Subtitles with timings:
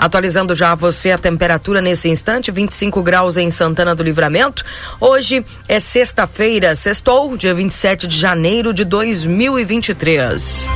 [0.00, 4.64] Atualizando já você a temperatura nesse instante, 25 graus em Santana do Livramento.
[4.98, 10.66] Hoje é sexta-feira, sextou, dia 27 de janeiro de 2023.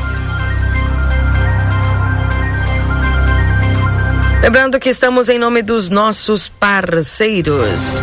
[4.43, 8.03] Lembrando que estamos em nome dos nossos parceiros.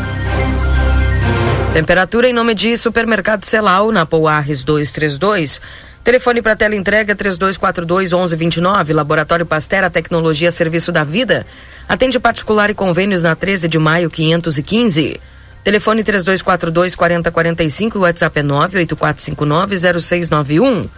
[1.72, 5.62] Temperatura em nome de Supermercado Celal, na Pouarres 232.
[6.04, 8.94] Telefone para tela entrega 3242 1129.
[8.94, 11.46] Laboratório Pastera Tecnologia Serviço da Vida.
[11.88, 15.20] Atende particular e convênios na 13 de maio 515.
[15.64, 20.90] Telefone 3242 4045 e WhatsApp é 98459 0691.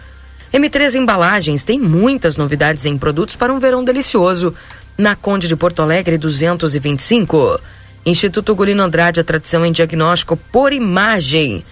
[0.54, 4.54] M3 Embalagens tem muitas novidades em produtos para um verão delicioso.
[4.96, 7.60] Na Conde de Porto Alegre 225.
[8.06, 11.62] Instituto Gulino Andrade, a tradição em diagnóstico por imagem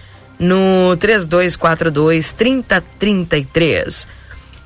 [0.43, 4.07] no 3242 3033.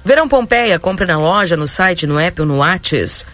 [0.04, 3.26] Verão Pompeia, compre na loja, no site, no app ou no Whats.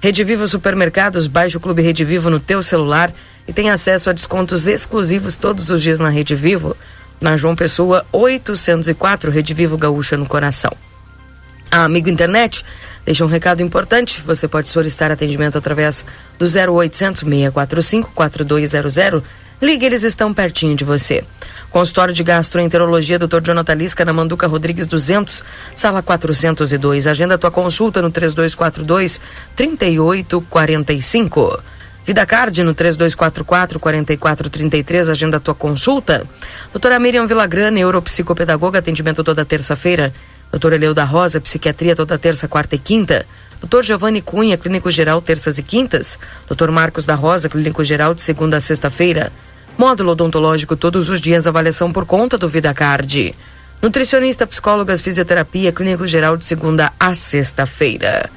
[0.00, 3.12] Rede Vivo Supermercados, baixe o Clube Rede Vivo no teu celular
[3.46, 6.76] e tem acesso a descontos exclusivos todos os dias na Rede Vivo.
[7.20, 10.72] Na João Pessoa 804, Rede Vivo Gaúcha no coração.
[11.70, 12.64] A Amigo Internet
[13.04, 14.20] deixa um recado importante.
[14.22, 16.04] Você pode solicitar atendimento através
[16.38, 19.22] do 0800 645 4200.
[19.62, 21.22] Ligue, eles estão pertinho de você.
[21.70, 23.40] Consultório de Gastroenterologia, Dr.
[23.44, 27.06] Jonathan Lisca, na Manduca Rodrigues 200, sala 402.
[27.06, 29.20] Agenda tua consulta no 3242
[29.54, 31.62] 3845.
[32.04, 36.26] Vida Card no 3244 4433, agenda tua consulta.
[36.72, 40.12] Doutora Miriam Villagrana, neuropsicopedagoga, atendimento toda terça-feira.
[40.50, 43.24] Doutora Eleuda Rosa, psiquiatria toda terça, quarta e quinta.
[43.60, 46.18] Doutor Giovanni Cunha, clínico geral, terças e quintas.
[46.48, 49.30] Doutor Marcos da Rosa, clínico geral, de segunda a sexta-feira.
[49.76, 53.34] Módulo odontológico todos os dias, avaliação por conta do VidaCard.
[53.80, 58.30] Nutricionista, psicólogas, fisioterapia, clínico geral de segunda a sexta-feira.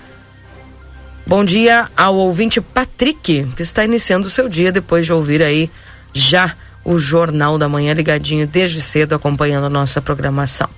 [1.27, 5.69] Bom dia ao ouvinte Patrick, que está iniciando o seu dia depois de ouvir aí
[6.13, 10.69] já o Jornal da Manhã ligadinho desde cedo acompanhando a nossa programação.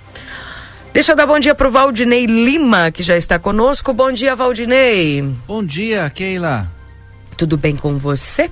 [0.92, 3.92] Deixa eu dar bom dia para o Valdinei Lima, que já está conosco.
[3.92, 5.22] Bom dia, Valdinei.
[5.46, 6.66] Bom dia, Keila.
[7.36, 8.50] Tudo bem com você?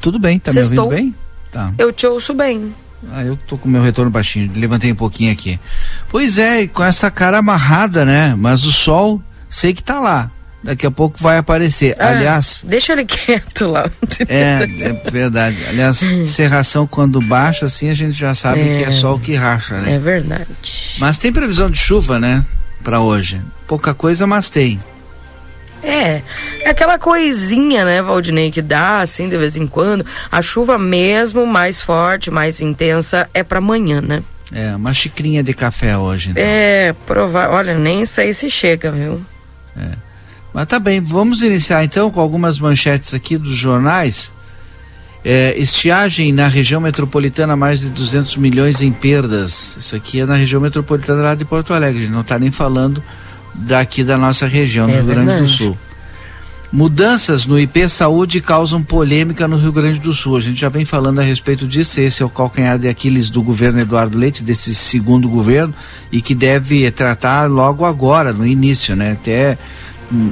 [0.00, 1.14] Tudo bem, tá me ouvindo bem?
[1.54, 1.72] Tá.
[1.78, 2.74] Eu te ouço bem.
[3.12, 5.60] Ah, eu tô com meu retorno baixinho, levantei um pouquinho aqui.
[6.08, 8.34] Pois é, com essa cara amarrada, né?
[8.36, 10.30] Mas o sol, sei que tá lá.
[10.64, 11.94] Daqui a pouco vai aparecer.
[11.98, 12.64] Ah, Aliás.
[12.66, 13.88] Deixa ele quieto lá.
[14.26, 15.58] É, é verdade.
[15.68, 19.78] Aliás, serração quando baixa, assim, a gente já sabe é, que é sol que racha,
[19.80, 19.94] né?
[19.94, 20.48] É verdade.
[20.98, 22.44] Mas tem previsão de chuva, né?
[22.82, 23.40] Para hoje.
[23.68, 24.80] Pouca coisa, mas tem.
[25.84, 26.22] É,
[26.62, 30.04] é aquela coisinha, né, Valdinei, que dá assim de vez em quando.
[30.32, 34.22] A chuva mesmo mais forte, mais intensa, é para amanhã, né?
[34.52, 36.30] É, uma xicrinha de café hoje.
[36.30, 36.42] Então.
[36.42, 37.54] É, provável.
[37.54, 39.20] Olha, nem sei se chega, viu?
[39.76, 39.90] É.
[40.54, 44.32] Mas tá bem, vamos iniciar então com algumas manchetes aqui dos jornais.
[45.24, 49.76] É, estiagem na região metropolitana, mais de 200 milhões em perdas.
[49.78, 51.98] Isso aqui é na região metropolitana lá de Porto Alegre.
[51.98, 53.02] A gente não está nem falando
[53.54, 55.78] daqui da nossa região, é no Rio Grande do Sul.
[56.74, 60.36] Mudanças no IP Saúde causam polêmica no Rio Grande do Sul.
[60.36, 62.00] A gente já vem falando a respeito disso.
[62.00, 65.72] Esse é o calcanhar de Aquiles do governo Eduardo Leite, desse segundo governo,
[66.10, 69.12] e que deve tratar logo agora, no início, né?
[69.12, 69.56] Até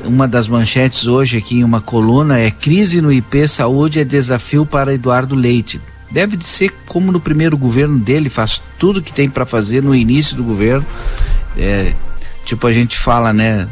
[0.04, 4.66] uma das manchetes hoje aqui em uma coluna é crise no IP Saúde é desafio
[4.66, 5.80] para Eduardo Leite.
[6.10, 9.94] Deve de ser como no primeiro governo dele, faz tudo que tem para fazer no
[9.94, 10.84] início do governo.
[11.56, 11.94] É,
[12.44, 13.68] tipo a gente fala, né,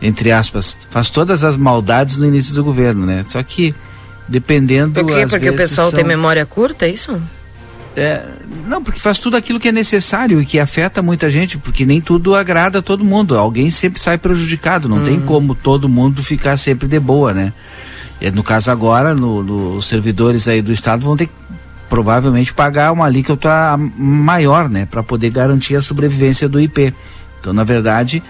[0.00, 3.24] entre aspas, faz todas as maldades no início do governo, né?
[3.26, 3.74] Só que
[4.28, 5.26] dependendo Por quê?
[5.26, 5.96] Porque o pessoal são...
[5.96, 7.20] tem memória curta, é isso?
[7.96, 8.22] É,
[8.66, 11.98] não, porque faz tudo aquilo que é necessário e que afeta muita gente, porque nem
[11.98, 13.38] tudo agrada a todo mundo.
[13.38, 15.04] Alguém sempre sai prejudicado, não hum.
[15.04, 17.54] tem como todo mundo ficar sempre de boa, né?
[18.20, 21.32] E no caso agora, no, no, os servidores aí do Estado vão ter que
[21.88, 23.48] provavelmente pagar uma alíquota
[23.96, 24.86] maior, né?
[24.86, 26.92] Para poder garantir a sobrevivência do IP.
[27.46, 28.20] Então, na verdade,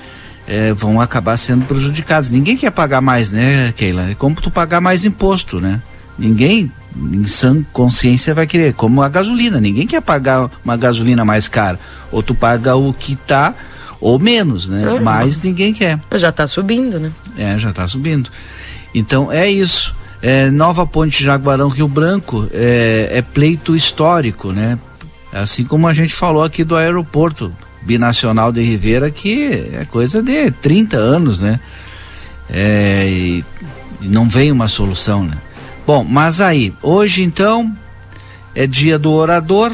[0.47, 2.29] é, vão acabar sendo prejudicados.
[2.29, 4.11] Ninguém quer pagar mais, né, Keila?
[4.11, 5.81] É como tu pagar mais imposto, né?
[6.19, 8.75] Ninguém, em sã consciência, vai querer.
[8.75, 11.81] Como a gasolina, ninguém quer pagar uma gasolina mais cara.
[12.13, 13.55] Ou tu paga o que tá,
[14.03, 14.87] ou menos, né?
[14.87, 15.03] Uhum.
[15.03, 15.99] Mas ninguém quer.
[16.15, 17.11] Já está subindo, né?
[17.39, 18.29] É, já está subindo.
[18.95, 19.97] Então, é isso.
[20.21, 24.79] É, Nova Ponte Jaguarão Rio Branco é, é pleito histórico, né?
[25.33, 27.51] Assim como a gente falou aqui do aeroporto
[27.87, 31.61] binacional de Rivera que é coisa de 30 anos, né?
[32.51, 33.45] É, e,
[34.03, 35.39] não vem uma solução, né?
[35.87, 37.75] Bom, mas aí, hoje então
[38.55, 39.73] é dia do orador,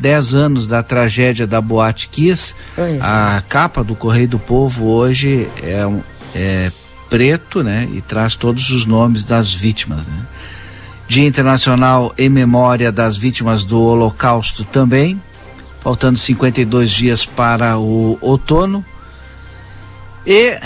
[0.00, 2.54] 10 anos da tragédia da Boate Kiss.
[3.00, 5.86] A capa do Correio do Povo hoje é,
[6.34, 6.72] é
[7.10, 7.88] preto, né?
[7.92, 10.22] E traz todos os nomes das vítimas, né?
[11.06, 15.20] Dia Internacional em memória das vítimas do Holocausto também,
[15.84, 18.82] faltando 52 dias para o outono.
[20.26, 20.58] E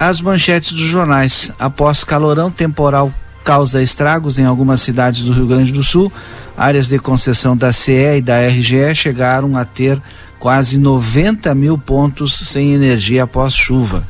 [0.00, 1.52] as manchetes dos jornais.
[1.58, 3.12] Após calorão temporal
[3.44, 6.10] causa estragos em algumas cidades do Rio Grande do Sul,
[6.56, 10.00] áreas de concessão da CE e da RGE chegaram a ter
[10.38, 14.02] quase 90 mil pontos sem energia após chuva.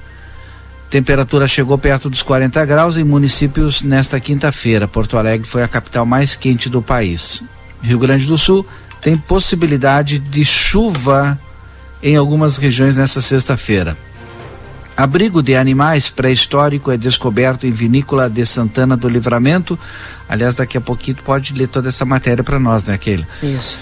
[0.88, 4.86] Temperatura chegou perto dos 40 graus em municípios nesta quinta-feira.
[4.86, 7.42] Porto Alegre foi a capital mais quente do país.
[7.82, 8.64] Rio Grande do Sul
[9.06, 11.38] tem possibilidade de chuva
[12.02, 13.96] em algumas regiões nesta sexta-feira.
[14.96, 19.78] Abrigo de animais pré-histórico é descoberto em vinícola de Santana do Livramento.
[20.28, 23.24] Aliás, daqui a pouquinho pode ler toda essa matéria para nós, né, Keila?
[23.40, 23.80] Isso.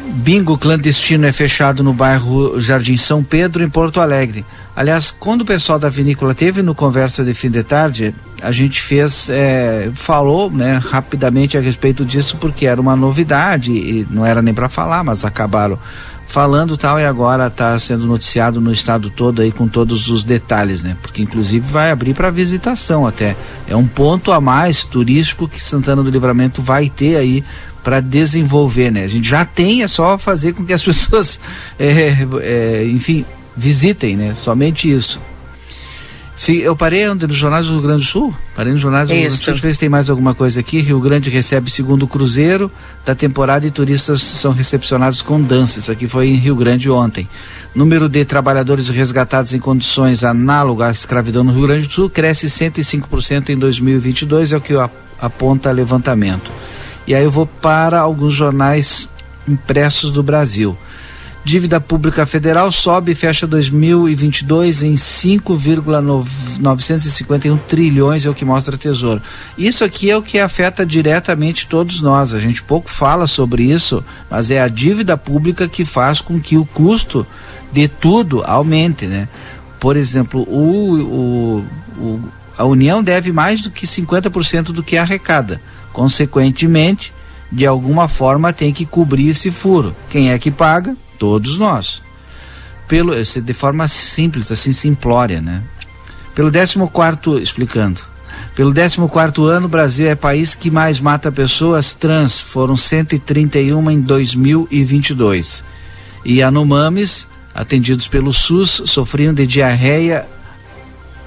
[0.00, 4.44] Bingo clandestino é fechado no bairro Jardim São Pedro, em Porto Alegre.
[4.76, 8.12] Aliás, quando o pessoal da vinícola teve no Conversa de Fim de Tarde,
[8.42, 14.06] a gente fez, é, falou né, rapidamente a respeito disso, porque era uma novidade e
[14.10, 15.78] não era nem para falar, mas acabaram
[16.26, 20.82] falando tal e agora está sendo noticiado no estado todo aí com todos os detalhes,
[20.82, 20.96] né?
[21.00, 23.36] Porque inclusive vai abrir para visitação até.
[23.68, 27.44] É um ponto a mais turístico que Santana do Livramento vai ter aí
[27.84, 29.04] para desenvolver, né?
[29.04, 31.38] A gente já tem, é só fazer com que as pessoas,
[31.78, 33.24] é, é, enfim,
[33.56, 34.34] visitem, né?
[34.34, 35.20] Somente isso.
[36.36, 39.22] Se eu parei nos jornais do Rio Grande do Sul, parei nos jornais do Rio
[39.22, 40.80] Grande do Sul, deixa eu ver se tem mais alguma coisa aqui.
[40.80, 42.70] Rio Grande recebe segundo cruzeiro
[43.04, 45.78] da temporada e turistas são recepcionados com dança.
[45.78, 47.28] Isso aqui foi em Rio Grande ontem.
[47.72, 52.48] Número de trabalhadores resgatados em condições análogas à escravidão no Rio Grande do Sul cresce
[52.48, 54.74] 105% em 2022, é o que
[55.20, 56.50] aponta levantamento.
[57.06, 59.08] E aí eu vou para alguns jornais
[59.46, 60.76] impressos do Brasil.
[61.44, 69.20] Dívida pública federal sobe e fecha 2022 em 5,951 trilhões, é o que mostra Tesouro.
[69.58, 72.32] Isso aqui é o que afeta diretamente todos nós.
[72.32, 76.56] A gente pouco fala sobre isso, mas é a dívida pública que faz com que
[76.56, 77.26] o custo
[77.70, 79.28] de tudo aumente, né?
[79.78, 81.62] Por exemplo, o, o,
[82.02, 82.20] o
[82.56, 85.60] a União deve mais do que 50% do que arrecada.
[85.92, 87.12] Consequentemente,
[87.52, 89.94] de alguma forma tem que cobrir esse furo.
[90.08, 90.96] Quem é que paga?
[91.18, 92.02] Todos nós.
[92.88, 95.62] Pelo, de forma simples, assim, simplória, né?
[96.34, 98.00] Pelo 14 explicando.
[98.54, 102.40] Pelo 14 ano, o Brasil é país que mais mata pessoas trans.
[102.40, 105.64] Foram 131 em 2022.
[106.24, 110.26] E Anomames, atendidos pelo SUS, sofriam de diarreia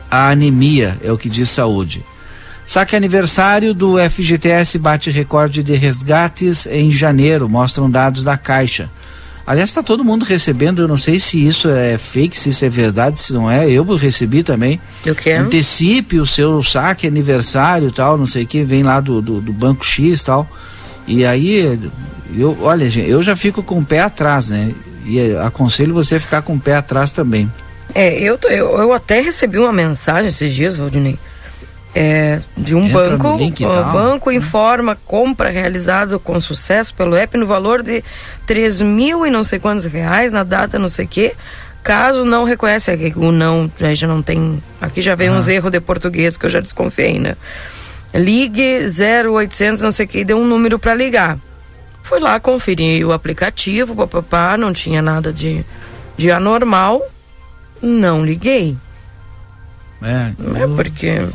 [0.10, 2.04] a anemia, é o que diz saúde.
[2.66, 8.90] Saque aniversário do FGTS bate recorde de resgates em janeiro, mostram dados da Caixa.
[9.48, 12.70] Aliás, está todo mundo recebendo, eu não sei se isso é fake, se isso é
[12.70, 13.70] verdade, se não é.
[13.72, 14.78] Eu recebi também.
[15.06, 15.46] Eu quero.
[15.46, 19.54] Antecipe o seu saque aniversário tal, não sei o que, vem lá do, do, do
[19.54, 20.46] Banco X tal.
[21.08, 21.80] E aí,
[22.38, 24.74] eu, olha, gente, eu já fico com o pé atrás, né?
[25.06, 27.50] E aconselho você a ficar com o pé atrás também.
[27.96, 31.18] É, eu, eu, eu até recebi uma mensagem esses dias, Valdinei
[31.96, 33.28] é, de um Entra banco.
[33.30, 38.04] O banco informa compra realizada com sucesso pelo app no valor de
[38.46, 41.34] três mil e não sei quantos reais na data não sei que.
[41.84, 44.62] Caso não reconhece aqui o não, já, já não tem.
[44.82, 47.36] Aqui já vem uns erros de português que eu já desconfiei, né?
[48.14, 48.86] Ligue
[49.30, 51.38] 0800 não sei o que, deu um número para ligar.
[52.04, 55.66] Fui lá conferir o aplicativo, papapá, não tinha nada de,
[56.18, 57.02] de anormal.
[57.82, 58.76] Não liguei.
[60.02, 60.32] É,
[60.64, 61.28] é porque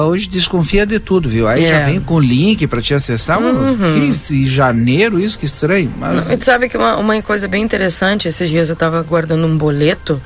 [0.00, 1.46] Hoje desconfia de tudo, viu?
[1.46, 1.86] Aí já é.
[1.86, 3.40] vem com link para te acessar.
[3.40, 3.76] Uhum.
[3.76, 5.92] Que, em janeiro, isso que estranho.
[5.98, 6.28] Mas...
[6.28, 10.20] Não, sabe que uma, uma coisa bem interessante, esses dias eu estava guardando um boleto,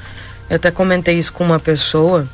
[0.48, 2.28] eu até comentei isso com uma pessoa,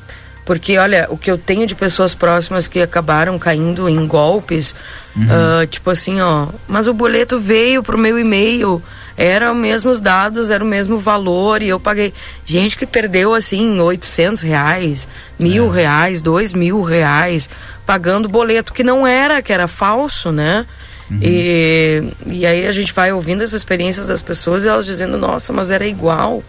[0.45, 4.75] porque olha, o que eu tenho de pessoas próximas que acabaram caindo em golpes,
[5.17, 5.25] uhum.
[5.25, 8.83] uh, tipo assim, ó, mas o boleto veio pro meu e-mail
[9.17, 12.13] eram os mesmos dados, era o mesmo valor e eu paguei.
[12.45, 15.83] Gente que perdeu assim 800 reais, mil é.
[15.83, 17.49] reais, dois mil reais,
[17.87, 20.67] pagando boleto que não era, que era falso, né?
[21.11, 21.19] Uhum.
[21.21, 25.53] E, e aí a gente vai ouvindo as experiências das pessoas e elas dizendo, nossa,
[25.53, 26.43] mas era igual.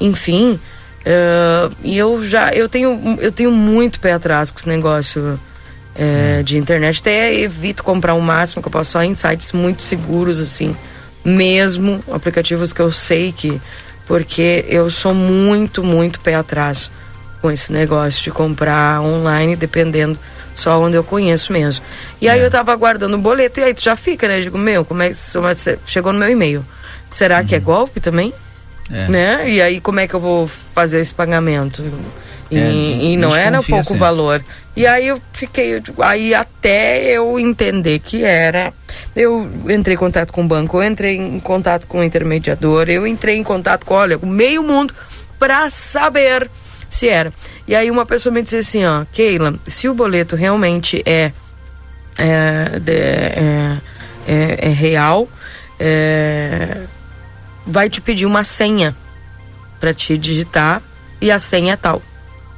[0.00, 0.58] Enfim,
[1.04, 5.38] uh, e eu já, eu tenho, eu tenho muito pé atrás com esse negócio
[5.94, 7.00] é, de internet.
[7.00, 10.76] Até evito comprar o máximo que eu posso só em sites muito seguros, assim
[11.28, 13.60] mesmo, aplicativos que eu sei que
[14.06, 16.90] Porque eu sou muito, muito pé atrás
[17.40, 20.18] com esse negócio de comprar online, dependendo
[20.54, 21.84] só onde eu conheço mesmo.
[22.20, 22.44] E aí é.
[22.44, 24.38] eu tava aguardando o boleto, e aí tu já fica, né?
[24.38, 25.16] Eu digo, meu, como é que
[25.86, 26.64] chegou no meu e-mail?
[27.10, 27.46] Será uhum.
[27.46, 27.64] que é uhum.
[27.64, 28.34] golpe também?
[28.90, 29.08] É.
[29.08, 29.50] Né?
[29.50, 31.82] E aí como é que eu vou fazer esse pagamento?
[32.50, 33.98] E, é, e não era pouco assim.
[33.98, 34.42] valor.
[34.74, 38.72] E aí eu fiquei, aí até eu entender que era,
[39.18, 43.04] eu entrei em contato com o banco, eu entrei em contato com o intermediador, eu
[43.04, 44.94] entrei em contato com, olha, o meio mundo
[45.40, 46.48] para saber
[46.88, 47.32] se era.
[47.66, 51.32] E aí uma pessoa me disse assim, ó, Keila, se o boleto realmente é,
[52.16, 53.76] é, é,
[54.28, 55.28] é, é real,
[55.80, 56.84] é,
[57.66, 58.94] vai te pedir uma senha
[59.80, 60.80] para te digitar
[61.20, 62.00] e a senha é tal.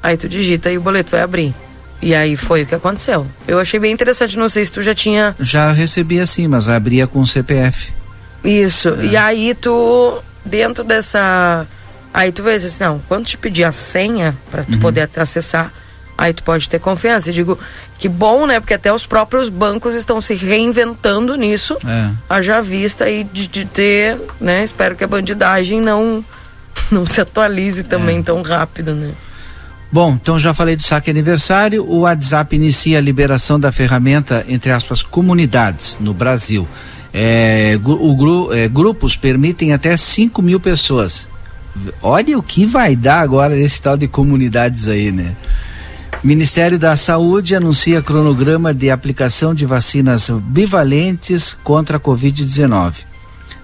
[0.02, 1.54] Aí tu digita e o boleto vai abrir.
[2.02, 3.26] E aí foi o que aconteceu.
[3.46, 5.34] Eu achei bem interessante, não sei se tu já tinha.
[5.38, 7.92] Já recebi assim, mas abria com o CPF.
[8.42, 8.88] Isso.
[9.00, 9.04] É.
[9.06, 11.66] E aí tu, dentro dessa
[12.12, 14.80] Aí tu vê assim, não, quando te pedir a senha para tu uhum.
[14.80, 15.72] poder acessar,
[16.18, 17.30] aí tu pode ter confiança.
[17.30, 17.58] Eu digo,
[17.98, 18.58] que bom, né?
[18.58, 22.10] Porque até os próprios bancos estão se reinventando nisso, é.
[22.28, 24.64] haja vista aí de, de, ter, né?
[24.64, 26.24] Espero que a bandidagem não,
[26.90, 28.22] não se atualize também é.
[28.22, 29.12] tão rápido, né?
[29.92, 31.84] Bom, então já falei do saque aniversário.
[31.84, 36.66] O WhatsApp inicia a liberação da ferramenta, entre aspas, comunidades no Brasil.
[37.12, 41.28] É, o, é, grupos permitem até 5 mil pessoas
[42.02, 45.34] olha o que vai dar agora nesse tal de comunidades aí, né?
[46.22, 53.04] Ministério da Saúde anuncia cronograma de aplicação de vacinas bivalentes contra a Covid-19.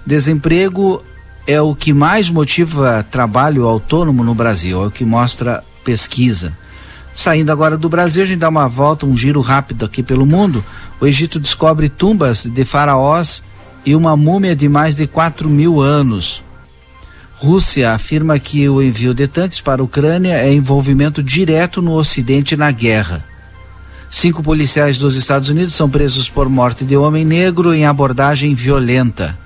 [0.06, 1.02] Desemprego
[1.46, 6.52] é o que mais motiva trabalho autônomo no Brasil, é o que mostra pesquisa.
[7.14, 10.64] Saindo agora do Brasil, a gente dá uma volta, um giro rápido aqui pelo mundo.
[11.00, 13.40] O Egito descobre tumbas de faraós
[13.84, 16.42] e uma múmia de mais de 4 mil anos.
[17.38, 22.56] Rússia afirma que o envio de tanques para a Ucrânia é envolvimento direto no Ocidente
[22.56, 23.24] na guerra.
[24.10, 29.38] Cinco policiais dos Estados Unidos são presos por morte de homem negro em abordagem violenta.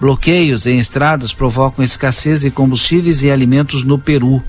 [0.00, 4.42] Bloqueios em estradas provocam escassez de combustíveis e alimentos no Peru.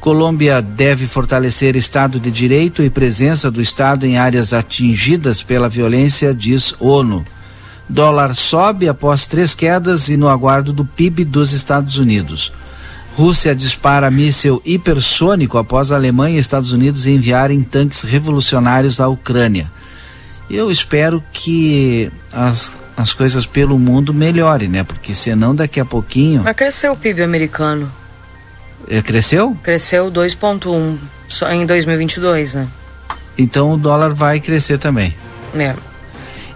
[0.00, 6.34] Colômbia deve fortalecer Estado de Direito e presença do Estado em áreas atingidas pela violência,
[6.34, 7.24] diz ONU.
[7.88, 12.52] Dólar sobe após três quedas e no aguardo do PIB dos Estados Unidos.
[13.16, 19.70] Rússia dispara míssil hipersônico após a Alemanha e Estados Unidos enviarem tanques revolucionários à Ucrânia.
[20.50, 24.84] Eu espero que as, as coisas pelo mundo melhorem, né?
[24.84, 26.42] Porque senão daqui a pouquinho.
[26.44, 27.90] Mas cresceu o PIB americano.
[28.88, 29.56] É, cresceu?
[29.62, 30.96] Cresceu 2,1
[31.28, 32.68] só em 2022, né?
[33.36, 35.14] Então o dólar vai crescer também.
[35.54, 35.74] É.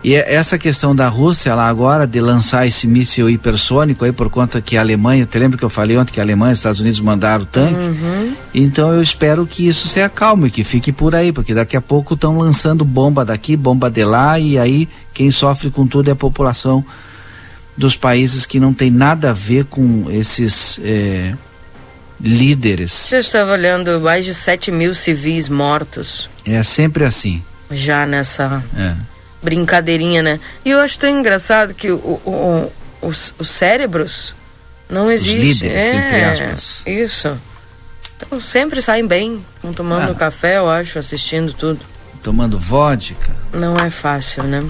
[0.02, 4.30] E é essa questão da Rússia lá agora de lançar esse míssil hipersônico aí por
[4.30, 6.58] conta que a Alemanha, te lembra que eu falei ontem que a Alemanha e os
[6.58, 7.74] Estados Unidos mandaram o tanque?
[7.74, 8.34] Uhum.
[8.54, 12.14] Então eu espero que isso se acalme, que fique por aí, porque daqui a pouco
[12.14, 16.16] estão lançando bomba daqui, bomba de lá e aí quem sofre com tudo é a
[16.16, 16.82] população
[17.76, 21.34] dos países que não tem nada a ver com esses é,
[22.20, 23.10] líderes.
[23.12, 26.28] Eu estava olhando mais de 7 mil civis mortos.
[26.44, 27.42] É sempre assim.
[27.70, 28.62] Já nessa.
[28.76, 29.10] É
[29.42, 30.40] brincadeirinha, né?
[30.64, 32.70] E eu acho tão engraçado que o, o,
[33.02, 34.34] o os, os, cérebros
[34.88, 35.38] não existem.
[35.38, 36.82] Os líderes, é, entre aspas.
[36.86, 37.38] Isso.
[38.16, 39.42] Então sempre saem bem,
[39.74, 40.14] tomando ah.
[40.14, 41.80] café, eu acho, assistindo tudo.
[42.22, 43.30] Tomando vodka.
[43.54, 44.62] Não é fácil, né?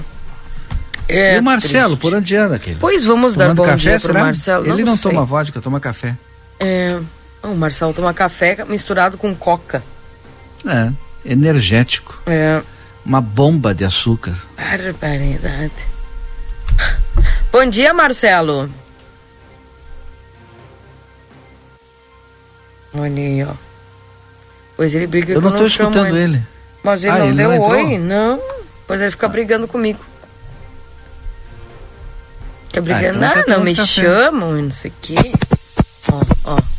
[1.09, 2.01] É e o Marcelo, triste.
[2.01, 2.77] por onde anda aquele?
[2.79, 4.19] Pois vamos tomando dar bom café, dia pro será?
[4.21, 4.65] Marcelo.
[4.65, 6.15] Ele não, não toma vodka, toma café.
[6.57, 6.97] É.
[7.43, 9.83] O Marcelo toma café misturado com coca.
[10.65, 10.91] É,
[11.25, 12.21] energético.
[12.27, 12.61] É
[13.05, 14.35] uma bomba de açúcar.
[14.55, 15.71] Barbaridade.
[17.51, 18.69] Bom dia, Marcelo.
[22.93, 23.53] Olha aí, ó.
[24.75, 26.35] Pois ele briga Eu não estou escutando ele.
[26.35, 26.43] ele.
[26.83, 27.97] Mas ele ah, não ele deu não oi?
[27.97, 28.41] Não.
[28.87, 29.29] Pois ele fica ah.
[29.29, 29.99] brigando comigo.
[32.69, 33.03] Quer brigar?
[33.03, 35.15] Ah, então não, não me chamam, não sei o quê.
[36.11, 36.70] Ó, ó.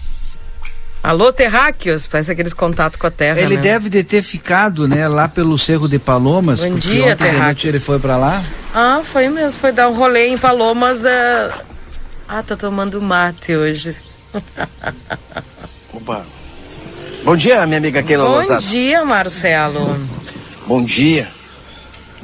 [1.02, 3.40] Alô, terráqueos, faz aqueles contatos com a terra.
[3.40, 3.62] Ele né?
[3.62, 6.62] deve de ter ficado, né, lá pelo Cerro de Palomas.
[6.62, 7.74] Bom dia, terráqueos.
[7.74, 8.44] ele foi para lá?
[8.72, 11.00] Ah, foi mesmo, foi dar um rolê em Palomas.
[11.00, 11.52] Uh...
[12.28, 13.96] Ah, tá tomando mate hoje.
[15.92, 16.24] Opa.
[17.24, 20.00] Bom dia, minha amiga Keila Bom dia, Marcelo.
[20.68, 21.28] Bom dia.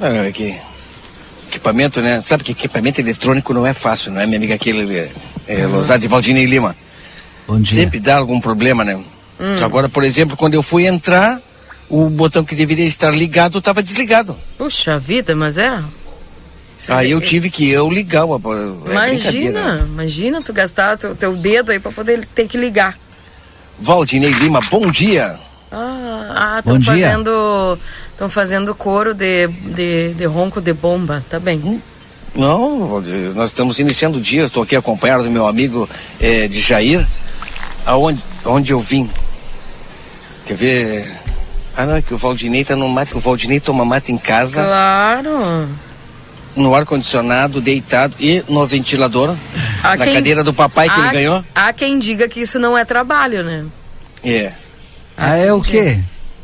[0.00, 0.56] Olha aqui.
[1.48, 2.22] Equipamento, né?
[2.24, 5.10] Sabe que equipamento eletrônico não é fácil, não é, minha amiga Keila é,
[5.48, 6.76] é, Losato e Valdinei Lima?
[7.48, 7.82] Bom dia.
[7.82, 8.94] Sempre dá algum problema, né?
[9.40, 9.64] Hum.
[9.64, 11.40] Agora, por exemplo, quando eu fui entrar,
[11.88, 14.36] o botão que deveria estar ligado estava desligado.
[14.58, 15.82] Puxa vida, mas é.
[16.90, 18.82] Aí eu tive que eu ligar o aparelho.
[18.86, 22.96] É imagina, imagina tu gastar teu, teu dedo aí pra poder ter que ligar.
[23.80, 25.38] Valdinei Lima, bom dia.
[25.72, 27.78] Ah, estão fazendo.
[28.12, 31.60] Estão fazendo coro de, de, de, ronco de bomba, tá bem.
[31.64, 31.80] Hum,
[32.34, 33.00] não,
[33.34, 35.88] nós estamos iniciando o dia, estou aqui acompanhado do meu amigo
[36.20, 37.06] eh, de Jair,
[37.88, 39.10] aonde onde eu vim.
[40.46, 41.12] Quer ver?
[41.76, 44.62] Ah não, é que o Valdinei tá no mate, o Valdinei toma mate em casa.
[44.62, 45.68] Claro.
[46.54, 49.36] No ar-condicionado, deitado e no ventilador.
[49.82, 50.14] Há na quem...
[50.14, 51.44] cadeira do papai que há, ele ganhou.
[51.54, 53.64] Há quem diga que isso não é trabalho, né?
[54.24, 54.52] É.
[55.16, 56.00] Ah, é o quê?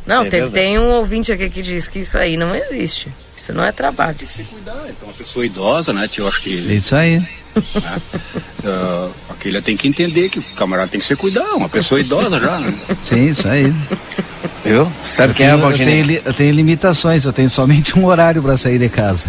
[0.07, 3.09] Não, é tem, tem um ouvinte aqui que diz que isso aí não existe.
[3.37, 4.15] Isso não é trabalho.
[4.15, 6.29] Tem que se cuidar, então uma pessoa idosa, né, tio?
[6.29, 6.51] Acho que.
[6.51, 7.23] Isso aí.
[7.55, 8.01] Né,
[8.65, 12.41] uh, aquele tem que entender que o camarada tem que se cuidar, uma pessoa idosa
[12.41, 12.75] já, né?
[13.03, 13.73] Sim, isso aí.
[14.65, 14.91] Eu?
[15.03, 16.01] Sabe eu quem tenho, é, Valdinei?
[16.01, 19.29] Eu tenho, eu tenho limitações, eu tenho somente um horário para sair de casa.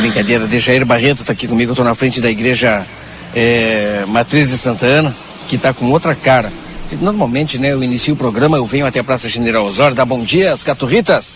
[0.00, 2.86] Brincadeira, deixa Jair Barreto tá aqui comigo, eu tô na frente da igreja
[3.34, 5.14] é, Matriz de Santana,
[5.48, 6.52] que tá com outra cara.
[7.00, 10.24] Normalmente, né, eu inicio o programa, eu venho até a Praça General Osório, dá bom
[10.24, 11.32] dia às caturritas.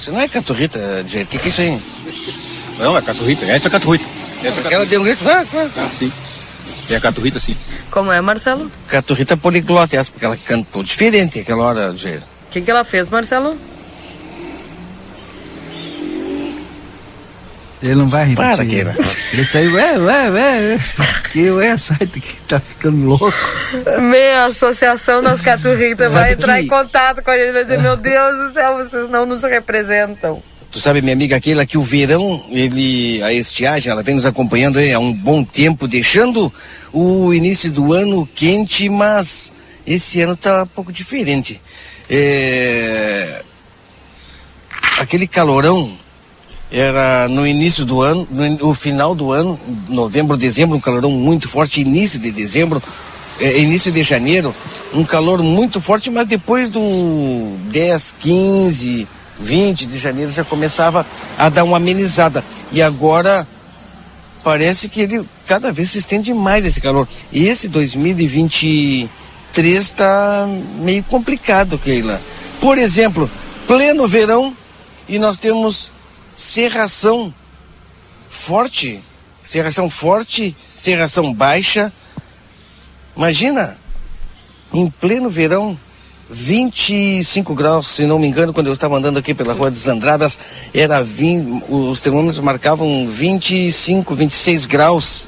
[0.00, 1.82] Você não é caturrita, Jair, o que, que é isso aí?
[2.78, 4.04] Não, é caturrita, essa é caturrita.
[4.42, 5.90] Essa é Ela deu um grito, ah, ah, ah.
[5.98, 6.10] sim.
[6.88, 7.54] É a caturrita, sim.
[7.90, 8.72] Como é, Marcelo?
[8.88, 12.22] Caturrita poliglota, essa, porque ela cantou diferente aquela hora, Jair.
[12.48, 13.58] O que, que ela fez, Marcelo?
[17.82, 18.56] Ele não vai repetir.
[18.56, 18.96] Para, Keira.
[19.32, 20.78] Ele saiu, ué, ué, ué.
[21.30, 23.32] Que ué, sai que tá ficando louco.
[24.00, 26.64] Meia Associação das Caturritas vai entrar que...
[26.64, 29.42] em contato com a gente e vai dizer, meu Deus do céu, vocês não nos
[29.42, 30.42] representam.
[30.70, 34.78] Tu sabe, minha amiga aquela que o verão, ele, a estiagem, ela vem nos acompanhando
[34.78, 36.52] há um bom tempo, deixando
[36.92, 39.52] o início do ano quente, mas
[39.86, 41.60] esse ano tá um pouco diferente.
[42.08, 43.42] É...
[44.98, 45.98] Aquele calorão
[46.70, 49.58] era no início do ano, no, final do ano,
[49.88, 52.80] novembro, dezembro, um calorão muito forte, início de dezembro,
[53.40, 54.54] é, início de janeiro,
[54.94, 59.08] um calor muito forte, mas depois do 10, 15,
[59.40, 61.04] 20 de janeiro já começava
[61.36, 62.44] a dar uma amenizada.
[62.70, 63.46] E agora
[64.44, 67.08] parece que ele cada vez se estende mais esse calor.
[67.32, 69.08] E esse 2023
[69.76, 70.46] está
[70.78, 72.22] meio complicado, Keila.
[72.60, 73.28] Por exemplo,
[73.66, 74.54] pleno verão
[75.08, 75.90] e nós temos
[76.40, 77.32] serração
[78.30, 79.04] forte,
[79.42, 81.92] serração forte, serração baixa.
[83.14, 83.76] Imagina,
[84.72, 85.78] em pleno verão,
[86.30, 90.38] 25 graus, se não me engano, quando eu estava andando aqui pela Rua das Andradas,
[90.72, 95.26] era 20, os termômetros marcavam 25, 26 graus.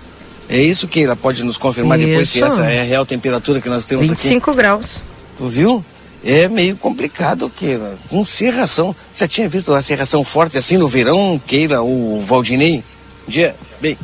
[0.49, 2.09] É isso que ela pode nos confirmar isso.
[2.09, 4.29] depois se essa é a real temperatura que nós temos 25 aqui.
[4.29, 5.05] 25 graus.
[5.37, 5.85] Tu viu?
[6.25, 7.99] É meio complicado, Keila.
[8.09, 8.95] Com serração.
[9.13, 12.85] Você tinha visto a serração forte assim no verão, Keila, o Valdinei?
[13.27, 13.99] Um dia, bem.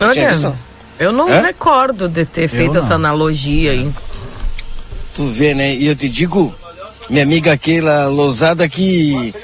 [0.00, 0.54] Olha,
[0.98, 1.42] eu não Hã?
[1.42, 3.90] recordo de ter feito essa analogia aí.
[5.14, 5.74] Tu vê, né?
[5.74, 6.54] E eu te digo,
[7.10, 9.34] minha amiga Keila Lousada, que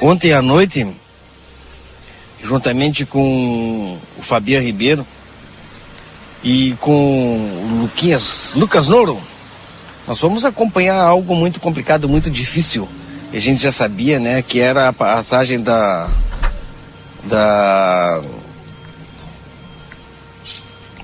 [0.00, 0.86] ontem à noite,
[2.42, 5.06] juntamente com o Fabiano Ribeiro
[6.42, 9.20] e com o Luquinhas, Lucas Nouro,
[10.10, 12.88] nós fomos acompanhar algo muito complicado, muito difícil.
[13.32, 16.10] E a gente já sabia, né, que era a passagem da
[17.22, 18.20] da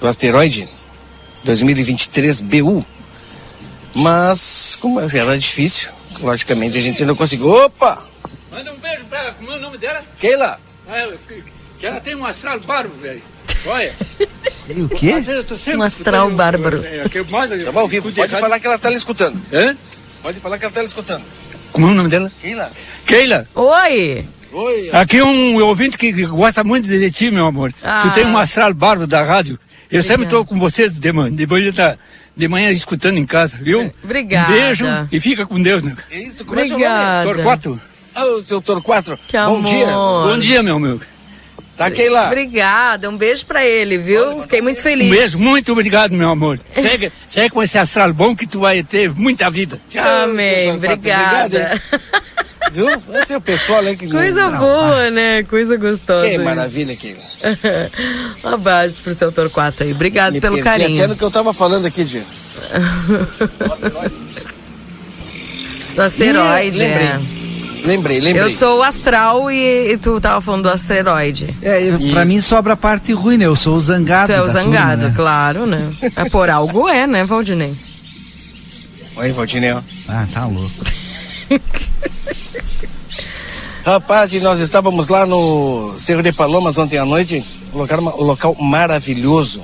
[0.01, 0.69] do asteroide
[1.45, 2.85] 2023 BU.
[3.95, 7.49] Mas como era difícil, logicamente a gente não conseguiu.
[7.49, 8.09] Opa!
[8.51, 10.03] Manda um beijo pra ela, como é o nome dela?
[10.19, 10.59] Keila.
[10.89, 11.09] Ah,
[11.79, 13.23] que ela tem um astral bárbaro, velho.
[13.67, 13.93] Olha.
[14.69, 15.15] E o quê?
[15.77, 16.83] Um astral bárbaro.
[16.85, 18.13] Estava ao vivo.
[18.13, 19.41] Pode falar que ela está lhe escutando.
[19.53, 19.77] Hã?
[20.23, 21.23] Pode falar que ela está lhe escutando.
[21.73, 22.31] Como é o nome dela?
[22.41, 22.73] Keila.
[23.05, 23.49] Keila.
[23.55, 24.25] Oi.
[24.53, 24.91] Oi.
[24.93, 27.73] Aqui um ouvinte que gosta muito de ti, meu amor.
[27.83, 28.03] Ah.
[28.03, 29.59] Tu tem um astral bárbaro da rádio.
[29.91, 30.09] Eu Obrigada.
[30.09, 31.31] sempre estou com vocês de manhã.
[31.31, 31.97] De manhã, tá,
[32.37, 33.93] de manhã escutando em casa, viu?
[34.03, 34.51] Obrigada.
[34.53, 35.97] Um beijo e fica com Deus, né?
[36.11, 36.75] É isso, como Obrigada.
[36.75, 37.35] é seu nome?
[37.35, 37.81] Torquato.
[38.15, 39.19] Ah, o seu Torquato.
[39.29, 39.65] Que Bom amor.
[39.65, 39.87] dia.
[39.87, 41.01] Bom dia, meu amigo.
[41.77, 42.27] Tá, Keila?
[42.27, 44.41] Obrigada, um beijo pra ele, viu?
[44.43, 45.09] Fiquei muito feliz.
[45.09, 46.59] Um beijo, muito obrigado, meu amor.
[46.73, 49.79] Segue, segue com esse astral bom que tu vai ter muita vida.
[49.89, 51.81] Tchau, Amém, obrigada.
[52.73, 52.89] Viu?
[53.23, 55.11] Esse é o pessoal aí que Coisa não, boa, não.
[55.11, 55.43] né?
[55.45, 56.29] Coisa gostosa.
[56.29, 57.23] Que maravilha, Keila.
[58.43, 59.93] um abraço pro seu Torquato aí.
[59.93, 60.99] Obrigado Me pelo carinho.
[60.99, 62.25] Até no que eu tava falando aqui, Dia.
[65.95, 66.89] Do asteroide, é.
[66.89, 67.46] Lembrei,
[67.85, 68.21] lembrei.
[68.37, 71.55] Eu sou o astral e, e tu tava falando do asteroide.
[71.63, 73.47] É, eu, pra mim sobra a parte ruim, né?
[73.47, 74.27] Eu sou o zangado.
[74.27, 75.15] Tu é o zangado, turma, né?
[75.15, 75.93] claro, né?
[76.17, 77.75] É, por algo é, né, Valdinei?
[79.17, 79.71] Oi, Valdinei.
[80.09, 80.85] Ah, tá louco.
[83.85, 88.25] Rapaz, e nós estávamos lá no Cerro de Palomas ontem à noite, um local, um
[88.25, 89.63] local maravilhoso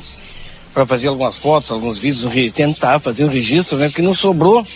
[0.73, 3.89] para fazer algumas fotos, alguns vídeos, tentar fazer um registro, né?
[3.89, 4.67] Porque não sobrou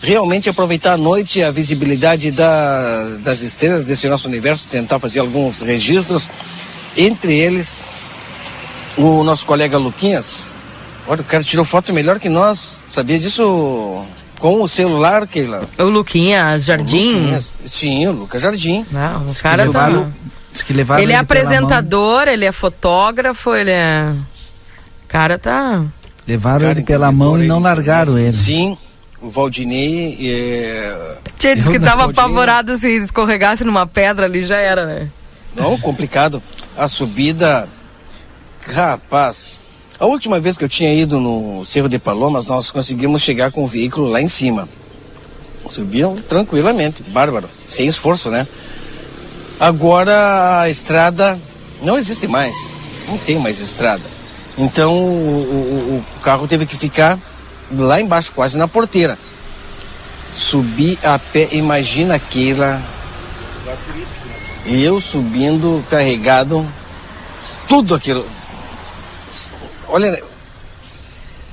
[0.00, 5.62] realmente aproveitar a noite, a visibilidade da, das estrelas desse nosso universo, tentar fazer alguns
[5.62, 6.30] registros,
[6.96, 7.74] entre eles
[8.96, 10.38] o nosso colega Luquinhas.
[11.06, 14.06] Olha, o cara tirou foto melhor que nós, sabia disso?
[14.42, 15.68] com o celular, Keila.
[15.78, 17.10] O Luquinhas Jardim?
[17.10, 18.84] O Luquinhas, sim, o Lucas Jardim.
[18.90, 19.88] Não, o cara tá...
[21.00, 24.12] ele é apresentador, ele é fotógrafo, ele é...
[25.12, 25.84] O cara tá...
[26.26, 28.32] Levaram cara, ele pela mão e não largaram ele.
[28.32, 28.78] Sim,
[29.20, 30.16] o Valdinei...
[30.22, 31.18] É...
[31.38, 35.10] Tinha disse que tava apavorado se escorregasse numa pedra ali, já era, né?
[35.54, 36.42] Não, complicado.
[36.74, 37.68] A subida...
[38.66, 39.48] Rapaz,
[40.00, 43.64] a última vez que eu tinha ido no Cerro de Palomas, nós conseguimos chegar com
[43.64, 44.66] o veículo lá em cima.
[45.68, 48.48] Subiam tranquilamente, bárbaro, sem esforço, né?
[49.60, 51.38] Agora a estrada
[51.82, 52.56] não existe mais,
[53.06, 54.11] não tem mais estrada.
[54.56, 57.18] Então o, o, carro teve que ficar
[57.70, 59.18] lá embaixo, quase na porteira.
[60.34, 62.82] Subi a pé, imagina aquela.
[64.64, 66.66] Eu subindo, carregado,
[67.68, 68.26] tudo aquilo
[69.92, 70.22] olha,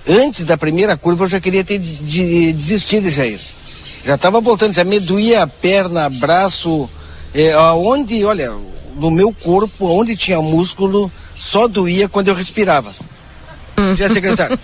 [0.08, 3.40] antes da primeira curva eu já queria ter de, de, desistido, Jair.
[4.04, 6.90] Já estava voltando, já me doía a perna, braço,
[7.34, 8.52] é, onde, olha,
[8.96, 12.94] no meu corpo, onde tinha músculo, só doía quando eu respirava.
[13.96, 14.60] Já secretário.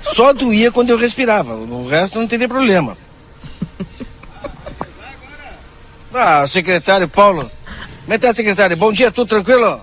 [0.00, 2.96] Só doía quando eu respirava, o resto não teria problema.
[6.14, 7.50] Ah, secretário Paulo.
[8.04, 8.76] Como é que tá, secretário?
[8.76, 9.80] Bom dia, tudo tranquilo?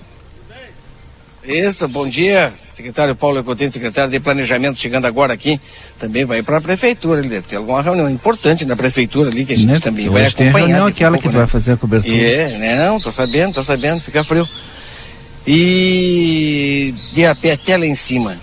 [1.44, 2.54] Isso, bom dia.
[2.72, 5.60] Secretário Paulo Ecotente, secretário de Planejamento, chegando agora aqui,
[6.00, 7.20] também vai para a prefeitura.
[7.20, 9.80] Ele deve ter alguma reunião importante na prefeitura ali, que a gente né?
[9.80, 10.54] também vai acompanhar.
[10.54, 11.40] Tem a reunião aquela pouco, que né?
[11.40, 12.16] vai fazer a cobertura.
[12.16, 12.88] É, né?
[12.88, 14.48] Não, tô sabendo, tô sabendo, fica frio.
[15.46, 18.38] E de a pé até lá em cima.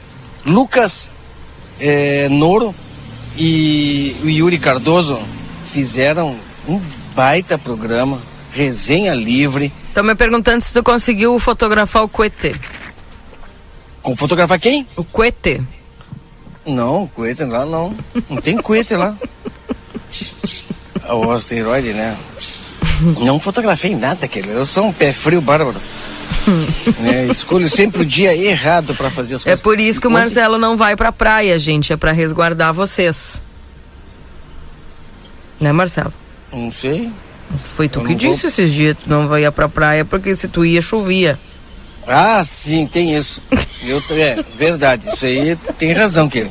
[0.44, 1.10] Lucas
[1.78, 2.74] é, Noro
[3.36, 5.18] e o Yuri Cardoso
[5.72, 6.36] fizeram
[6.68, 6.80] um
[7.14, 8.20] baita programa,
[8.52, 9.72] resenha livre.
[9.88, 12.54] Estão me perguntando se tu conseguiu fotografar o coete.
[14.02, 14.86] Com fotografar quem?
[14.96, 15.62] O coete.
[16.66, 17.94] Não, coete lá não.
[18.28, 19.16] Não tem coete lá.
[21.12, 22.16] O asteroide, né?
[23.20, 24.50] Não fotografei nada, aquele.
[24.52, 25.80] Eu sou um pé frio bárbaro.
[27.04, 29.60] é, escolho sempre o dia errado para fazer as é coisas.
[29.60, 31.92] É por isso que o Marcelo não vai pra praia, gente.
[31.92, 33.42] É para resguardar vocês.
[35.60, 36.12] Né, Marcelo?
[36.52, 37.10] Não sei.
[37.64, 38.50] Foi tu Eu que disse vou...
[38.50, 41.38] esses dias, tu não vai ir pra praia porque se tu ia, chovia.
[42.06, 43.42] Ah, sim, tem isso.
[43.82, 46.50] Eu, é, verdade, isso aí tem razão, que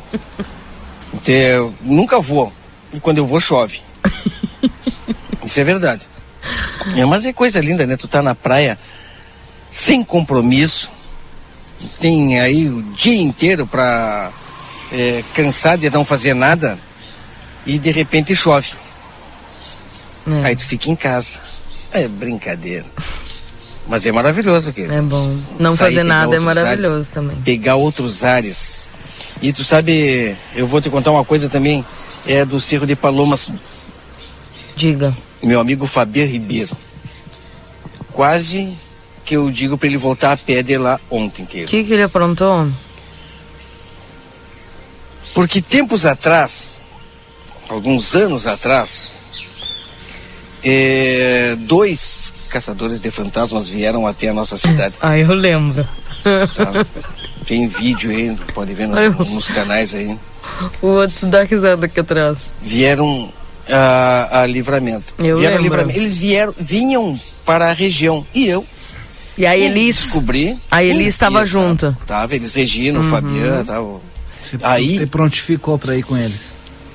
[1.27, 2.51] eu nunca vou.
[2.93, 3.81] E quando eu vou, chove.
[5.43, 6.07] Isso é verdade.
[6.95, 7.95] É, mas é coisa linda, né?
[7.97, 8.79] Tu tá na praia
[9.71, 10.89] sem compromisso.
[11.99, 14.31] Tem aí o dia inteiro pra
[14.91, 16.77] é, cansar de não fazer nada.
[17.65, 18.71] E de repente chove.
[20.27, 20.47] É.
[20.47, 21.39] Aí tu fica em casa.
[21.91, 22.85] É brincadeira.
[23.87, 24.83] Mas é maravilhoso aqui.
[24.83, 25.35] É bom.
[25.59, 27.35] Não Sair, fazer nada é maravilhoso ares, também.
[27.37, 28.91] Pegar outros ares.
[29.41, 31.83] E tu sabe, eu vou te contar uma coisa também,
[32.27, 33.51] é do Cerro de Palomas.
[34.75, 35.15] Diga.
[35.41, 36.75] Meu amigo Fabian Ribeiro.
[38.11, 38.77] Quase
[39.29, 41.43] que eu digo para ele voltar a pé de lá ontem.
[41.43, 42.67] O que, que, que ele aprontou?
[45.35, 46.79] Porque tempos atrás,
[47.69, 49.11] alguns anos atrás,
[50.63, 54.95] é, dois caçadores de fantasmas vieram até a nossa cidade.
[54.99, 55.87] Ah, eu lembro.
[56.23, 56.83] Tá?
[57.45, 60.17] Tem vídeo aí, pode ver no, nos canais aí.
[60.81, 62.49] O outro dá risada aqui atrás.
[62.63, 63.31] Vieram
[63.69, 65.13] a, a livramento.
[65.19, 65.99] Eu vieram livramento.
[65.99, 68.65] Eles vieram, vinham para a região e eu.
[69.39, 69.95] E a Elis.
[69.95, 70.57] Descobri.
[70.69, 71.95] A Elis estava junto.
[72.05, 73.07] Tava, eles, Regina, uhum.
[73.07, 74.01] o Fabiano, tava.
[74.41, 74.97] Você, aí.
[74.97, 76.41] Você prontificou para ir com eles?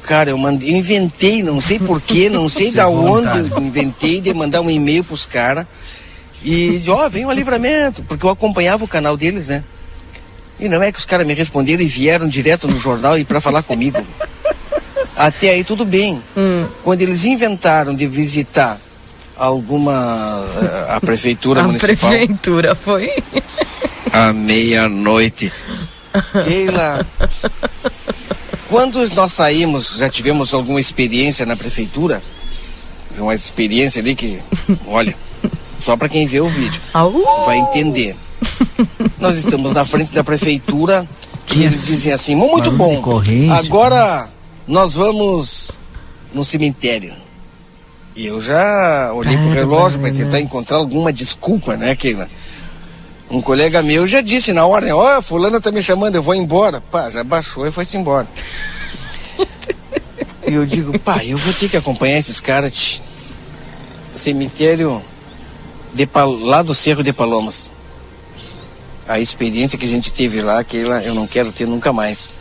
[0.03, 4.35] Cara, eu, mandei, eu inventei, não sei porquê, não sei da onde eu inventei de
[4.35, 5.67] mandar um e-mail pros caras.
[6.43, 9.65] E de, ó, oh, vem o livramento, porque eu acompanhava o canal deles, né?
[10.61, 13.41] E não é que os caras me responderam e vieram direto no jornal e para
[13.41, 14.05] falar comigo.
[15.17, 16.23] Até aí tudo bem.
[16.37, 16.67] Hum.
[16.83, 18.79] Quando eles inventaram de visitar
[19.37, 22.11] alguma eh, a prefeitura a municipal.
[22.11, 23.11] A prefeitura foi.
[24.13, 25.53] À meia-noite.
[26.45, 27.05] Keila,
[28.69, 32.23] quando nós saímos, já tivemos alguma experiência na prefeitura,
[33.19, 34.39] uma experiência ali que,
[34.87, 35.17] olha,
[35.81, 36.81] só para quem vê o vídeo
[37.45, 38.17] vai entender.
[39.19, 41.09] Nós estamos na frente da prefeitura
[41.55, 43.03] e eles dizem assim, muito bom.
[43.59, 44.29] Agora
[44.67, 45.73] nós vamos
[46.33, 47.24] no cemitério.
[48.17, 52.29] E eu já olhei pro relógio para tentar encontrar alguma desculpa, né, Keila?
[53.29, 54.95] Um colega meu já disse na hora, né?
[54.95, 56.81] Ó, oh, fulana tá me chamando, eu vou embora.
[56.81, 58.29] Pá, já baixou e foi-se embora.
[60.47, 63.03] e eu digo, pá, eu vou ter que acompanhar esses caras.
[64.15, 65.03] Cemitério
[65.93, 66.09] de,
[66.43, 67.69] lá do Cerro de Palomas.
[69.09, 72.33] A experiência que a gente teve lá, aquela eu não quero ter nunca mais.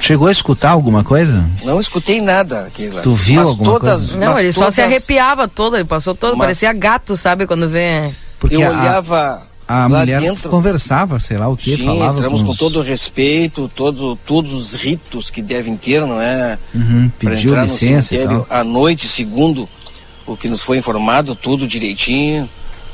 [0.00, 1.44] Chegou a escutar alguma coisa?
[1.62, 3.02] Não escutei nada aquilo.
[3.02, 4.16] Tu viu mas alguma todas, coisa?
[4.16, 4.54] Não, ele todas...
[4.54, 6.46] só se arrepiava todo, ele passou todo, mas...
[6.46, 8.10] parecia gato, sabe, quando vê.
[8.38, 10.48] Porque eu a, olhava a mulher dentro...
[10.48, 14.52] conversava, sei lá o que, Sim, falava entramos com, com todo o respeito, todo, todos
[14.52, 16.58] os ritos que devem ter, não é?
[16.74, 18.16] Uhum, pediu licença
[18.48, 19.68] à noite, segundo
[20.26, 22.48] o que nos foi informado, tudo direitinho.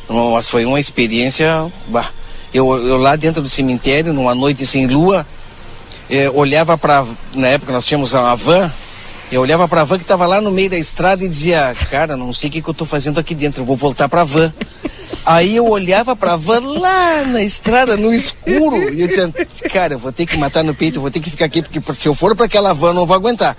[0.08, 1.70] Mas foi uma experiência.
[1.88, 2.10] Bah,
[2.52, 5.26] eu, eu lá dentro do cemitério, numa noite sem lua,
[6.10, 8.70] é, olhava para na época nós tínhamos uma van
[9.30, 12.16] eu olhava para a van que estava lá no meio da estrada e dizia cara
[12.16, 14.24] não sei o que, que eu estou fazendo aqui dentro eu vou voltar para a
[14.24, 14.52] van.
[15.24, 19.32] Aí eu olhava para a van lá na estrada no escuro e eu dizia
[19.72, 21.80] cara eu vou ter que matar no peito eu vou ter que ficar aqui porque
[21.92, 23.56] se eu for para aquela van não vou aguentar.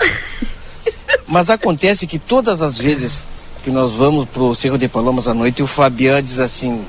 [1.27, 3.27] Mas acontece que todas as vezes
[3.61, 6.85] que nós vamos para o Cerro de Palomas à noite o Fabiano diz assim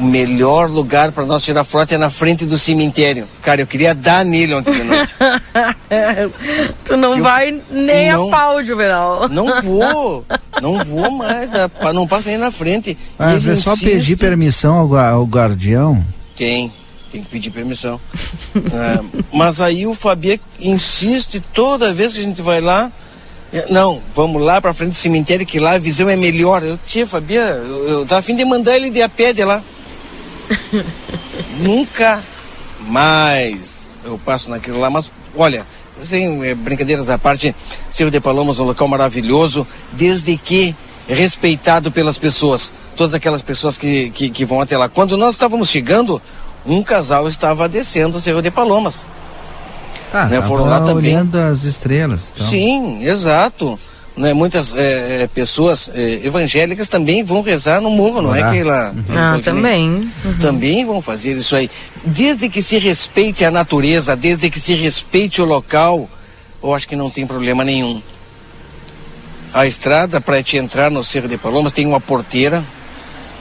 [0.00, 3.28] o melhor lugar para nós tirar foto é na frente do cemitério.
[3.42, 5.14] Cara, eu queria dar nele ontem de noite.
[6.84, 9.28] tu não eu, vai nem não, a pau, Juvenal.
[9.28, 10.24] Não vou.
[10.60, 11.50] Não vou mais.
[11.94, 12.96] Não passo nem na frente.
[13.18, 16.02] Mas é só pedir permissão ao, ao guardião?
[16.34, 16.72] Tem.
[17.12, 18.00] Tem que pedir permissão.
[18.56, 19.00] é,
[19.32, 22.90] mas aí o Fabio insiste toda vez que a gente vai lá.
[23.52, 26.62] É, não, vamos lá para frente do cemitério que lá a visão é melhor.
[26.62, 29.44] Eu, tia, Fabia, eu, eu tava a fim de mandar ele de a pé de
[29.44, 29.60] lá.
[31.60, 32.20] Nunca
[32.80, 35.66] mais eu passo naquilo lá, mas olha,
[36.00, 37.54] sem é, brincadeiras à parte,
[37.88, 40.74] Cerro de Palomas é um local maravilhoso, desde que
[41.06, 44.88] respeitado pelas pessoas, todas aquelas pessoas que, que, que vão até lá.
[44.88, 46.20] Quando nós estávamos chegando,
[46.64, 49.06] um casal estava descendo o Cerro de Palomas.
[50.12, 50.42] Ah, né?
[50.42, 51.14] Foram lá também.
[51.14, 52.32] olhando as estrelas.
[52.34, 52.46] Então.
[52.46, 53.78] Sim, exato
[54.16, 58.90] né, muitas é, pessoas é, evangélicas também vão rezar no morro, não é que lá?
[58.90, 59.04] Uhum.
[59.16, 59.88] Ah, também.
[59.88, 60.38] Uhum.
[60.40, 61.70] Também vão fazer isso aí.
[62.04, 66.08] Desde que se respeite a natureza, desde que se respeite o local,
[66.62, 68.02] eu acho que não tem problema nenhum.
[69.52, 72.64] A estrada para te entrar no Cerro de Palomas tem uma porteira.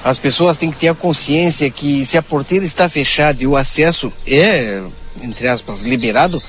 [0.04, 3.58] As pessoas têm que ter a consciência que se a porteira está fechada e o
[3.58, 4.82] acesso é,
[5.22, 6.42] entre aspas, liberado,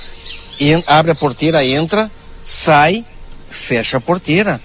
[0.87, 2.11] abre a porteira, entra,
[2.45, 3.05] sai
[3.51, 4.61] fecha a porteira.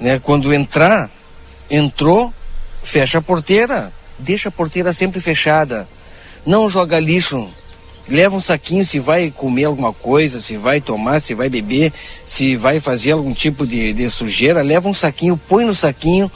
[0.00, 0.18] Né?
[0.18, 1.10] Quando entrar,
[1.68, 2.32] entrou,
[2.82, 3.92] fecha a porteira.
[4.18, 5.88] Deixa a porteira sempre fechada.
[6.46, 7.50] Não joga lixo.
[8.08, 11.92] Leva um saquinho se vai comer alguma coisa, se vai tomar, se vai beber,
[12.26, 16.30] se vai fazer algum tipo de, de sujeira, leva um saquinho, põe no saquinho,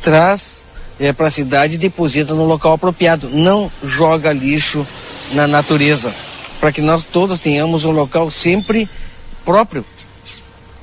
[0.00, 0.64] traz
[1.00, 3.28] é, para a cidade e deposita no local apropriado.
[3.28, 4.86] Não joga lixo
[5.32, 6.14] na natureza,
[6.60, 8.88] para que nós todos tenhamos um local sempre
[9.44, 9.84] próprio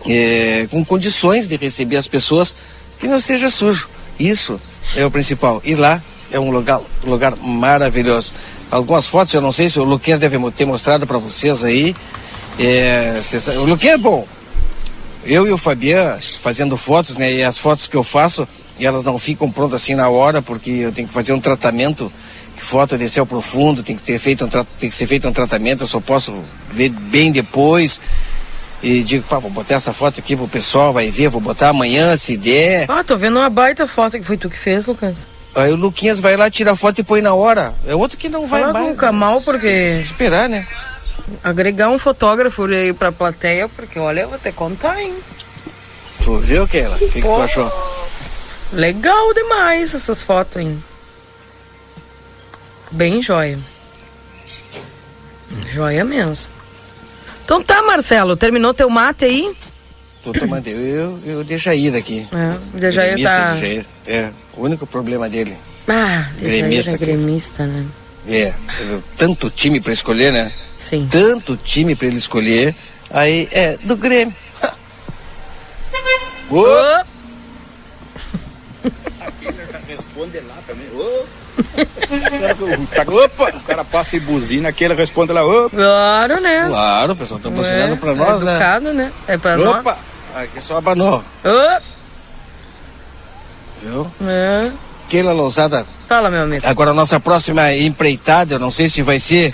[0.07, 2.55] é, com condições de receber as pessoas
[2.99, 3.89] que não esteja sujo.
[4.19, 4.59] Isso
[4.95, 5.61] é o principal.
[5.63, 8.33] E lá é um lugar, lugar maravilhoso.
[8.69, 11.95] Algumas fotos, eu não sei se o Luquinhas deve ter mostrado para vocês aí.
[12.59, 13.19] É,
[13.57, 14.27] o Luquinhas é bom.
[15.25, 17.31] Eu e o Fabian fazendo fotos, né?
[17.33, 18.47] E as fotos que eu faço,
[18.79, 22.11] elas não ficam prontas assim na hora, porque eu tenho que fazer um tratamento.
[22.55, 25.25] Que foto é de céu profundo, tem que ter feito um, tem que ser feito
[25.25, 28.01] um tratamento, eu só posso ver bem depois
[28.81, 32.15] e digo, pá, vou botar essa foto aqui pro pessoal, vai ver, vou botar amanhã,
[32.15, 32.85] se der.
[32.89, 35.17] Ah, tô vendo uma baita foto que foi tu que fez, Lucas.
[35.53, 37.73] Aí o Luquinhas vai lá, tira a foto e põe na hora.
[37.85, 38.97] É outro que não Fala vai mais.
[38.97, 39.99] Fala com o porque...
[40.01, 40.65] Esperar, né?
[41.43, 45.13] Agregar um fotógrafo aí pra plateia, porque olha, eu vou que contar, hein?
[46.23, 46.95] Tu viu, Keila?
[46.95, 47.71] O que, que, tu achou?
[48.71, 50.81] Legal demais essas fotos, hein?
[52.91, 53.59] Bem joia.
[55.71, 56.58] Joia mesmo.
[57.49, 59.51] Então tá, Marcelo, terminou teu mate aí?
[60.23, 62.27] Tô tomando, eu, eu, deixo ir daqui.
[62.31, 63.53] É, o Dejair tá...
[63.53, 63.87] Dejair.
[64.05, 65.57] É, o único problema dele.
[65.87, 67.87] Ah, gremista, é gremista, né?
[68.27, 68.53] É,
[69.17, 70.53] tanto time para escolher, né?
[70.77, 71.07] Sim.
[71.09, 72.75] Tanto time para ele escolher,
[73.09, 74.35] aí é do Grêmio.
[76.51, 76.61] Ô!
[76.61, 77.03] Oh!
[79.87, 80.85] responde lá também.
[80.93, 81.01] Ô!
[81.01, 81.38] Oh!
[83.07, 83.57] Opa!
[83.57, 85.75] O cara passa e buzina, aquele responde lá, opa!
[85.75, 86.65] Claro, né?
[86.67, 89.03] Claro, o pessoal tá buzinando é, pra nós, é educado, né?
[89.05, 89.11] né?
[89.27, 89.83] É pra opa.
[89.83, 89.99] nós.
[90.35, 91.23] Aqui só abanou.
[91.43, 91.81] Opa!
[93.81, 94.11] Viu?
[94.27, 94.71] É.
[95.07, 95.85] Keila Lousada.
[96.07, 96.65] Fala, meu amigo.
[96.65, 99.53] Agora a nossa próxima empreitada, eu não sei se vai ser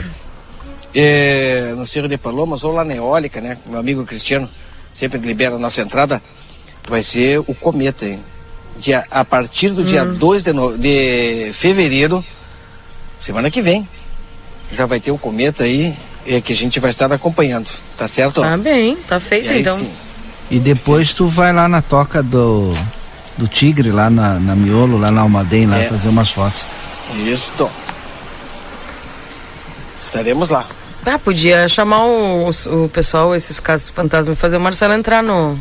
[0.94, 3.58] é, no Cerro de Palomas ou lá na Eólica, né?
[3.66, 4.50] Meu amigo Cristiano
[4.92, 6.22] sempre libera a nossa entrada.
[6.88, 8.24] vai ser o cometa, hein?
[8.78, 12.24] Dia, a partir do dia 2 de, no- de fevereiro,
[13.18, 13.88] semana que vem,
[14.72, 15.96] já vai ter um cometa aí
[16.28, 18.42] é, que a gente vai estar acompanhando, tá certo?
[18.42, 19.78] Tá bem, tá E feito aí então.
[19.78, 19.90] sim.
[20.52, 22.74] E depois tu vai lá na toca do,
[23.38, 25.88] do Tigre, lá na, na Miolo, lá na Almaden, lá É.
[25.88, 26.66] fazer umas fotos.
[27.16, 27.54] Isso.
[30.00, 30.66] Estaremos lá.
[31.06, 35.58] Ah, podia chamar o, o pessoal, esses casos fantasmas, e fazer o Marcelo entrar no,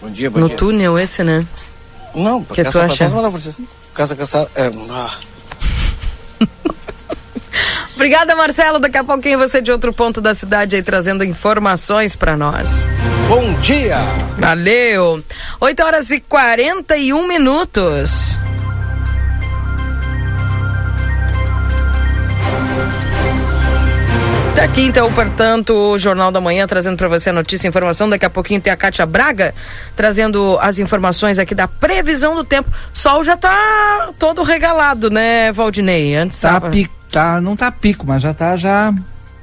[0.00, 0.56] Bom dia, bom no dia.
[0.56, 1.44] túnel esse, né?
[2.14, 3.58] Não, Que caça fantasma não, vocês.
[3.94, 4.50] Caça caça.
[4.54, 5.10] É, ah,
[7.94, 8.78] Obrigada, Marcelo.
[8.78, 12.86] Daqui a pouquinho você de outro ponto da cidade aí trazendo informações pra nós.
[13.28, 13.98] bom dia!
[14.38, 15.22] Valeu!
[15.60, 18.38] 8 horas e 41 minutos.
[24.58, 28.08] Tá aqui então, portanto, o Jornal da Manhã trazendo para você a notícia e informação.
[28.08, 29.54] Daqui a pouquinho tem a Kátia Braga
[29.94, 32.68] trazendo as informações aqui da previsão do tempo.
[32.92, 36.16] Sol já tá todo regalado, né, Valdinei?
[36.16, 36.70] Antes Tá, tava...
[36.70, 38.92] pico, tá, não tá pico, mas já tá já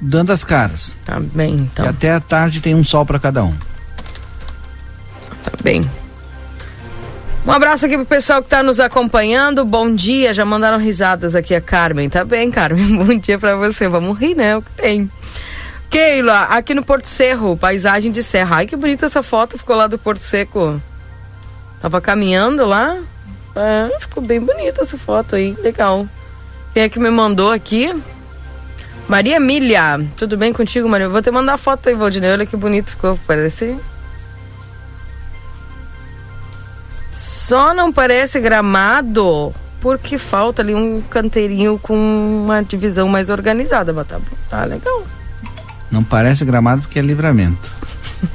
[0.01, 0.99] dando as caras.
[1.05, 1.85] Tá bem, então.
[1.85, 3.53] E até a tarde tem um sol para cada um.
[5.45, 5.89] Tá bem.
[7.45, 9.63] Um abraço aqui pro pessoal que tá nos acompanhando.
[9.63, 10.33] Bom dia.
[10.33, 12.09] Já mandaram risadas aqui a Carmen.
[12.09, 12.97] Tá bem, Carmen.
[12.97, 13.87] Bom dia pra você.
[13.87, 14.57] Vamos rir, né?
[14.57, 15.11] O que tem.
[15.87, 18.57] Keila, aqui no Porto Cerro, paisagem de serra.
[18.57, 19.59] Ai, que bonita essa foto.
[19.59, 20.81] Ficou lá do Porto Seco.
[21.79, 22.97] Tava caminhando lá.
[23.55, 25.55] É, ficou bem bonita essa foto aí.
[25.61, 26.07] Legal.
[26.73, 27.93] Quem é que me mandou aqui?
[29.07, 30.03] Maria Emília.
[30.17, 31.07] Tudo bem contigo, Maria?
[31.07, 32.31] Vou te mandar a foto aí, Valdinei.
[32.31, 33.19] Olha que bonito ficou.
[33.27, 33.77] Parece
[37.45, 44.07] Só não parece gramado porque falta ali um canteirinho com uma divisão mais organizada, mas
[44.07, 45.03] tá, tá legal.
[45.91, 47.71] Não parece gramado porque é livramento.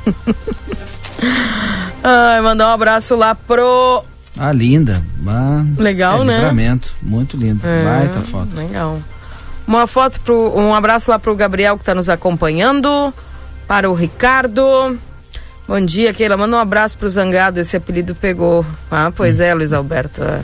[2.04, 4.04] Ai, mandar um abraço lá pro.
[4.38, 5.02] Ah, linda.
[5.26, 6.36] Ah, Legal, é né?
[6.36, 6.94] Livramento.
[7.02, 7.66] Muito lindo.
[7.66, 8.54] É, Baita foto.
[8.54, 9.00] Legal.
[9.66, 10.56] Uma foto pro.
[10.56, 13.12] Um abraço lá pro Gabriel que tá nos acompanhando.
[13.66, 14.96] Para o Ricardo.
[15.70, 16.36] Bom dia, Keila.
[16.36, 17.60] Manda um abraço pro Zangado.
[17.60, 18.66] Esse apelido pegou.
[18.90, 20.20] Ah, pois é, Luiz Alberto.
[20.20, 20.40] é.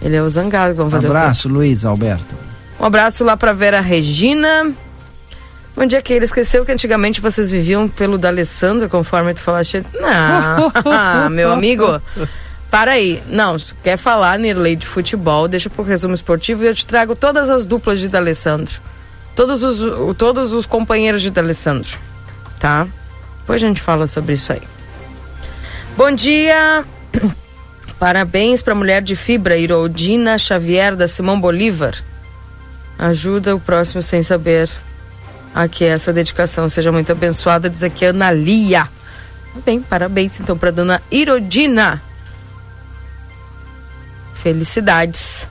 [0.00, 0.76] Ele é o Zangado.
[0.76, 1.16] Vamos fazer o quê?
[1.16, 2.36] Abraço, Luiz Alberto.
[2.78, 4.72] Um abraço lá pra Vera Regina.
[5.74, 6.24] Bom dia, Keila.
[6.24, 9.84] Esqueceu que antigamente vocês viviam pelo D'Alessandro, conforme tu falaste?
[9.92, 10.70] Não,
[11.30, 12.00] meu amigo.
[12.70, 13.20] Para aí.
[13.28, 17.16] Não, se quer falar, Nirley, de futebol, deixa pro resumo esportivo e eu te trago
[17.16, 18.80] todas as duplas de D'Alessandro.
[19.34, 21.98] Todos os, todos os companheiros de D'Alessandro.
[22.60, 22.86] Tá?
[23.44, 24.62] Depois a gente fala sobre isso aí.
[25.98, 26.82] Bom dia.
[28.00, 31.94] Parabéns para a mulher de fibra, Irodina Xavier da Simão Bolívar.
[32.98, 34.70] Ajuda o próximo sem saber
[35.54, 38.88] a que essa dedicação seja muito abençoada, diz aqui Ana Lia.
[39.62, 42.00] Bem, parabéns então para dona Irodina.
[44.42, 45.46] Felicidades.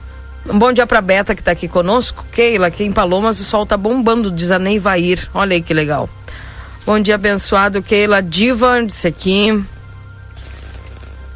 [0.46, 2.24] Um bom dia para Beta que está aqui conosco.
[2.32, 5.28] Keila, aqui em Palomas o sol tá bombando, diz a Neivair.
[5.32, 6.10] Olha aí que legal.
[6.86, 7.82] Bom dia, abençoado.
[7.82, 9.64] Keila Diva, disse aqui.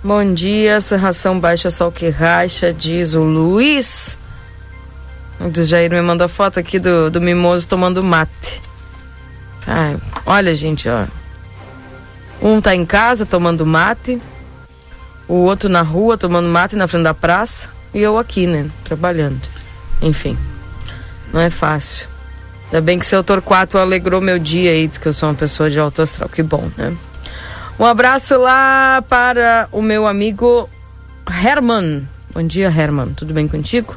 [0.05, 4.19] Bom dia, serração baixa, sol que racha, diz o Luiz.
[5.41, 8.61] O Jair me mandou foto aqui do, do mimoso tomando mate.
[9.67, 11.07] Ai, olha, gente, ó.
[12.43, 14.21] Um tá em casa tomando mate,
[15.27, 19.49] o outro na rua tomando mate na frente da praça e eu aqui, né, trabalhando.
[20.03, 20.37] Enfim,
[21.33, 22.07] não é fácil.
[22.69, 25.71] Ainda bem que seu Torquato alegrou meu dia aí, diz que eu sou uma pessoa
[25.71, 26.95] de alto astral, que bom, né?
[27.79, 30.69] Um abraço lá para o meu amigo
[31.27, 32.07] Herman.
[32.35, 33.15] Bom dia, Herman.
[33.15, 33.97] Tudo bem contigo?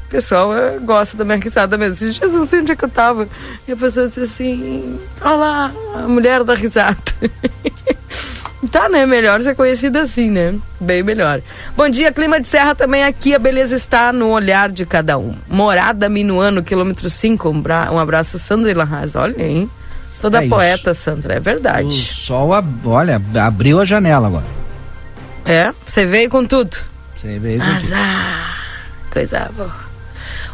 [0.07, 1.95] O pessoal eh, gosta da minha risada mesmo.
[1.95, 3.27] Esses dias eu não sei onde é que eu tava.
[3.67, 6.97] E a pessoa disse assim: Olha lá, a mulher da risada.
[8.71, 9.05] Tá, né?
[9.05, 10.55] Melhor ser conhecida assim, né?
[10.81, 11.41] Bem melhor.
[11.75, 13.33] Bom dia, clima de serra também aqui.
[13.33, 15.35] A beleza está no olhar de cada um.
[15.47, 17.49] Morada Minuano, quilômetro 5.
[17.49, 19.15] Um, bra- um abraço, Sandra Ilarraz.
[19.15, 19.69] Olha, hein?
[20.19, 20.49] Toda É isso.
[20.49, 21.35] poeta, Sandra.
[21.35, 21.93] É O verdade.
[21.93, 24.45] sol, ab- olha, abriu a janela agora.
[25.45, 25.71] É?
[25.85, 26.77] Você veio com tudo.
[27.15, 28.57] Sim, bem Azar.
[29.11, 29.86] Coisa boa.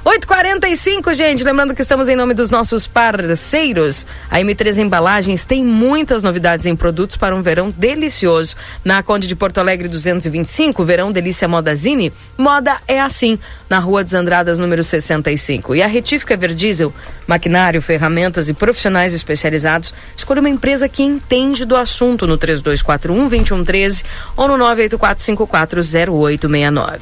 [0.03, 1.45] 8h45, gente.
[1.45, 4.05] Lembrando que estamos em nome dos nossos parceiros.
[4.29, 8.57] A M3 Embalagens tem muitas novidades em produtos para um verão delicioso.
[8.83, 13.39] Na Conde de Porto Alegre 225, Verão Delícia Modazine, moda é assim.
[13.69, 15.73] Na Rua dos Andradas, número 65.
[15.73, 16.93] E a Retífica Verdiesel,
[17.25, 19.93] maquinário, ferramentas e profissionais especializados.
[20.17, 24.03] Escolha uma empresa que entende do assunto no 3241-2113
[24.35, 26.99] ou no 984540869.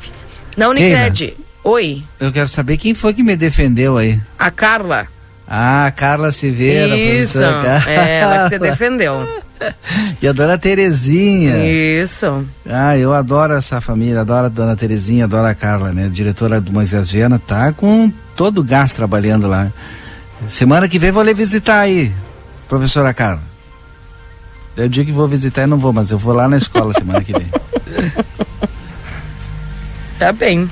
[0.55, 1.35] Na Unicred.
[1.63, 2.03] Oi.
[2.19, 4.19] Eu quero saber quem foi que me defendeu aí.
[4.37, 5.07] A Carla.
[5.47, 6.95] Ah, a Carla Silveira.
[6.95, 7.39] Isso.
[7.87, 9.27] É, ela que te defendeu.
[10.21, 11.57] e a dona Terezinha.
[11.65, 12.45] Isso.
[12.65, 16.09] Ah, eu adoro essa família, adoro a dona Terezinha, adoro a Carla, né?
[16.11, 19.71] Diretora do Moisés Viana, tá com todo o gás trabalhando lá.
[20.47, 22.11] Semana que vem vou lhe visitar aí,
[22.67, 23.43] professora Carla.
[24.75, 27.21] Eu digo que vou visitar e não vou, mas eu vou lá na escola semana
[27.21, 27.47] que vem.
[30.17, 30.67] tá bem.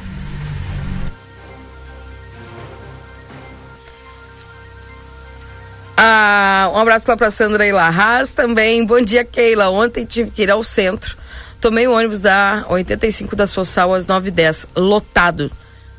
[6.01, 8.85] Ah, um abraço lá pra Sandra e Larraz também.
[8.85, 9.69] Bom dia, Keila.
[9.69, 11.17] Ontem tive que ir ao centro.
[11.59, 15.51] Tomei o ônibus da 85 da Sossal às 9h10, lotado.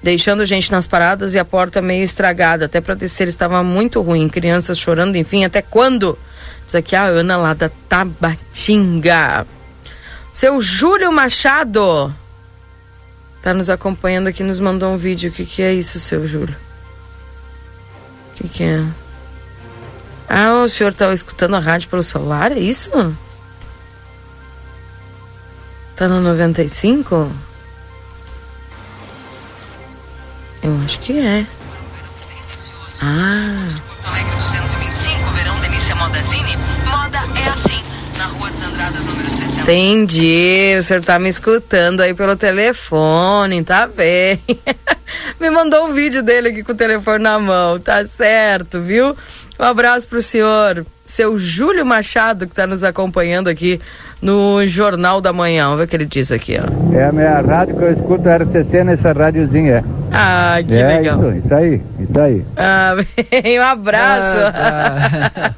[0.03, 2.65] Deixando gente nas paradas e a porta meio estragada.
[2.65, 4.27] Até para descer estava muito ruim.
[4.31, 6.19] Crianças chorando, enfim, até quando?
[6.65, 9.47] Diz aqui a Ana lá da Tabatinga.
[10.33, 12.11] Seu Júlio Machado
[13.43, 15.29] tá nos acompanhando aqui, nos mandou um vídeo.
[15.29, 16.57] O que, que é isso, seu Júlio?
[18.31, 18.83] O que, que é?
[20.33, 22.89] Ah, o senhor estava escutando a rádio pelo celular, é isso?
[25.97, 27.33] Tá no 95?
[30.63, 31.45] Eu acho que é.
[33.03, 33.81] Ah.
[34.05, 36.57] Alegre 225, Verão Delícia Modazine.
[36.87, 37.83] Moda é assim,
[38.17, 39.63] na Rua dos Andradas, número 60.
[39.63, 44.41] Entendi, o senhor tá me escutando aí pelo telefone, tá bem.
[45.41, 49.17] me mandou um vídeo dele aqui com o telefone na mão, tá certo, viu?
[49.61, 53.79] Um abraço para o senhor, seu Júlio Machado, que está nos acompanhando aqui
[54.21, 55.65] no Jornal da Manhã.
[55.65, 56.97] Vamos ver o que ele diz aqui, ó.
[56.97, 59.85] É a minha rádio que eu escuto RCC nessa rádiozinha.
[60.13, 61.19] Ah, que é legal.
[61.19, 62.45] Isso, isso aí, isso aí.
[62.57, 62.95] Ah,
[63.43, 64.39] bem, um abraço.
[64.47, 65.55] Ah, tá.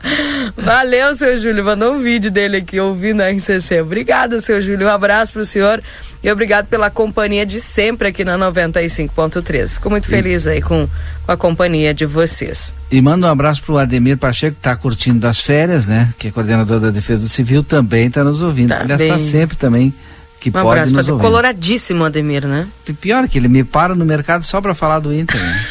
[0.57, 1.65] Valeu, seu Júlio.
[1.65, 3.81] Mandou um vídeo dele aqui ouvindo a RCC.
[3.81, 4.87] Obrigada, seu Júlio.
[4.87, 5.83] Um abraço pro senhor
[6.23, 9.71] e obrigado pela companhia de sempre aqui na 95.3.
[9.71, 10.87] Fico muito feliz aí com,
[11.27, 12.73] com a companhia de vocês.
[12.91, 16.11] E manda um abraço pro Ademir Pacheco, que tá curtindo das férias, né?
[16.19, 18.52] Que é coordenador da Defesa Civil, também está nos ouvindo.
[18.69, 19.93] Tá Aliás, está sempre também
[20.41, 21.23] que um pode abraço nos ouvir.
[21.23, 22.67] Coloradíssimo, Ademir, né?
[23.01, 25.67] Pior que ele me para no mercado só para falar do Inter, né?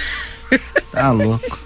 [0.92, 1.60] tá louco.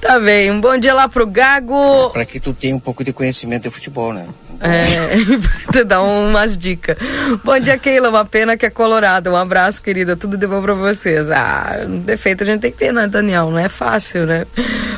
[0.00, 2.10] Tá bem, um bom dia lá pro Gago.
[2.10, 4.26] Para que tu tenha um pouco de conhecimento de futebol, né?
[4.62, 6.96] É, te dar umas dicas.
[7.44, 8.10] Bom dia, Keila.
[8.10, 9.30] Uma pena que é colorado.
[9.30, 10.14] Um abraço, querida.
[10.16, 11.28] Tudo de bom pra vocês.
[11.30, 13.50] Ah, defeito a gente tem que ter, né, Daniel?
[13.50, 14.46] Não é fácil, né?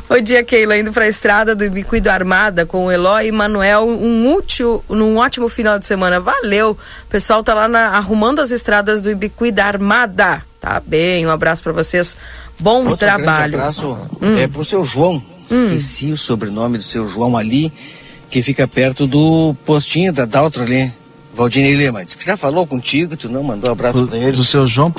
[0.07, 0.77] Bom dia, Keila.
[0.77, 3.89] Indo pra estrada do Ibicuído Armada com o Eloy e Manuel.
[3.89, 6.21] Um útil, num ótimo final de semana.
[6.21, 6.73] Valeu.
[6.73, 10.43] O pessoal tá lá na, arrumando as estradas do Ibicuído Armada.
[10.61, 11.27] Tá bem.
[11.27, 12.17] Um abraço pra vocês.
[12.61, 13.57] Bom Outro trabalho.
[13.57, 14.37] Um abraço hum.
[14.37, 15.23] é pro seu João.
[15.51, 15.65] Hum.
[15.65, 17.73] Esqueci o sobrenome do seu João ali,
[18.31, 20.93] que fica perto do postinho da Daltro ali.
[21.35, 24.33] Valdinei Lima, disse que já falou contigo, tu não mandou um abraço para ele.
[24.33, 24.93] Do seu João,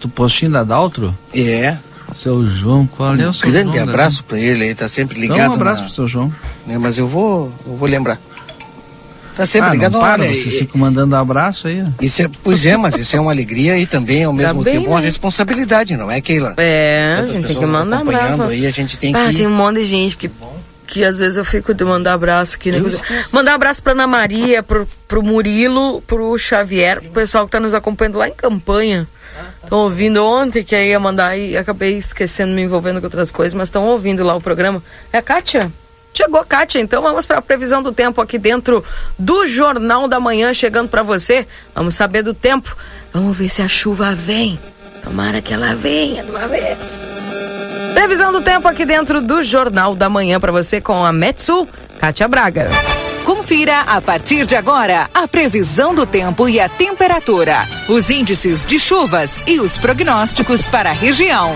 [0.00, 1.14] do postinho da Daltro?
[1.34, 1.76] É.
[2.14, 5.38] Seu João, qual é o seu grande João, abraço para ele, ele tá sempre ligado.
[5.38, 5.84] Então, um abraço na...
[5.86, 6.32] pro seu João.
[6.68, 8.18] É, mas eu vou, eu vou lembrar.
[9.36, 9.92] Tá sempre ah, ligado.
[9.92, 11.84] Não para, olha, você fica mandando abraço aí.
[12.00, 14.90] Isso é, pois é, mas isso é uma alegria e também ao mesmo bem, tempo
[14.90, 15.06] uma né?
[15.06, 16.54] responsabilidade, não é, Keila?
[16.58, 18.42] É, a Tantas gente tem que mandar abraço.
[18.42, 19.36] Aí a gente tem Ah, que.
[19.36, 20.30] tem um monte de gente que,
[20.86, 22.70] que às vezes eu fico de mandar abraço aqui.
[22.70, 22.78] Né?
[23.32, 27.74] Mandar abraço pra Ana Maria, pro, pro Murilo, pro Xavier, pro pessoal que tá nos
[27.74, 29.06] acompanhando lá em campanha.
[29.62, 33.54] Estão ouvindo ontem que aí ia mandar e acabei esquecendo, me envolvendo com outras coisas,
[33.54, 34.82] mas estão ouvindo lá o programa.
[35.12, 35.72] É a Kátia?
[36.12, 38.84] Chegou a Kátia, então vamos para a previsão do tempo aqui dentro
[39.18, 41.46] do Jornal da Manhã, chegando para você.
[41.74, 42.76] Vamos saber do tempo.
[43.12, 44.58] Vamos ver se a chuva vem.
[45.02, 46.78] Tomara que ela venha de uma vez.
[47.94, 51.68] Previsão do tempo aqui dentro do Jornal da Manhã para você com a Metsu,
[51.98, 52.70] Kátia Braga.
[53.24, 57.56] Confira a partir de agora a previsão do tempo e a temperatura,
[57.88, 61.52] os índices de chuvas e os prognósticos para a região.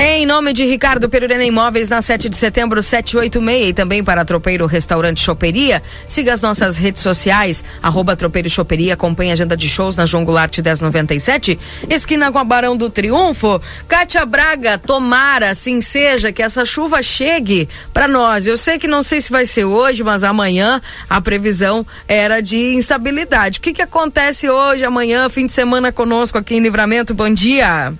[0.00, 4.64] Em nome de Ricardo Perurena Imóveis, na 7 de setembro, 786, e também para Tropeiro
[4.64, 5.82] Restaurante Choperia.
[6.06, 10.24] Siga as nossas redes sociais, arroba Tropeiro Choperia, acompanhe a agenda de shows na João
[10.24, 11.58] Goulart 1097,
[11.90, 13.60] esquina com a Barão do Triunfo.
[13.88, 18.46] Kátia Braga, tomara, assim seja, que essa chuva chegue para nós.
[18.46, 20.80] Eu sei que não sei se vai ser hoje, mas amanhã
[21.10, 23.58] a previsão era de instabilidade.
[23.58, 27.12] O que que acontece hoje, amanhã, fim de semana conosco aqui em Livramento?
[27.14, 27.92] Bom dia.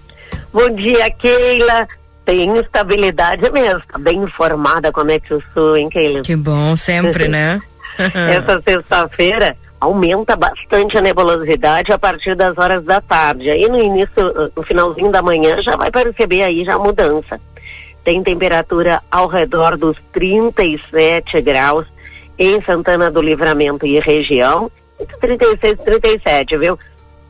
[0.53, 1.89] Bom dia, Keila.
[2.25, 6.23] Tem estabilidade mesmo, tá bem informada como é que eu sou, hein, Keila?
[6.23, 7.61] Que bom, sempre, né?
[7.97, 13.51] Essa sexta-feira aumenta bastante a nebulosidade a partir das horas da tarde.
[13.51, 17.41] Aí no início, no finalzinho da manhã, já vai perceber aí já a mudança.
[18.05, 21.87] Tem temperatura ao redor dos 37 graus
[22.39, 24.71] em Santana do Livramento e região,
[25.01, 26.79] entre 36 e 37, viu?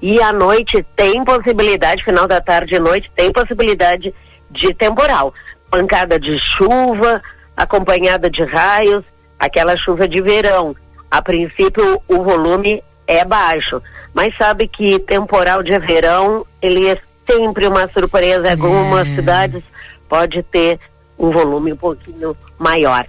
[0.00, 4.14] E à noite tem possibilidade, final da tarde e noite, tem possibilidade
[4.50, 5.34] de temporal.
[5.70, 7.20] Pancada de chuva,
[7.56, 9.04] acompanhada de raios,
[9.38, 10.74] aquela chuva de verão.
[11.10, 13.82] A princípio, o volume é baixo,
[14.14, 18.50] mas sabe que temporal de verão, ele é sempre uma surpresa.
[18.50, 19.14] Algumas é.
[19.16, 19.62] cidades
[20.08, 20.78] pode ter
[21.18, 23.06] um volume um pouquinho maior.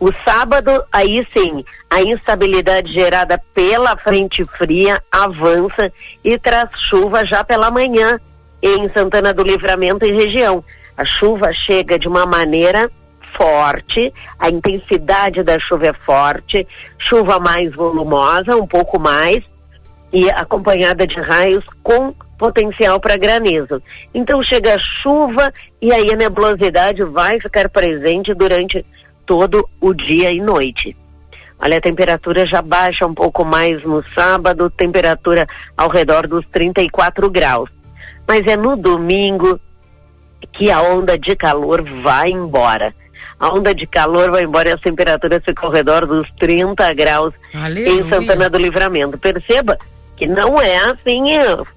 [0.00, 5.92] O sábado, aí sim, a instabilidade gerada pela frente fria avança
[6.24, 8.18] e traz chuva já pela manhã
[8.62, 10.64] em Santana do Livramento e região.
[10.96, 12.90] A chuva chega de uma maneira
[13.20, 16.66] forte, a intensidade da chuva é forte,
[16.98, 19.44] chuva mais volumosa, um pouco mais,
[20.10, 23.82] e acompanhada de raios com potencial para granizo.
[24.14, 28.84] Então chega a chuva e aí a nebulosidade vai ficar presente durante
[29.30, 30.96] todo o dia e noite.
[31.56, 37.30] Olha, a temperatura já baixa um pouco mais no sábado, temperatura ao redor dos 34
[37.30, 37.70] graus.
[38.26, 39.60] Mas é no domingo
[40.50, 42.92] que a onda de calor vai embora.
[43.38, 47.32] A onda de calor vai embora e as temperaturas ficam ao redor dos 30 graus
[47.54, 48.00] Aleluia.
[48.00, 49.16] em Santana do Livramento.
[49.16, 49.78] Perceba
[50.16, 51.22] que não é assim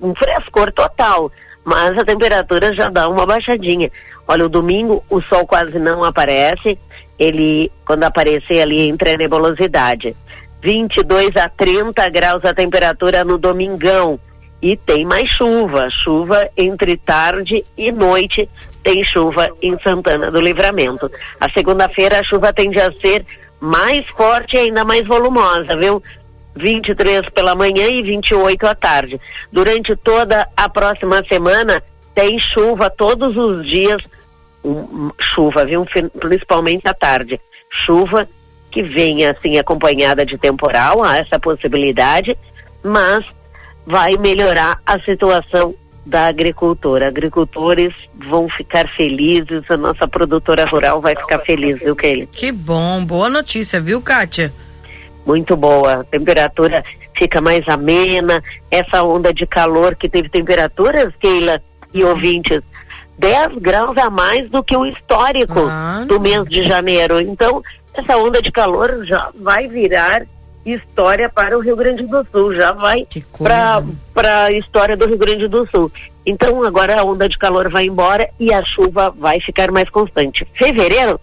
[0.01, 1.31] um frescor total,
[1.63, 3.91] mas a temperatura já dá uma baixadinha.
[4.27, 6.79] Olha, o domingo o sol quase não aparece,
[7.17, 10.15] ele, quando aparecer ali, entra a nebulosidade.
[10.61, 14.19] 22 a 30 graus a temperatura no domingão.
[14.61, 18.49] E tem mais chuva, chuva entre tarde e noite,
[18.81, 21.11] tem chuva em Santana do Livramento.
[21.39, 23.25] A segunda-feira a chuva tende a ser
[23.59, 26.01] mais forte e ainda mais volumosa, viu?
[26.55, 29.19] 23 pela manhã e 28 à tarde.
[29.51, 31.83] Durante toda a próxima semana
[32.13, 34.01] tem chuva todos os dias
[34.63, 35.85] um, chuva, viu?
[36.19, 37.39] Principalmente à tarde.
[37.69, 38.27] Chuva
[38.71, 42.35] que venha assim acompanhada de temporal, há essa possibilidade,
[42.83, 43.23] mas
[43.85, 47.07] vai melhorar a situação da agricultora.
[47.07, 52.25] Agricultores vão ficar felizes, a nossa produtora rural vai ficar feliz, viu, Keila?
[52.25, 54.51] Que bom, boa notícia, viu, Kátia?
[55.25, 56.83] Muito boa, a temperatura
[57.15, 61.61] fica mais amena, essa onda de calor que teve temperaturas, Keila
[61.93, 62.61] e ouvintes,
[63.17, 67.19] 10 graus a mais do que o histórico ah, do mês de janeiro.
[67.19, 67.61] Então,
[67.93, 70.25] essa onda de calor já vai virar
[70.65, 73.05] história para o Rio Grande do Sul, já vai
[74.13, 75.91] para a história do Rio Grande do Sul.
[76.25, 80.47] Então, agora a onda de calor vai embora e a chuva vai ficar mais constante.
[80.53, 81.19] Fevereiro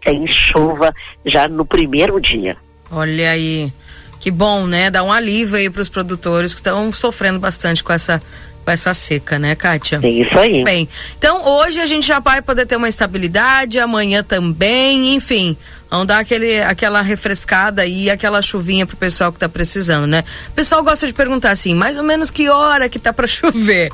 [0.00, 0.94] tem chuva
[1.26, 2.56] já no primeiro dia.
[2.90, 3.72] Olha aí.
[4.18, 4.90] Que bom, né?
[4.90, 8.22] Dá um alívio aí para os produtores que estão sofrendo bastante com essa
[8.64, 10.00] com essa seca, né, Kátia?
[10.02, 10.64] É isso aí.
[10.64, 10.88] Bem,
[11.18, 15.56] então hoje a gente já vai poder ter uma estabilidade, amanhã também, enfim.
[15.90, 20.22] Vamos dar aquele, aquela refrescada e aquela chuvinha pro pessoal que tá precisando, né?
[20.48, 23.90] O pessoal gosta de perguntar assim, mais ou menos que hora que tá para chover,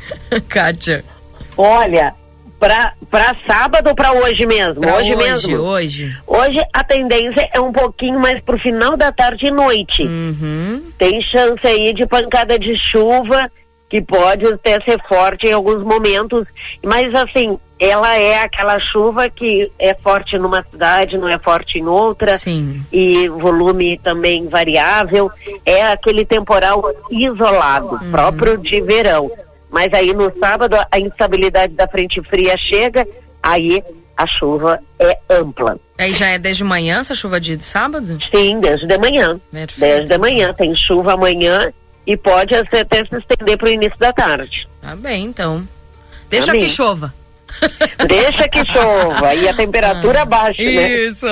[0.46, 1.02] Kátia?
[1.56, 2.14] Olha,
[2.58, 4.80] para sábado ou para hoje mesmo?
[4.80, 5.58] Pra hoje, hoje mesmo.
[5.58, 6.16] Hoje.
[6.26, 10.02] Hoje a tendência é um pouquinho mais pro final da tarde e noite.
[10.02, 10.82] Uhum.
[10.98, 13.50] Tem chance aí de pancada de chuva
[13.88, 16.44] que pode até ser forte em alguns momentos,
[16.82, 21.86] mas assim, ela é aquela chuva que é forte numa cidade, não é forte em
[21.86, 22.84] outra, Sim.
[22.90, 25.30] e volume também variável,
[25.64, 28.10] é aquele temporal isolado, uhum.
[28.10, 29.30] próprio de verão.
[29.70, 33.06] Mas aí no sábado a instabilidade da frente fria chega,
[33.42, 33.82] aí
[34.16, 35.78] a chuva é ampla.
[35.98, 38.18] Aí já é desde manhã essa chuva de sábado?
[38.30, 39.38] Sim, desde de manhã.
[39.52, 39.80] Perfeito.
[39.80, 41.72] Desde de manhã, tem chuva amanhã
[42.06, 44.68] e pode até se estender para o início da tarde.
[44.80, 45.66] Tá bem, então.
[46.30, 47.12] Deixa que chova.
[48.06, 50.88] Deixa que chova e a temperatura ah, baixa, né?
[50.90, 51.26] Isso.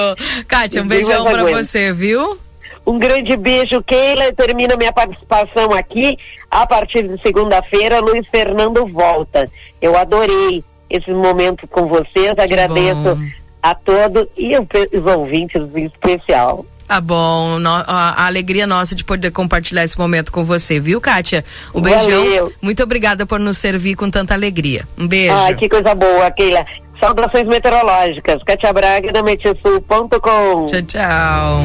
[0.49, 2.39] Kátia, um beijão para você, viu?
[2.87, 4.33] Um grande beijo, Keila.
[4.33, 6.19] Termina minha participação aqui.
[6.51, 9.51] A partir de segunda-feira, Luiz Fernando volta.
[9.81, 12.35] Eu adorei esse momento com vocês.
[12.39, 13.19] Agradeço
[13.63, 16.67] a todos e os ouvintes em especial.
[16.87, 21.01] Tá bom, no, a, a, alegria nossa de poder compartilhar esse momento com você, viu,
[21.01, 21.45] Kátia?
[21.75, 22.23] Um Valeu.
[22.23, 22.53] beijão.
[22.61, 24.87] Muito obrigada por nos servir com tanta alegria.
[24.97, 25.35] Um beijo.
[25.35, 26.65] Ai, que coisa boa, Keila.
[27.01, 28.43] Saudações meteorológicas.
[28.45, 30.67] Kátia Braga da Metiosul.com.
[30.67, 31.61] Tchau, tchau.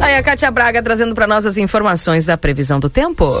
[0.00, 3.40] Aí a Kátia Braga trazendo para nós as informações da previsão do tempo.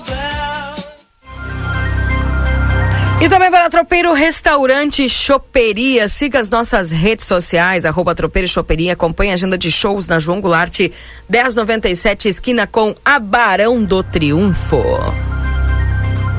[3.21, 6.07] E também para Tropeiro Restaurante Choperia.
[6.07, 8.93] Siga as nossas redes sociais, arroba Tropeiro Choperia.
[8.93, 10.89] Acompanhe a agenda de shows na João Goulart
[11.29, 15.30] 1097, esquina com a Barão do Triunfo.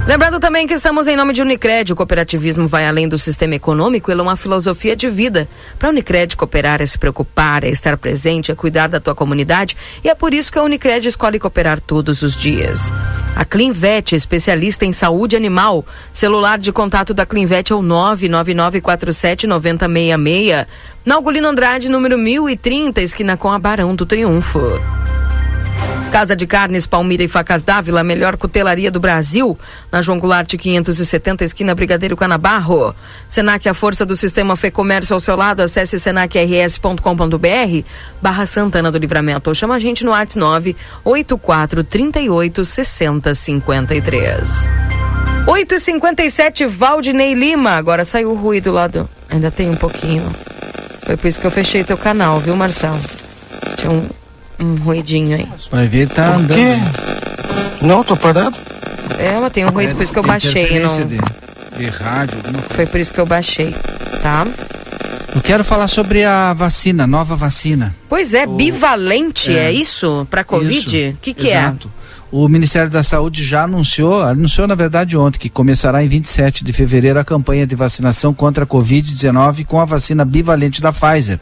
[0.05, 1.93] Lembrando também que estamos em nome de Unicred.
[1.93, 5.49] O cooperativismo vai além do sistema econômico, ele é uma filosofia de vida.
[5.79, 9.77] Para a Unicred, cooperar é se preocupar, é estar presente, é cuidar da tua comunidade.
[10.03, 12.93] E é por isso que a Unicred escolhe cooperar todos os dias.
[13.37, 15.87] A Clinvet, especialista em saúde animal.
[16.13, 20.67] Celular de contato da Clinvet é o 999479066.
[21.05, 24.59] Na Algolino Andrade, número 1030, esquina com a Barão do Triunfo.
[26.13, 29.59] Casa de Carnes Palmira e Facas Dávila, a melhor cutelaria do Brasil.
[29.91, 32.95] Na João Goulart 570, esquina Brigadeiro Canabarro.
[33.27, 35.61] Senac, a força do sistema Fê Comércio ao seu lado.
[35.61, 37.89] Acesse senacrs.com.br
[38.21, 39.49] barra Santana do Livramento.
[39.49, 44.69] Ou chama a gente no WhatsApp 984 38 60 53.
[45.47, 47.71] 8 e 57 Valdinei Lima.
[47.71, 49.09] Agora saiu o ruído lá do.
[49.31, 50.31] Ainda tem um pouquinho.
[51.07, 53.01] Foi por isso que eu fechei teu canal, viu, Marcelo?
[53.79, 54.22] Tinha um
[54.65, 55.49] um ruidinho aí.
[55.71, 56.55] Vai ver, tá Por andando.
[56.55, 56.77] quê?
[57.83, 58.57] Não, tô parado.
[59.19, 60.81] É, mas tem um ruído, por isso que eu baixei.
[60.81, 60.97] Não...
[61.07, 61.19] De,
[61.79, 62.75] de rádio, alguma coisa.
[62.75, 63.75] Foi por isso que eu baixei,
[64.23, 64.47] tá?
[65.35, 67.95] Eu quero falar sobre a vacina, nova vacina.
[68.09, 69.73] Pois é, bivalente, é, é.
[69.73, 70.27] isso?
[70.31, 71.15] Pra Covid?
[71.15, 71.91] O que que Exato.
[72.31, 76.73] O Ministério da Saúde já anunciou, anunciou na verdade ontem, que começará em 27 de
[76.73, 81.39] fevereiro a campanha de vacinação contra a Covid-19 com a vacina bivalente da Pfizer,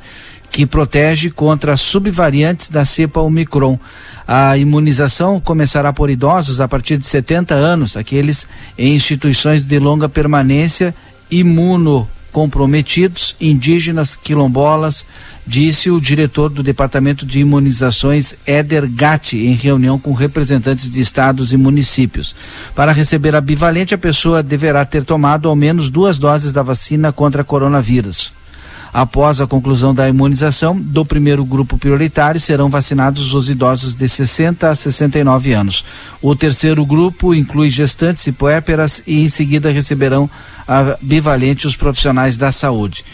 [0.51, 3.79] que protege contra subvariantes da cepa Omicron.
[4.27, 8.47] A imunização começará por idosos a partir de 70 anos, aqueles
[8.77, 10.95] em instituições de longa permanência,
[11.31, 15.05] imunocomprometidos, indígenas, quilombolas,
[15.47, 21.53] disse o diretor do Departamento de Imunizações, Éder Gatti, em reunião com representantes de estados
[21.53, 22.35] e municípios.
[22.75, 27.13] Para receber a bivalente, a pessoa deverá ter tomado ao menos duas doses da vacina
[27.13, 28.40] contra coronavírus.
[28.93, 34.69] Após a conclusão da imunização do primeiro grupo prioritário, serão vacinados os idosos de 60
[34.69, 35.85] a 69 anos.
[36.21, 40.29] O terceiro grupo inclui gestantes e puérperas e em seguida receberão
[40.67, 43.05] a bivalente os profissionais da saúde.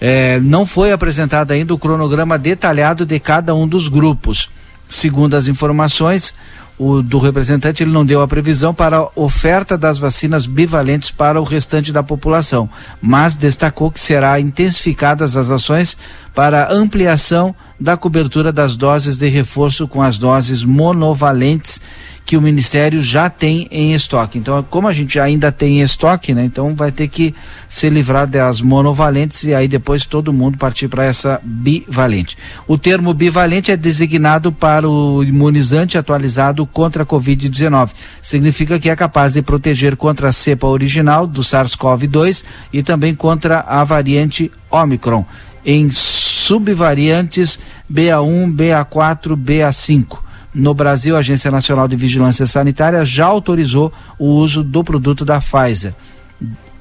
[0.00, 4.48] É, não foi apresentado ainda o cronograma detalhado de cada um dos grupos.
[4.88, 6.32] Segundo as informações
[6.78, 11.40] o, do representante, ele não deu a previsão para a oferta das vacinas bivalentes para
[11.40, 12.68] o restante da população,
[13.00, 15.96] mas destacou que será intensificadas as ações
[16.34, 21.80] para ampliação da cobertura das doses de reforço com as doses monovalentes
[22.26, 24.36] que o Ministério já tem em estoque.
[24.36, 26.44] Então, como a gente ainda tem em estoque, né?
[26.44, 27.32] Então vai ter que
[27.68, 32.36] se livrar das monovalentes e aí depois todo mundo partir para essa bivalente.
[32.66, 37.90] O termo bivalente é designado para o imunizante atualizado contra a Covid-19.
[38.20, 43.60] Significa que é capaz de proteger contra a cepa original do SARS-CoV-2 e também contra
[43.60, 45.24] a variante Omicron
[45.64, 47.58] em subvariantes
[47.92, 50.25] BA1, BA4, BA5.
[50.58, 55.38] No Brasil, a Agência Nacional de Vigilância Sanitária já autorizou o uso do produto da
[55.38, 55.92] Pfizer.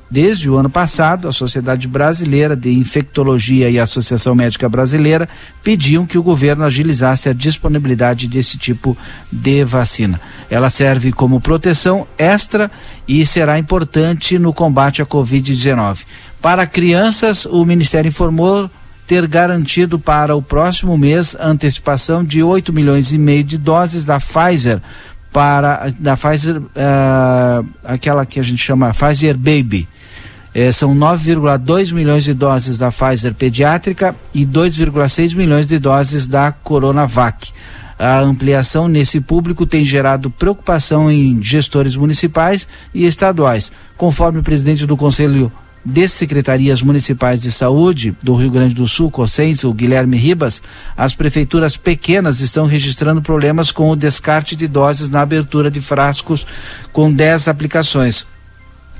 [0.09, 5.27] Desde o ano passado, a Sociedade Brasileira de Infectologia e a Associação Médica Brasileira
[5.61, 8.97] pediam que o governo agilizasse a disponibilidade desse tipo
[9.29, 10.21] de vacina.
[10.49, 12.71] Ela serve como proteção extra
[13.05, 16.05] e será importante no combate à Covid-19.
[16.41, 18.71] Para crianças, o Ministério informou
[19.07, 24.19] ter garantido para o próximo mês antecipação de 8 milhões e meio de doses da
[24.19, 24.81] Pfizer
[25.31, 29.87] para da Pfizer uh, aquela que a gente chama Pfizer Baby.
[30.53, 36.53] Eh, são 9,2 milhões de doses da Pfizer pediátrica e 2,6 milhões de doses da
[36.53, 37.51] Coronavac.
[37.99, 43.69] A ampliação nesse público tem gerado preocupação em gestores municipais e estaduais.
[43.97, 45.51] Conforme o presidente do Conselho
[45.85, 50.61] de secretarias municipais de saúde do Rio Grande do Sul, COSENS, o Guilherme Ribas,
[50.97, 56.45] as prefeituras pequenas estão registrando problemas com o descarte de doses na abertura de frascos
[56.91, 58.25] com 10 aplicações.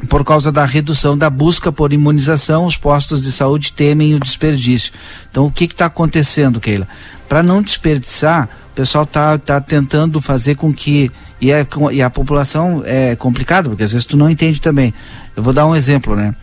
[0.09, 4.93] Por causa da redução da busca por imunização, os postos de saúde temem o desperdício.
[5.31, 6.87] Então, o que está acontecendo, Keila?
[7.29, 11.09] Para não desperdiçar, o pessoal está tá tentando fazer com que.
[11.39, 14.93] E, é, e a população é complicado, porque às vezes tu não entende também.
[15.35, 16.35] Eu vou dar um exemplo, né?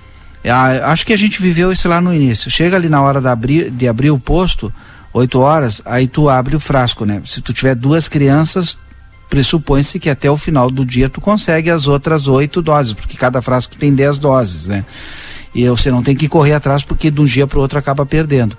[0.44, 2.50] Ah, acho que a gente viveu isso lá no início.
[2.50, 4.72] Chega ali na hora de abrir, de abrir o posto,
[5.12, 7.20] 8 horas, aí tu abre o frasco, né?
[7.24, 8.78] Se tu tiver duas crianças,
[9.28, 13.40] pressupõe-se que até o final do dia tu consegue as outras oito doses, porque cada
[13.40, 14.84] frasco tem 10 doses, né?
[15.54, 18.06] E você não tem que correr atrás porque de um dia para o outro acaba
[18.06, 18.56] perdendo.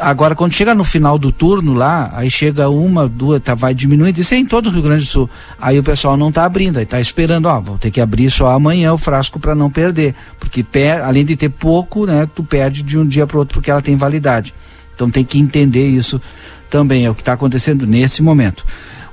[0.00, 4.18] Agora, quando chega no final do turno lá, aí chega uma, duas, tá, vai diminuindo.
[4.18, 5.28] Isso é em todo o Rio Grande do Sul.
[5.60, 8.50] Aí o pessoal não está abrindo, aí está esperando, ó, vou ter que abrir só
[8.50, 10.14] amanhã o frasco para não perder.
[10.38, 13.54] Porque per, além de ter pouco, né, tu perde de um dia para o outro
[13.54, 14.54] porque ela tem validade.
[14.94, 16.20] Então tem que entender isso
[16.70, 18.64] também, é o que está acontecendo nesse momento.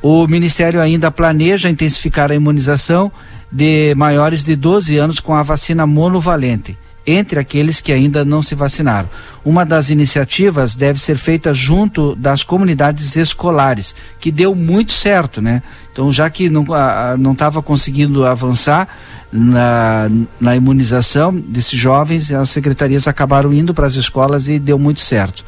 [0.01, 3.11] O Ministério ainda planeja intensificar a imunização
[3.51, 8.53] de maiores de 12 anos com a vacina monovalente entre aqueles que ainda não se
[8.53, 9.09] vacinaram.
[9.45, 15.63] Uma das iniciativas deve ser feita junto das comunidades escolares, que deu muito certo, né?
[15.93, 18.89] Então, já que não estava conseguindo avançar
[19.31, 24.99] na, na imunização desses jovens, as secretarias acabaram indo para as escolas e deu muito
[24.99, 25.45] certo.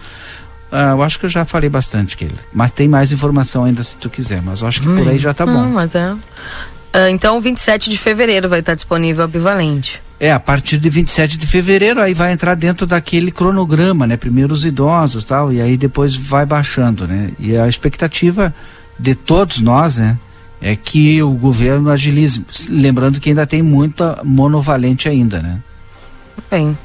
[0.71, 2.37] Ah, eu acho que eu já falei bastante, Keila.
[2.53, 4.41] Mas tem mais informação ainda se tu quiser.
[4.41, 5.63] Mas eu acho que hum, por aí já está bom.
[5.63, 6.13] Hum, mas é.
[6.13, 10.01] Uh, então, 27 de fevereiro vai estar disponível o bivalente.
[10.19, 14.17] É, a partir de 27 de fevereiro aí vai entrar dentro daquele cronograma, né?
[14.17, 17.31] Primeiro os idosos tal, e aí depois vai baixando, né?
[17.39, 18.53] E a expectativa
[18.97, 20.17] de todos nós, né?
[20.61, 22.45] É que o governo agilize.
[22.67, 25.59] Lembrando que ainda tem muita monovalente ainda, né?
[26.51, 26.77] Bem.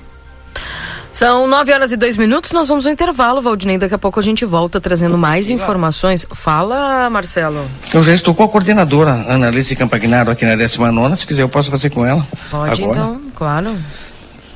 [1.15, 3.79] São 9 horas e dois minutos, nós vamos ao intervalo, Valdinei.
[3.79, 6.27] Daqui a pouco a gente volta trazendo mais informações.
[6.33, 7.65] Fala, Marcelo.
[7.95, 11.15] Eu já estou com a coordenadora, Ana Alice Campagnaro, aqui na 19.
[11.15, 12.27] Se quiser, eu posso fazer com ela.
[12.51, 12.99] Pode, agora.
[12.99, 13.77] então, claro.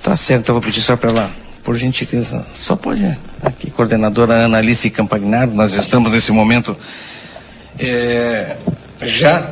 [0.03, 1.31] Tá certo, então vou pedir só para ela,
[1.63, 2.45] por gentileza.
[2.57, 3.07] Só pode.
[3.41, 6.77] Aqui, coordenadora Ana Alice Campagnaro, nós estamos nesse momento
[7.79, 8.57] é,
[9.01, 9.49] já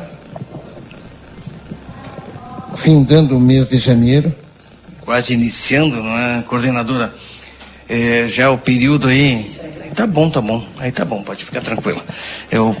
[2.75, 4.35] findando o mês de janeiro
[5.07, 7.15] quase iniciando, não é, coordenadora?
[7.87, 9.49] É, já é o período aí.
[9.95, 10.67] Tá bom, tá bom.
[10.77, 12.03] Aí tá bom, pode ficar tranquila.
[12.51, 12.75] Eu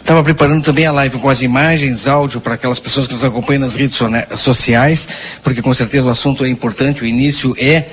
[0.00, 3.60] estava preparando também a live com as imagens, áudio para aquelas pessoas que nos acompanham
[3.60, 3.96] nas redes
[4.34, 5.06] sociais,
[5.44, 7.86] porque com certeza o assunto é importante, o início é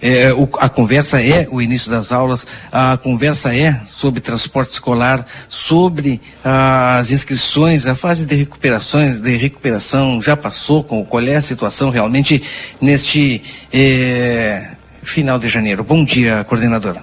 [0.00, 5.24] é, o, a conversa é o início das aulas, a conversa é sobre transporte escolar,
[5.48, 11.36] sobre ah, as inscrições, a fase de recuperações, de recuperação já passou, com, qual é
[11.36, 12.42] a situação realmente
[12.80, 13.42] neste
[13.72, 14.72] é,
[15.02, 15.84] final de janeiro.
[15.84, 17.02] Bom dia, coordenadora.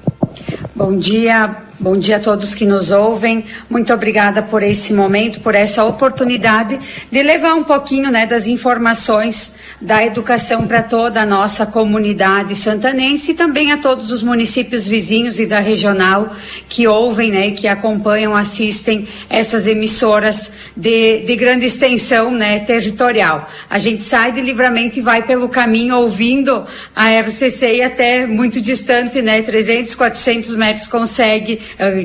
[0.75, 3.43] Bom dia, Bom dia a todos que nos ouvem.
[3.69, 6.79] Muito obrigada por esse momento, por essa oportunidade
[7.11, 13.31] de levar um pouquinho né, das informações da educação para toda a nossa comunidade santanense
[13.31, 16.33] e também a todos os municípios vizinhos e da regional
[16.69, 23.49] que ouvem, né, que acompanham, assistem essas emissoras de, de grande extensão né, territorial.
[23.69, 26.65] A gente sai de livramento e vai pelo caminho ouvindo
[26.95, 31.59] a RCC e até muito distante, né, 300, 400 metros consegue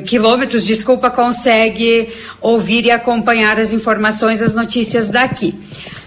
[0.05, 2.09] quilômetros, desculpa, consegue
[2.41, 5.53] ouvir e acompanhar as informações, as notícias daqui.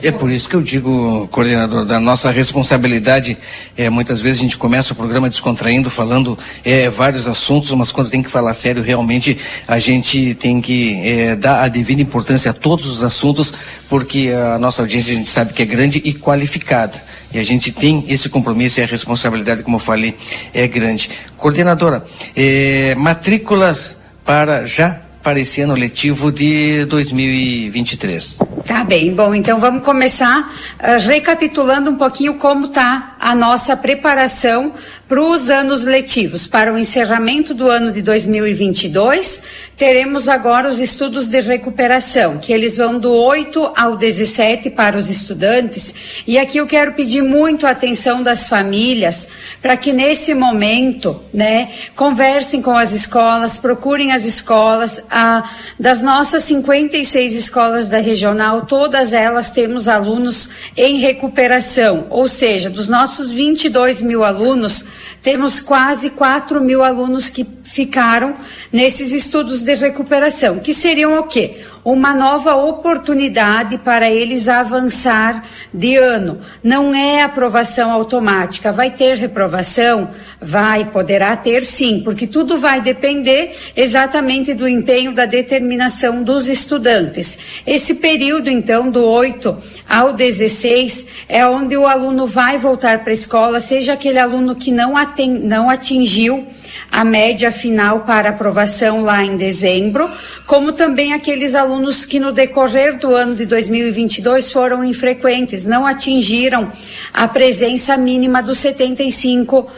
[0.03, 3.39] É por isso que eu digo, coordenador, da nossa responsabilidade.
[3.77, 8.11] É, muitas vezes a gente começa o programa descontraindo, falando é, vários assuntos, mas quando
[8.11, 9.39] tem que falar sério, realmente
[9.69, 13.55] a gente tem que é, dar a devida importância a todos os assuntos,
[13.89, 17.01] porque a nossa audiência a gente sabe que é grande e qualificada.
[17.33, 20.16] E a gente tem esse compromisso e a responsabilidade, como eu falei,
[20.53, 21.11] é grande.
[21.37, 22.05] Coordenadora,
[22.37, 28.39] é, matrículas para já para esse ano letivo de 2023.
[28.66, 34.72] Tá bem, bom, então vamos começar uh, recapitulando um pouquinho como está a nossa preparação
[35.09, 36.47] para os anos letivos.
[36.47, 39.41] Para o encerramento do ano de 2022,
[39.77, 45.09] teremos agora os estudos de recuperação, que eles vão do 8 ao 17 para os
[45.09, 45.95] estudantes.
[46.27, 49.27] E aqui eu quero pedir muito a atenção das famílias
[49.61, 56.45] para que nesse momento, né, conversem com as escolas, procurem as escolas, ah, das nossas
[56.45, 64.01] 56 escolas da regional, todas elas temos alunos em recuperação, ou seja, dos nossos 22
[64.01, 64.85] mil alunos,
[65.23, 68.37] temos quase 4 mil alunos que ficaram
[68.73, 71.65] nesses estudos de recuperação, que seriam o quê?
[71.85, 76.39] Uma nova oportunidade para eles avançar de ano.
[76.62, 78.70] Não é aprovação automática.
[78.70, 80.11] Vai ter reprovação?
[80.41, 87.37] Vai, poderá ter sim, porque tudo vai depender exatamente do empenho, da determinação dos estudantes.
[87.66, 89.59] Esse período, então, do 8
[89.89, 94.70] ao 16, é onde o aluno vai voltar para a escola, seja aquele aluno que
[94.70, 94.95] não,
[95.43, 96.47] não atingiu
[96.93, 100.11] a média final para aprovação lá em dezembro,
[100.47, 106.70] como também aqueles alunos que no decorrer do ano de 2022 foram infrequentes, não atingiram
[107.14, 109.70] a presença mínima dos 75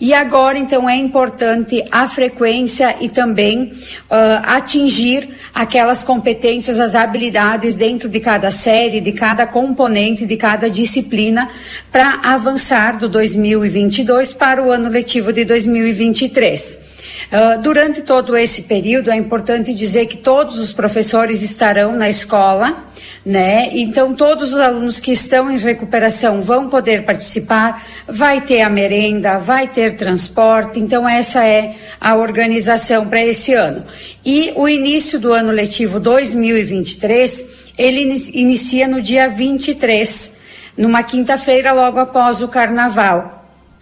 [0.00, 3.72] e agora, então, é importante a frequência e também
[4.10, 10.68] uh, atingir aquelas competências, as habilidades dentro de cada série, de cada componente, de cada
[10.68, 11.48] disciplina,
[11.92, 16.87] para avançar do 2022 para o ano letivo de 2023.
[17.30, 22.86] Uh, durante todo esse período, é importante dizer que todos os professores estarão na escola,
[23.24, 23.68] né?
[23.72, 29.38] Então, todos os alunos que estão em recuperação vão poder participar, vai ter a merenda,
[29.38, 33.84] vai ter transporte, então essa é a organização para esse ano.
[34.24, 37.44] E o início do ano letivo 2023,
[37.76, 38.00] ele
[38.32, 40.32] inicia no dia 23,
[40.78, 43.37] numa quinta-feira, logo após o carnaval.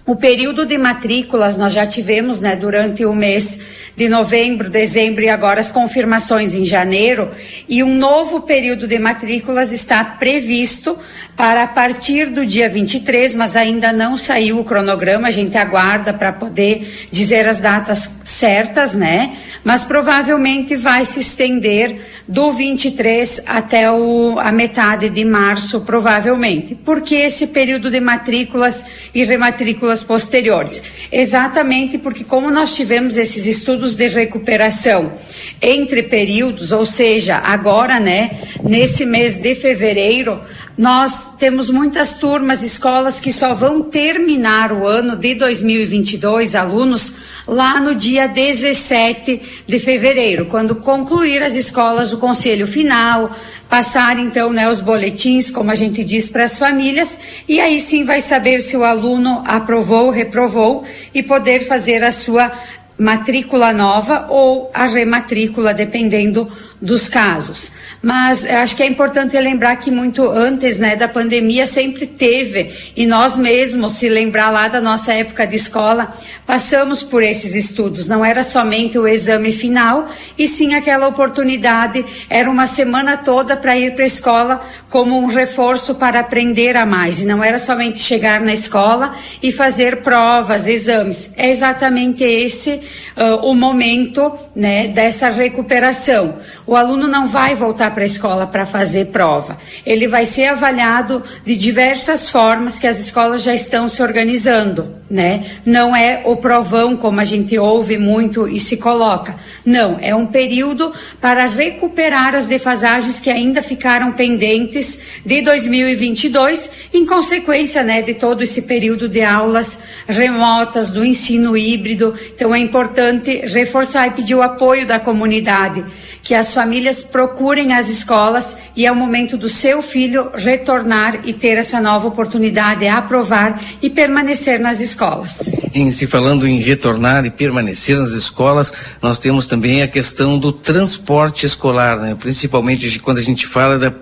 [0.07, 3.59] O período de matrículas nós já tivemos, né, durante o mês
[3.96, 7.32] de novembro, dezembro e agora as confirmações em janeiro,
[7.68, 10.96] e um novo período de matrículas está previsto
[11.36, 16.12] para a partir do dia 23, mas ainda não saiu o cronograma, a gente aguarda
[16.12, 19.36] para poder dizer as datas certas, né?
[19.64, 26.74] Mas provavelmente vai se estender do 23 até o, a metade de março, provavelmente.
[26.74, 28.84] Porque esse período de matrículas
[29.14, 30.82] e rematrículas posteriores?
[31.11, 35.12] Exatamente porque como nós tivemos esses estudos de recuperação
[35.61, 40.40] entre períodos, ou seja, agora, né, nesse mês de fevereiro,
[40.77, 47.14] nós temos muitas turmas, escolas que só vão terminar o ano de 2022, alunos,
[47.47, 53.31] lá no dia 17 de fevereiro, quando concluir as escolas o conselho final,
[53.70, 57.18] passar então né, os boletins, como a gente diz para as famílias,
[57.49, 62.53] e aí sim vai saber se o aluno aprovou, reprovou e poder fazer a sua
[62.99, 66.51] matrícula nova ou a rematrícula, dependendo
[66.81, 67.70] dos casos.
[68.03, 73.07] Mas acho que é importante lembrar que muito antes né, da pandemia sempre teve, e
[73.07, 76.14] nós mesmos, se lembrar lá da nossa época de escola,
[76.47, 78.07] passamos por esses estudos.
[78.07, 83.77] Não era somente o exame final, e sim aquela oportunidade, era uma semana toda para
[83.77, 87.20] ir para a escola como um reforço para aprender a mais.
[87.20, 91.31] E não era somente chegar na escola e fazer provas, exames.
[91.37, 92.81] É exatamente esse
[93.16, 96.37] uh, o momento né, dessa recuperação.
[96.67, 99.57] O aluno não vai voltar para a escola para fazer prova.
[99.85, 105.45] Ele vai ser avaliado de diversas formas que as escolas já estão se organizando, né?
[105.64, 109.37] Não é o provão como a gente ouve muito e se coloca.
[109.64, 117.07] Não, é um período para recuperar as defasagens que ainda ficaram pendentes de 2022, em
[117.07, 122.12] consequência, né, de todo esse período de aulas remotas do ensino híbrido.
[122.35, 125.85] Então é importante reforçar e pedir o apoio da comunidade
[126.27, 131.34] que as famílias procurem as escolas e é o momento do seu filho retornar e
[131.34, 135.40] ter essa nova oportunidade, aprovar e permanecer nas escolas.
[135.74, 140.50] Em se falando em retornar e permanecer nas escolas, nós temos também a questão do
[140.50, 142.16] transporte escolar, né?
[142.18, 143.92] principalmente quando a gente fala da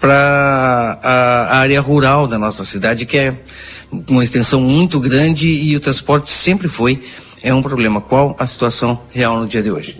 [0.00, 3.34] para a área rural da nossa cidade, que é
[4.08, 7.00] uma extensão muito grande e o transporte sempre foi
[7.44, 8.00] é um problema.
[8.00, 9.98] Qual a situação real no dia de hoje?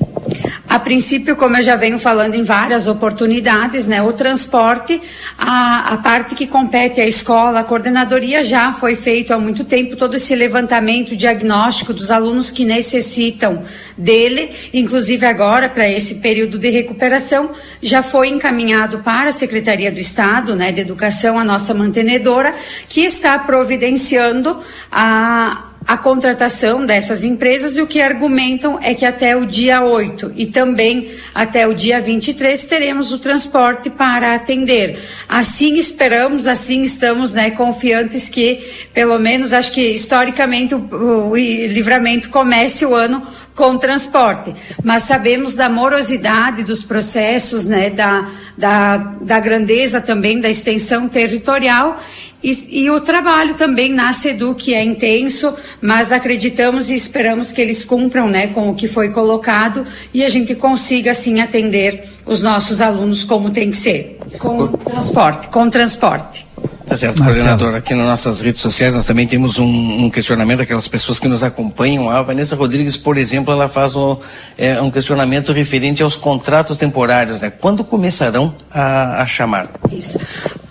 [0.66, 5.00] A princípio, como eu já venho falando em várias oportunidades, né, o transporte,
[5.38, 9.94] a, a parte que compete à escola, a coordenadoria já foi feito há muito tempo
[9.94, 13.62] todo esse levantamento diagnóstico dos alunos que necessitam
[13.96, 19.98] dele, inclusive agora para esse período de recuperação, já foi encaminhado para a Secretaria do
[19.98, 22.52] Estado, né, de Educação, a nossa mantenedora,
[22.88, 29.36] que está providenciando a a contratação dessas empresas e o que argumentam é que até
[29.36, 34.98] o dia 8 e também até o dia 23 teremos o transporte para atender.
[35.28, 38.64] Assim esperamos, assim estamos né, confiantes que,
[38.94, 45.54] pelo menos, acho que historicamente o, o livramento comece o ano com transporte, mas sabemos
[45.54, 48.28] da morosidade dos processos, né, da,
[48.58, 52.00] da, da grandeza também da extensão territorial
[52.44, 57.82] E, e, o trabalho também na SEDUC é intenso, mas acreditamos e esperamos que eles
[57.82, 62.82] cumpram né, com o que foi colocado e a gente consiga assim atender os nossos
[62.82, 66.46] alunos como tem que ser, com transporte, com transporte.
[66.86, 67.46] Tá certo, Marcelo.
[67.46, 67.74] coordenador.
[67.78, 71.42] Aqui nas nossas redes sociais nós também temos um, um, questionamento daquelas pessoas que nos
[71.42, 72.10] acompanham.
[72.10, 74.18] A Vanessa Rodrigues, por exemplo, ela faz um,
[74.58, 77.40] é, um questionamento referente aos contratos temporários.
[77.40, 77.50] Né?
[77.50, 79.70] Quando começarão a, a chamar?
[79.90, 80.18] Isso.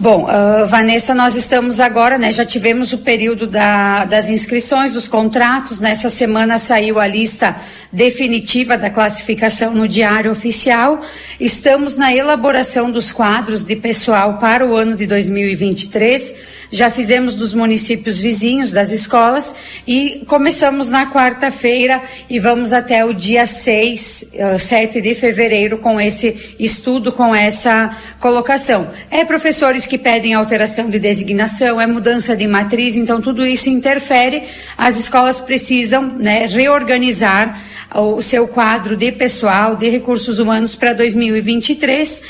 [0.04, 2.30] Bom, uh, Vanessa, nós estamos agora, né?
[2.30, 5.80] Já tivemos o período da, das inscrições dos contratos.
[5.80, 7.56] Nessa semana saiu a lista
[7.90, 11.00] definitiva da classificação no Diário Oficial.
[11.40, 16.34] Estamos na elaboração dos quadros de pessoal para o ano de 2023
[16.74, 19.54] já fizemos dos municípios vizinhos, das escolas,
[19.88, 24.26] e começamos na quarta-feira e vamos até o dia 6,
[24.56, 28.90] uh, 7 de fevereiro com esse estudo, com essa colocação.
[29.12, 34.46] É professores que pedem alteração de designação, é mudança de matriz, então tudo isso interfere.
[34.76, 37.62] As escolas precisam né, reorganizar
[37.94, 42.24] o seu quadro de pessoal, de recursos humanos para 2023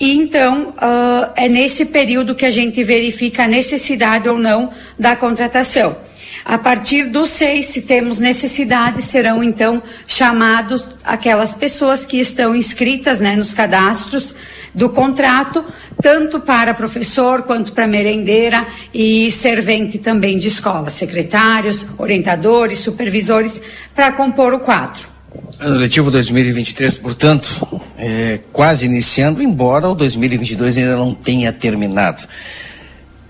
[0.00, 5.14] e então uh, é nesse período que a gente verifica a necessidade ou não da
[5.14, 5.94] contratação.
[6.44, 13.20] A partir do seis, se temos necessidade, serão então chamados aquelas pessoas que estão inscritas
[13.20, 14.34] né, nos cadastros
[14.74, 15.64] do contrato,
[16.02, 23.60] tanto para professor quanto para merendeira e servente também de escola, secretários, orientadores, supervisores,
[23.94, 25.08] para compor o quadro.
[25.58, 32.22] Ano letivo 2023, portanto, é, quase iniciando, embora o 2022 ainda não tenha terminado.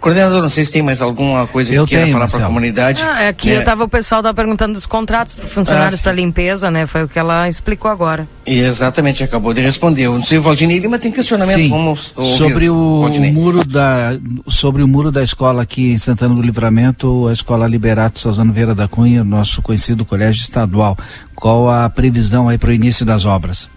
[0.00, 3.02] Coordenador, não sei se tem mais alguma coisa eu que queira falar para a comunidade.
[3.02, 3.58] Ah, aqui é.
[3.58, 6.86] eu tava, o pessoal estava perguntando dos contratos para funcionários ah, para limpeza, né?
[6.86, 8.26] Foi o que ela explicou agora.
[8.46, 10.06] Exatamente, acabou de responder.
[10.06, 11.58] Eu não sei, o Valdinei Lima tem questionamento.
[11.58, 12.38] Sim, Vamos ouvir.
[12.38, 13.30] sobre o Valdinei.
[13.30, 18.18] muro da sobre o muro da escola aqui em Santana do Livramento, a escola Liberato
[18.18, 20.96] Suzano Vieira da Cunha, nosso conhecido colégio estadual.
[21.34, 23.68] Qual a previsão aí para o início das obras?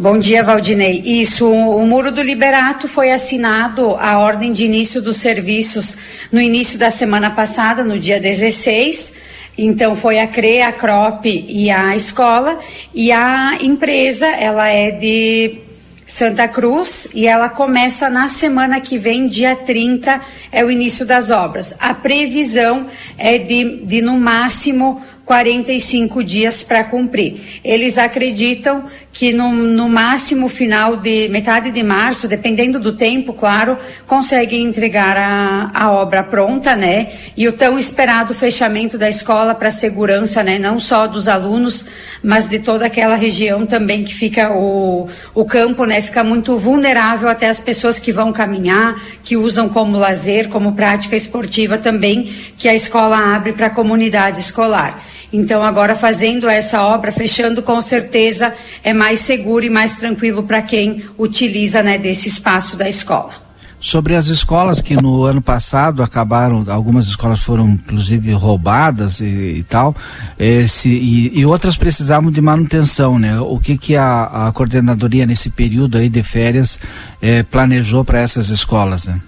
[0.00, 1.02] Bom dia, Valdinei.
[1.04, 5.96] Isso, o Muro do Liberato foi assinado a ordem de início dos serviços
[6.30, 9.12] no início da semana passada, no dia 16.
[9.58, 12.60] Então foi a CRE, a CROP e a escola
[12.94, 15.62] e a empresa, ela é de
[16.06, 20.20] Santa Cruz e ela começa na semana que vem, dia 30,
[20.52, 21.74] é o início das obras.
[21.80, 22.86] A previsão
[23.18, 27.60] é de, de no máximo 45 dias para cumprir.
[27.62, 33.76] Eles acreditam que no, no, máximo final de metade de março, dependendo do tempo, claro,
[34.06, 37.08] conseguem entregar a, a obra pronta, né?
[37.36, 40.58] E o tão esperado fechamento da escola para segurança, né?
[40.58, 41.84] Não só dos alunos,
[42.22, 46.00] mas de toda aquela região também que fica o, o campo, né?
[46.00, 51.16] Fica muito vulnerável até as pessoas que vão caminhar, que usam como lazer, como prática
[51.16, 55.04] esportiva também, que a escola abre para a comunidade escolar.
[55.32, 60.62] Então, agora fazendo essa obra, fechando com certeza, é mais seguro e mais tranquilo para
[60.62, 63.48] quem utiliza né, desse espaço da escola.
[63.80, 69.24] Sobre as escolas que no ano passado acabaram, algumas escolas foram inclusive roubadas e,
[69.58, 69.94] e tal,
[70.36, 73.38] esse, e, e, outras precisavam de manutenção, né?
[73.40, 76.76] O que que a, a coordenadoria nesse período aí de férias
[77.22, 79.20] eh, planejou para essas escolas, né?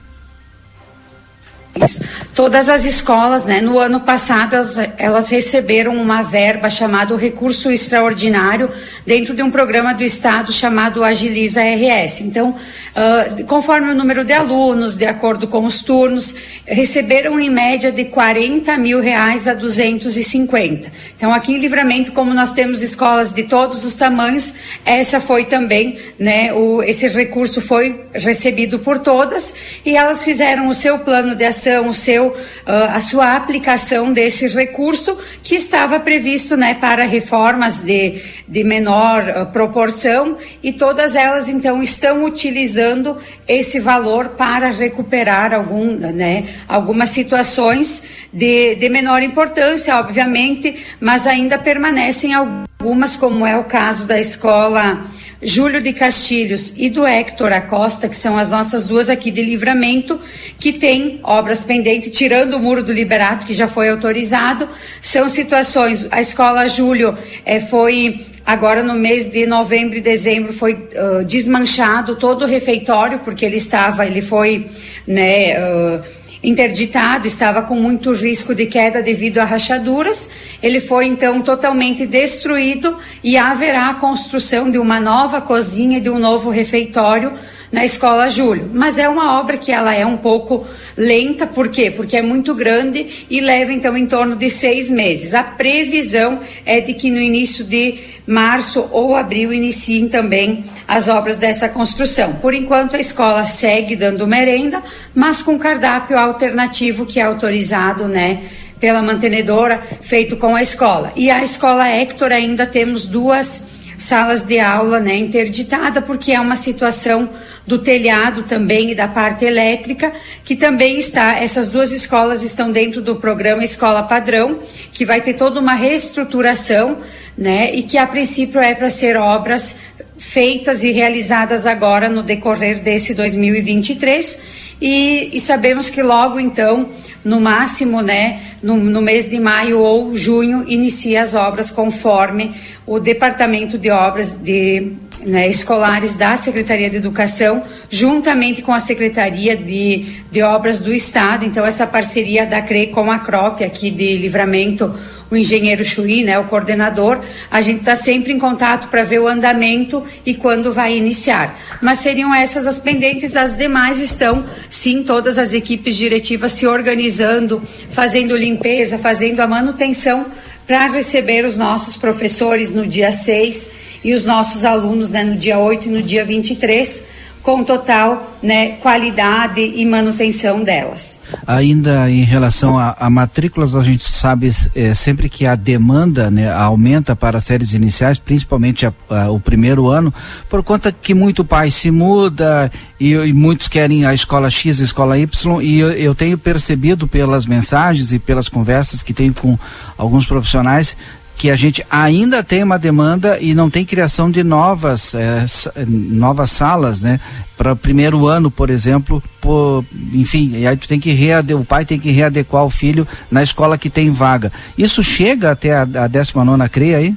[2.34, 8.70] Todas as escolas, né, no ano passado, elas, elas, receberam uma verba chamada recurso extraordinário
[9.06, 12.22] dentro de um programa do Estado chamado Agiliza RS.
[12.22, 16.34] Então, uh, conforme o número de alunos, de acordo com os turnos,
[16.66, 20.90] receberam em média de 40 mil reais a 250.
[21.16, 24.52] Então, aqui em Livramento, como nós temos escolas de todos os tamanhos,
[24.84, 29.54] essa foi também, né, o, esse recurso foi recebido por todas
[29.84, 32.36] e elas fizeram o seu plano de ação o seu, uh,
[32.66, 39.46] a sua aplicação desse recurso que estava previsto né, para reformas de, de menor uh,
[39.46, 48.02] proporção e todas elas então estão utilizando esse valor para recuperar algum, né, algumas situações
[48.32, 55.04] de, de menor importância, obviamente, mas ainda permanecem algumas, como é o caso da escola
[55.43, 60.20] Júlio de Castilhos e do Héctor Acosta, que são as nossas duas aqui de livramento,
[60.59, 64.68] que tem obras pendentes, tirando o muro do Liberato, que já foi autorizado.
[65.01, 70.72] São situações, a escola Júlio eh, foi Agora, no mês de novembro e dezembro, foi
[70.74, 74.66] uh, desmanchado todo o refeitório, porque ele estava, ele foi,
[75.07, 76.03] né, uh,
[76.43, 80.28] interditado, estava com muito risco de queda devido a rachaduras.
[80.62, 86.11] Ele foi então totalmente destruído e haverá a construção de uma nova cozinha e de
[86.11, 87.32] um novo refeitório
[87.70, 88.70] na Escola Júlio.
[88.72, 90.66] Mas é uma obra que ela é um pouco
[90.96, 91.90] lenta, por quê?
[91.90, 95.34] Porque é muito grande e leva então em torno de seis meses.
[95.34, 101.36] A previsão é de que no início de março ou abril iniciem também as obras
[101.36, 102.34] dessa construção.
[102.34, 104.82] Por enquanto a escola segue dando merenda,
[105.14, 108.42] mas com cardápio alternativo que é autorizado, né?
[108.78, 111.12] Pela mantenedora, feito com a escola.
[111.14, 113.62] E a escola Hector ainda temos duas
[114.01, 117.28] salas de aula né, interditada, porque é uma situação
[117.66, 120.11] do telhado também e da parte elétrica,
[120.42, 125.34] que também está, essas duas escolas estão dentro do programa Escola Padrão, que vai ter
[125.34, 126.98] toda uma reestruturação,
[127.36, 129.76] né, e que a princípio é para ser obras
[130.16, 134.38] feitas e realizadas agora no decorrer desse 2023
[134.81, 136.89] e, e sabemos que logo então,
[137.24, 142.55] no máximo, né, no, no, mês de maio ou junho, inicia as obras conforme
[142.87, 144.93] o Departamento de Obras de
[145.24, 151.45] né, Escolares da Secretaria de Educação, juntamente com a Secretaria de, de Obras do Estado.
[151.45, 154.95] Então, essa parceria da CRE com a CROP aqui de Livramento
[155.31, 157.20] o engenheiro Chuí, né, o coordenador,
[157.51, 161.59] a gente está sempre em contato para ver o andamento e quando vai iniciar.
[161.81, 167.62] Mas seriam essas as pendentes, as demais estão, sim, todas as equipes diretivas se organizando,
[167.93, 170.26] fazendo limpeza, fazendo a manutenção
[170.66, 173.68] para receber os nossos professores no dia 6
[174.03, 178.72] e os nossos alunos né, no dia 8 e no dia 23 com total né,
[178.82, 181.18] qualidade e manutenção delas.
[181.47, 186.51] Ainda em relação a, a matrículas, a gente sabe é, sempre que a demanda né,
[186.51, 190.12] aumenta para séries iniciais, principalmente a, a, o primeiro ano,
[190.49, 194.84] por conta que muito pai se muda e, e muitos querem a escola X, a
[194.84, 199.59] escola Y, e eu, eu tenho percebido pelas mensagens e pelas conversas que tenho com
[199.97, 200.97] alguns profissionais
[201.41, 205.47] que a gente ainda tem uma demanda e não tem criação de novas é,
[205.86, 207.18] novas salas, né?
[207.57, 209.82] Para o primeiro ano, por exemplo, por,
[210.12, 213.43] enfim, e aí tu tem que reade, o pai tem que readequar o filho na
[213.43, 214.53] escola que tem vaga.
[214.76, 217.14] Isso chega até a, a 19 CREA aí?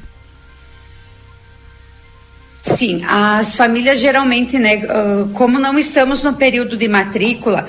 [2.63, 4.83] Sim, as famílias geralmente, né,
[5.33, 7.67] como não estamos no período de matrícula,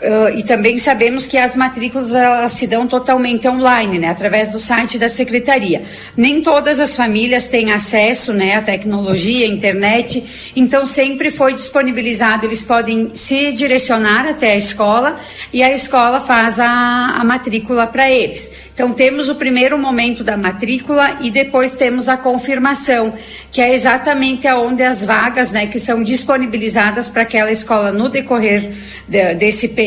[0.00, 4.58] Uh, e também sabemos que as matrículas elas se dão totalmente online, né, através do
[4.58, 5.82] site da secretaria.
[6.16, 10.24] Nem todas as famílias têm acesso, né, à tecnologia, à internet.
[10.56, 12.46] Então sempre foi disponibilizado.
[12.46, 15.20] Eles podem se direcionar até a escola
[15.52, 18.50] e a escola faz a, a matrícula para eles.
[18.74, 23.12] Então, temos o primeiro momento da matrícula e depois temos a confirmação,
[23.52, 28.72] que é exatamente aonde as vagas, né, que são disponibilizadas para aquela escola no decorrer
[29.06, 29.81] de, desse período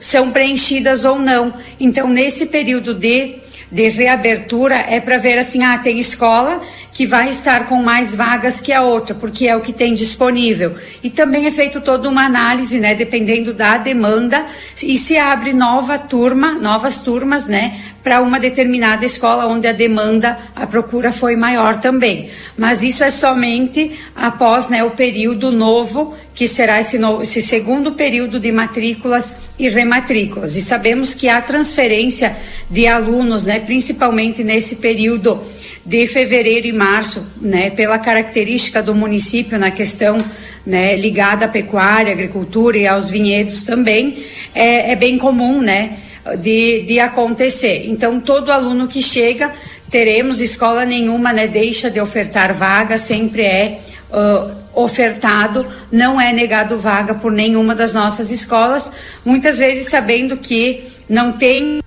[0.00, 1.54] são preenchidas ou não.
[1.78, 6.62] Então, nesse período de de reabertura é para ver assim, ah, tem escola
[6.96, 10.76] que vai estar com mais vagas que a outra, porque é o que tem disponível.
[11.02, 14.46] E também é feito toda uma análise, né, dependendo da demanda,
[14.82, 20.38] e se abre nova turma, novas turmas, né, para uma determinada escola onde a demanda,
[20.56, 22.30] a procura foi maior também.
[22.56, 27.92] Mas isso é somente após né, o período novo, que será esse, novo, esse segundo
[27.92, 30.56] período de matrículas e rematrículas.
[30.56, 32.36] E sabemos que a transferência
[32.70, 35.42] de alunos, né, principalmente nesse período
[35.86, 40.18] de fevereiro e março, né, pela característica do município na questão
[40.66, 44.24] né, ligada à pecuária, agricultura e aos vinhedos também,
[44.54, 45.98] é, é bem comum, né?
[46.34, 47.86] de, de acontecer.
[47.86, 49.52] Então, todo aluno que chega,
[49.90, 53.80] teremos escola nenhuma, né, deixa de ofertar vaga, sempre é
[54.10, 58.90] uh, ofertado, não é negado vaga por nenhuma das nossas escolas,
[59.24, 61.78] muitas vezes sabendo que não tem.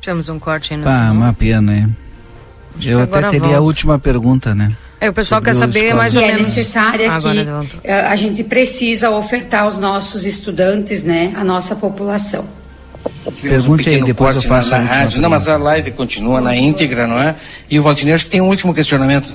[0.00, 1.96] Tivemos um corte aí no Ah, uma pena, hein?
[2.84, 3.56] Eu até teria volta.
[3.56, 4.72] a última pergunta, né?
[5.00, 6.46] É, o pessoal quer saber mais ou é menos.
[6.46, 7.48] é necessária que
[7.84, 12.44] eh, a gente precisa ofertar aos nossos estudantes, né, a nossa população.
[13.40, 15.20] Pergunte um aí, depois eu faço na, na rádio.
[15.20, 17.36] Não, mas a live continua na íntegra, não é?
[17.70, 19.34] E o Valdinei acho que tem um último questionamento.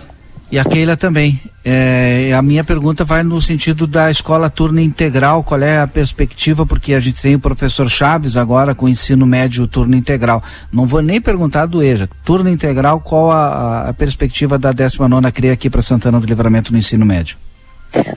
[0.54, 1.42] E a Keila também.
[1.66, 5.44] É, a minha pergunta vai no sentido da escola turno integral.
[5.44, 6.64] Qual é a perspectiva?
[6.64, 10.44] Porque a gente tem o professor Chaves agora com ensino médio turno integral.
[10.72, 12.08] Não vou nem perguntar do EJA.
[12.24, 16.78] Turno integral, qual a, a perspectiva da 19 CREA aqui para Santana do Livramento no
[16.78, 17.36] ensino médio?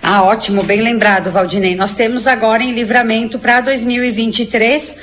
[0.02, 1.74] Ah, ótimo, bem lembrado, Valdinei.
[1.74, 4.94] Nós temos agora em livramento para 2023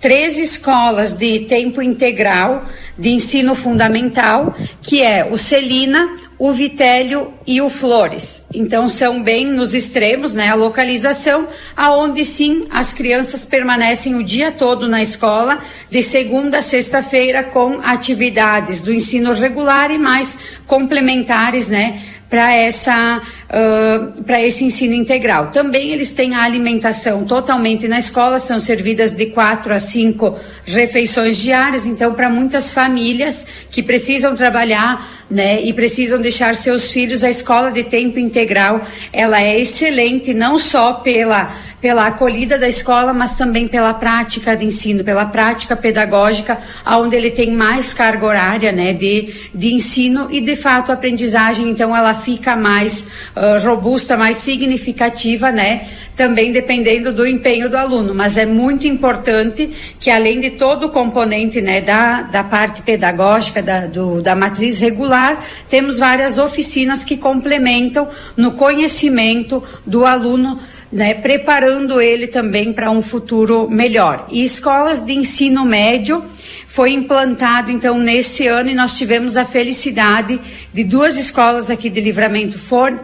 [0.00, 2.64] três escolas de tempo integral
[2.96, 8.42] de ensino fundamental, que é o Celina, o Vitélio e o Flores.
[8.52, 14.52] Então são bem nos extremos, né, a localização, aonde sim as crianças permanecem o dia
[14.52, 15.60] todo na escola,
[15.90, 23.22] de segunda a sexta-feira com atividades do ensino regular e mais complementares, né, para essa
[23.48, 25.50] uh, para esse ensino integral.
[25.50, 31.36] Também eles têm a alimentação totalmente na escola, são servidas de quatro a cinco refeições
[31.36, 31.86] diárias.
[31.86, 37.70] Então, para muitas famílias que precisam trabalhar né, e precisam deixar seus filhos, a escola
[37.70, 43.68] de tempo integral, ela é excelente não só pela pela acolhida da escola, mas também
[43.68, 49.32] pela prática de ensino, pela prática pedagógica, onde ele tem mais carga horária, né, de,
[49.54, 53.06] de ensino e de fato a aprendizagem, então ela fica mais
[53.38, 59.70] uh, robusta, mais significativa, né, também dependendo do empenho do aluno, mas é muito importante
[59.98, 64.80] que além de todo o componente, né, da, da parte pedagógica, da, do, da matriz
[64.80, 70.58] regular, temos várias oficinas que complementam no conhecimento do aluno
[70.90, 74.26] né, preparando ele também para um futuro melhor.
[74.30, 76.24] E escolas de ensino médio
[76.66, 80.40] foi implantado então nesse ano e nós tivemos a felicidade
[80.72, 82.98] de duas escolas aqui de Livramento for,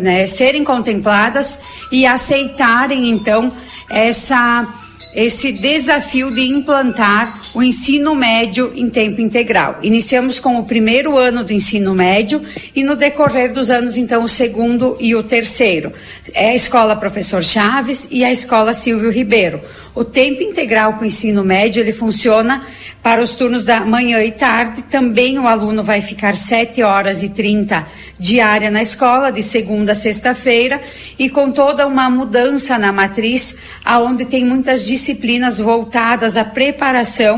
[0.00, 1.58] né, serem contempladas
[1.92, 3.52] e aceitarem então
[3.88, 4.74] essa
[5.14, 9.78] esse desafio de implantar o ensino médio em tempo integral.
[9.82, 12.42] Iniciamos com o primeiro ano do ensino médio
[12.74, 15.92] e no decorrer dos anos, então, o segundo e o terceiro.
[16.34, 19.60] É a escola Professor Chaves e a escola Silvio Ribeiro.
[19.94, 22.64] O tempo integral com o ensino médio, ele funciona
[23.02, 24.82] para os turnos da manhã e tarde.
[24.82, 27.86] Também o aluno vai ficar 7 horas e 30
[28.18, 30.80] diária na escola, de segunda a sexta-feira,
[31.18, 33.54] e com toda uma mudança na matriz,
[33.84, 37.37] aonde tem muitas disciplinas voltadas à preparação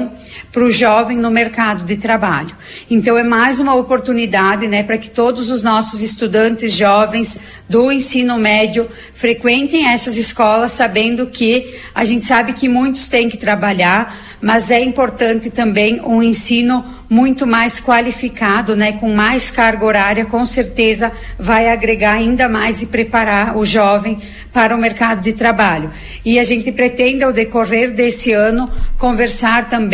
[0.53, 2.55] para o jovem no mercado de trabalho.
[2.91, 8.37] Então é mais uma oportunidade, né, para que todos os nossos estudantes jovens do ensino
[8.37, 14.71] médio frequentem essas escolas, sabendo que a gente sabe que muitos têm que trabalhar, mas
[14.71, 21.11] é importante também um ensino muito mais qualificado, né, com mais carga horária, com certeza
[21.37, 24.19] vai agregar ainda mais e preparar o jovem
[24.53, 25.91] para o mercado de trabalho.
[26.25, 29.90] E a gente pretende, ao decorrer desse ano, conversar também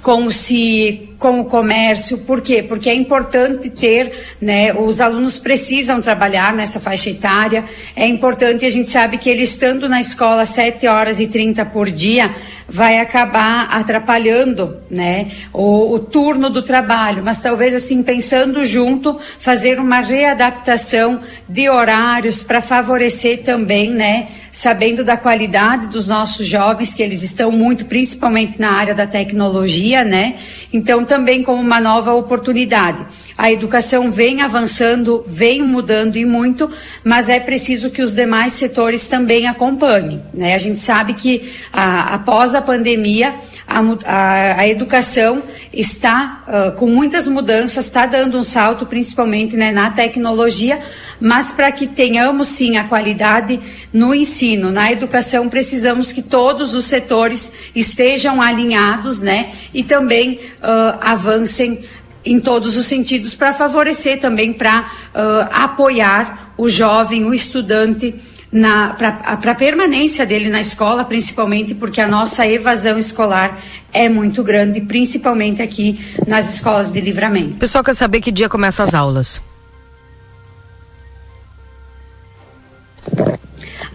[0.00, 2.64] com se com o comércio, por quê?
[2.64, 8.70] Porque é importante ter, né, os alunos precisam trabalhar nessa faixa etária, é importante, a
[8.70, 12.34] gente sabe que ele estando na escola 7 horas e 30 por dia,
[12.68, 19.78] vai acabar atrapalhando, né, o, o turno do trabalho, mas talvez assim, pensando junto, fazer
[19.78, 27.02] uma readaptação de horários para favorecer também, né, sabendo da qualidade dos nossos jovens, que
[27.02, 30.36] eles estão muito, principalmente na área da tecnologia, né,
[30.72, 33.04] então também como uma nova oportunidade.
[33.36, 36.70] A educação vem avançando, vem mudando e muito,
[37.02, 40.22] mas é preciso que os demais setores também acompanhem.
[40.34, 40.54] Né?
[40.54, 43.34] A gente sabe que a, após a pandemia,
[43.66, 45.42] a, a, a, educação
[45.72, 50.80] está uh, com muitas mudanças, está dando um salto, principalmente né, na tecnologia,
[51.18, 53.58] mas para que tenhamos sim a qualidade
[53.92, 60.98] no ensino, na educação, precisamos que todos os setores estejam alinhados, né, e também uh,
[61.00, 61.84] avancem
[62.24, 68.14] em todos os sentidos para favorecer também para uh, apoiar o jovem, o estudante
[68.98, 73.62] para a permanência dele na escola, principalmente porque a nossa evasão escolar
[73.92, 77.54] é muito grande, principalmente aqui nas escolas de livramento.
[77.54, 79.40] O pessoal quer saber que dia começam as aulas.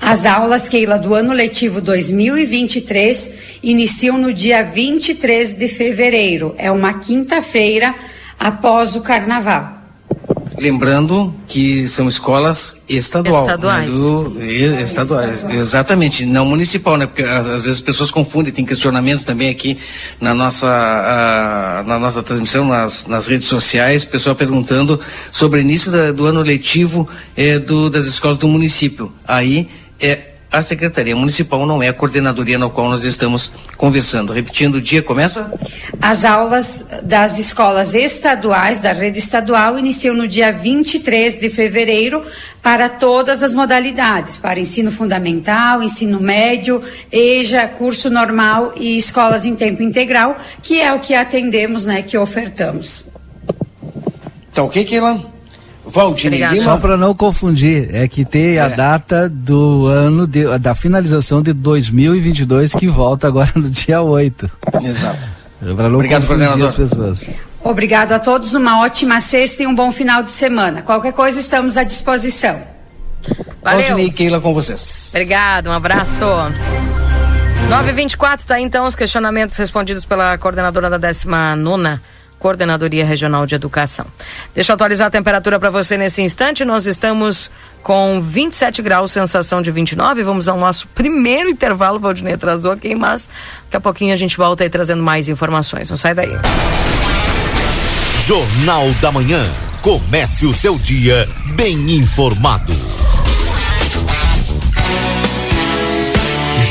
[0.01, 6.55] As aulas, Keila, do ano letivo 2023 iniciam no dia 23 de fevereiro.
[6.57, 7.93] É uma quinta-feira
[8.39, 9.77] após o carnaval.
[10.57, 13.95] Lembrando que são escolas estadual, estaduais.
[13.95, 14.41] Né, do,
[14.81, 17.05] estaduais, exatamente, não municipal, né?
[17.05, 19.77] Porque às, às, vezes as pessoas confundem, tem questionamento também aqui
[20.19, 24.99] na nossa, a, na nossa transmissão, nas, nas redes sociais, pessoal perguntando
[25.31, 29.13] sobre o início da, do ano letivo é, do, das escolas do município.
[29.27, 29.69] Aí
[29.99, 34.31] é a Secretaria Municipal não é a coordenadoria na qual nós estamos conversando.
[34.31, 35.53] Repetindo, o dia começa?
[36.01, 42.23] As aulas das escolas estaduais, da rede estadual, iniciam no dia 23 de fevereiro
[42.61, 49.55] para todas as modalidades, para ensino fundamental, ensino médio, EJA, curso normal e escolas em
[49.55, 53.05] tempo integral, que é o que atendemos, né, que ofertamos.
[54.53, 55.36] Tá ok, Keila?
[55.89, 56.63] Valdinei Lima.
[56.63, 58.59] Só para não confundir, é que tem é.
[58.59, 64.49] a data do ano de, da finalização de 2022 que volta agora no dia 8.
[64.83, 65.29] Exato.
[65.61, 67.25] É para não Obrigado, confundir as pessoas.
[67.63, 70.81] Obrigado a todos, uma ótima sexta e um bom final de semana.
[70.81, 72.61] Qualquer coisa estamos à disposição.
[73.61, 73.79] Valeu.
[73.81, 75.09] Valdinei Keila com vocês.
[75.09, 76.25] Obrigado, um abraço.
[77.69, 81.99] 924 tá então os questionamentos respondidos pela coordenadora da 19
[82.39, 84.05] Coordenadoria Regional de Educação.
[84.53, 86.63] Deixa eu atualizar a temperatura para você nesse instante.
[86.63, 87.49] Nós estamos
[87.81, 90.23] com 27 graus, sensação de 29.
[90.23, 91.99] Vamos ao nosso primeiro intervalo.
[91.99, 93.29] Valdinei atrasou aqui, mas
[93.65, 95.89] daqui a pouquinho a gente volta aí trazendo mais informações.
[95.89, 96.31] Não sai daí.
[98.25, 99.45] Jornal da Manhã.
[99.81, 102.73] Comece o seu dia bem informado.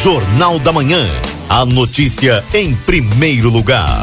[0.02, 1.08] Jornal da Manhã.
[1.48, 4.02] A notícia em primeiro lugar.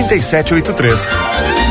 [0.07, 1.70] 3783.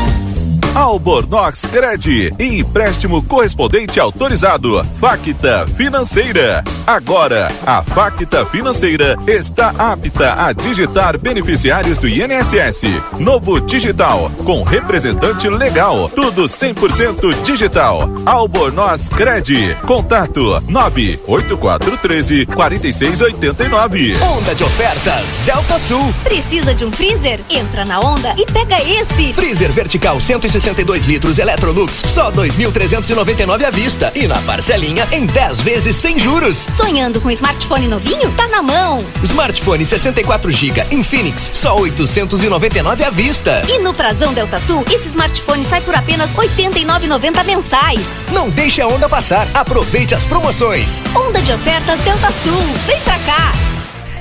[0.73, 4.81] Albornoz Cred, empréstimo correspondente autorizado.
[5.01, 6.63] Facta Financeira.
[6.87, 12.83] Agora, a Facta Financeira está apta a digitar beneficiários do INSS.
[13.19, 16.09] Novo Digital, com representante legal.
[16.09, 18.09] Tudo 100% digital.
[18.25, 19.75] Albornoz Cred.
[19.85, 24.17] Contato 98413 4689.
[24.21, 26.13] Onda de ofertas Delta Sul.
[26.23, 27.41] Precisa de um freezer?
[27.49, 29.33] Entra na onda e pega esse.
[29.33, 34.11] Freezer vertical 160 62 litros Electrolux, só 2.399 à vista.
[34.13, 36.67] E na parcelinha em 10 vezes sem juros.
[36.77, 38.31] Sonhando com smartphone novinho?
[38.33, 38.99] Tá na mão.
[39.23, 43.63] Smartphone 64 GB Infinix, só 899 à vista.
[43.67, 48.05] E no Prazão Delta Sul, esse smartphone sai por apenas 89,90 mensais.
[48.31, 49.47] Não deixe a onda passar.
[49.55, 51.01] Aproveite as promoções.
[51.15, 52.61] Onda de ofertas Delta Sul.
[52.85, 53.51] Vem pra cá.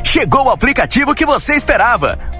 [0.03, 2.40] Chegou o aplicativo que você esperava.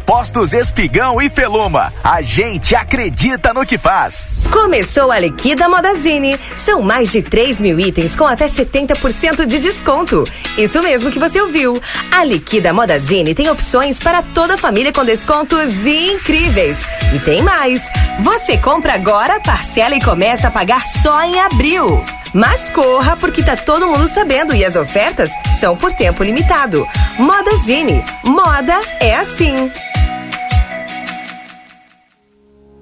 [0.05, 1.93] Postos Espigão e Feluma.
[2.03, 4.31] A gente acredita no que faz.
[4.51, 6.37] Começou a Liquida Modazine.
[6.55, 10.27] São mais de 3 mil itens com até 70% de desconto.
[10.57, 11.81] Isso mesmo que você ouviu.
[12.11, 16.79] A Liquida Modazine tem opções para toda a família com descontos incríveis.
[17.13, 17.89] E tem mais.
[18.19, 22.03] Você compra agora, parcela e começa a pagar só em abril.
[22.33, 26.87] Mas corra porque tá todo mundo sabendo e as ofertas são por tempo limitado.
[27.17, 28.03] Modazine.
[28.23, 29.71] Moda é assim.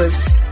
[0.00, 0.49] todos.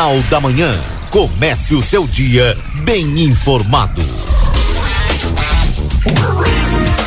[0.00, 0.80] Jornal da Manhã.
[1.10, 4.00] Comece o seu dia bem informado.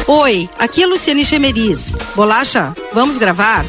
[0.06, 1.96] Oi, aqui é Luciane Chemeris.
[2.16, 3.66] Bolacha, vamos gravar?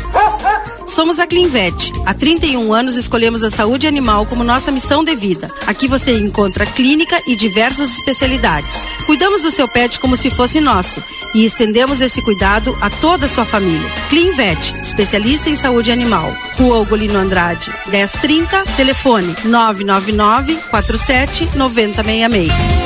[0.87, 1.91] Somos a Clinvet.
[2.05, 5.51] Há 31 anos escolhemos a saúde animal como nossa missão de vida.
[5.67, 8.87] Aqui você encontra clínica e diversas especialidades.
[9.07, 11.03] Cuidamos do seu pet como se fosse nosso
[11.35, 13.91] e estendemos esse cuidado a toda a sua família.
[14.09, 16.35] Clinvet, especialista em saúde animal.
[16.57, 22.84] Rua Ugolino Andrade, 1030, telefone 999 47 9066.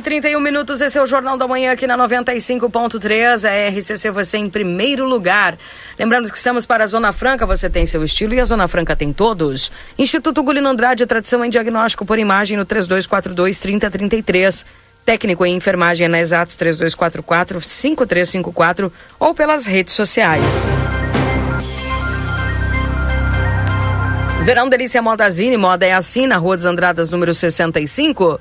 [0.00, 0.80] Voltamos 9 horas e 31 minutos.
[0.80, 3.44] Esse é o Jornal da Manhã aqui na 95.3.
[3.44, 5.56] A RCC você em primeiro lugar.
[5.98, 8.96] Lembrando que estamos para a Zona Franca, você tem seu estilo e a Zona Franca
[8.96, 9.70] tem todos.
[9.98, 14.66] Instituto Gulino Andrade, tradição em diagnóstico por imagem no 3242 3033.
[15.04, 20.68] Técnico em enfermagem é na Exatos 3244 5354 ou pelas redes sociais.
[24.44, 28.40] Verão Delícia Modazine, moda é assim, na Rua dos Andradas, número 65.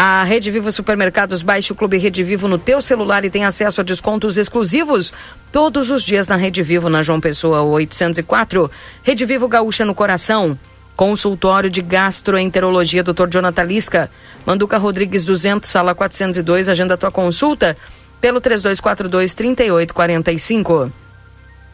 [0.00, 3.80] A Rede Vivo Supermercados baixe o Clube Rede Vivo no teu celular e tem acesso
[3.80, 5.12] a descontos exclusivos
[5.50, 8.70] todos os dias na Rede Vivo, na João Pessoa 804.
[9.02, 10.56] Rede Vivo Gaúcha no Coração.
[10.94, 13.26] Consultório de Gastroenterologia, Dr.
[13.28, 14.08] Jonathan Lisca.
[14.46, 16.68] Manduca Rodrigues 200, sala 402.
[16.68, 17.76] Agenda tua consulta
[18.20, 20.92] pelo 3242 3845.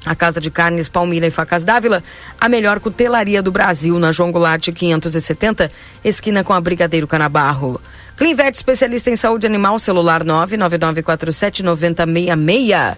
[0.06, 2.02] A Casa de Carnes Palmira e Facas Dávila,
[2.40, 5.70] a melhor cutelaria do Brasil, na João Goulart 570,
[6.02, 7.78] esquina com a Brigadeiro Canabarro.
[8.16, 12.97] Clinvet, especialista em saúde animal, celular 999479066.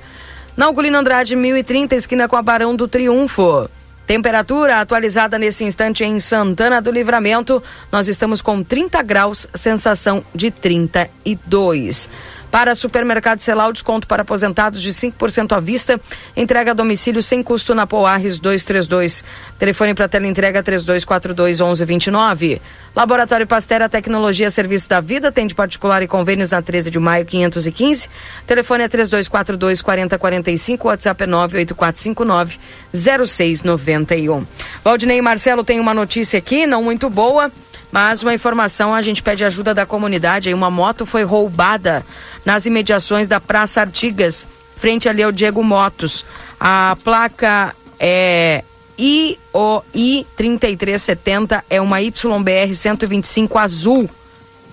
[0.57, 3.69] Na Ugolino Andrade, 1030, esquina com a Barão do Triunfo.
[4.07, 7.63] Temperatura atualizada nesse instante em Santana do Livramento.
[7.91, 12.09] Nós estamos com 30 graus, sensação de 32.
[12.57, 16.01] Para supermercado Celal, desconto para aposentados de 5% à vista.
[16.35, 19.23] Entrega a domicílio sem custo na Poarres 232.
[19.59, 22.62] Telefone para tela entrega 3242 1129.
[22.97, 25.31] Laboratório Pastera Tecnologia Serviço da Vida.
[25.31, 28.09] Tem de particular e convênios na 13 de maio 515.
[28.47, 30.89] Telefone é 3242 4045.
[30.89, 32.59] WhatsApp é 98459
[32.95, 34.47] 0691.
[34.83, 37.53] Valdinei e Marcelo tem uma notícia aqui, não muito boa.
[37.98, 40.52] Mas uma informação, a gente pede ajuda da comunidade.
[40.52, 42.05] Uma moto foi roubada
[42.44, 44.47] nas imediações da Praça Artigas,
[44.77, 46.23] frente ali ao Diego Motos.
[46.60, 48.62] A placa é
[48.98, 54.10] IOI 3370, é uma YBR 125 azul,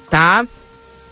[0.10, 0.46] tá?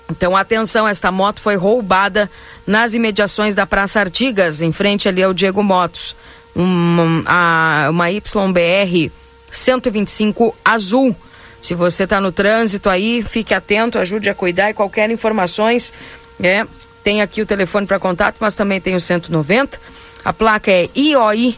[0.10, 2.30] Então, atenção, esta moto foi roubada
[2.68, 6.14] nas imediações da Praça Artigas, em frente ali ao Diego Motos.
[6.54, 9.10] Uma YBR
[9.50, 11.16] 125 azul.
[11.62, 15.94] Se você está no trânsito aí, fique atento, ajude a cuidar e qualquer informações,
[16.42, 16.66] é,
[17.04, 19.80] tem aqui o telefone para contato, mas também tem o 190.
[20.24, 21.56] A placa é IOI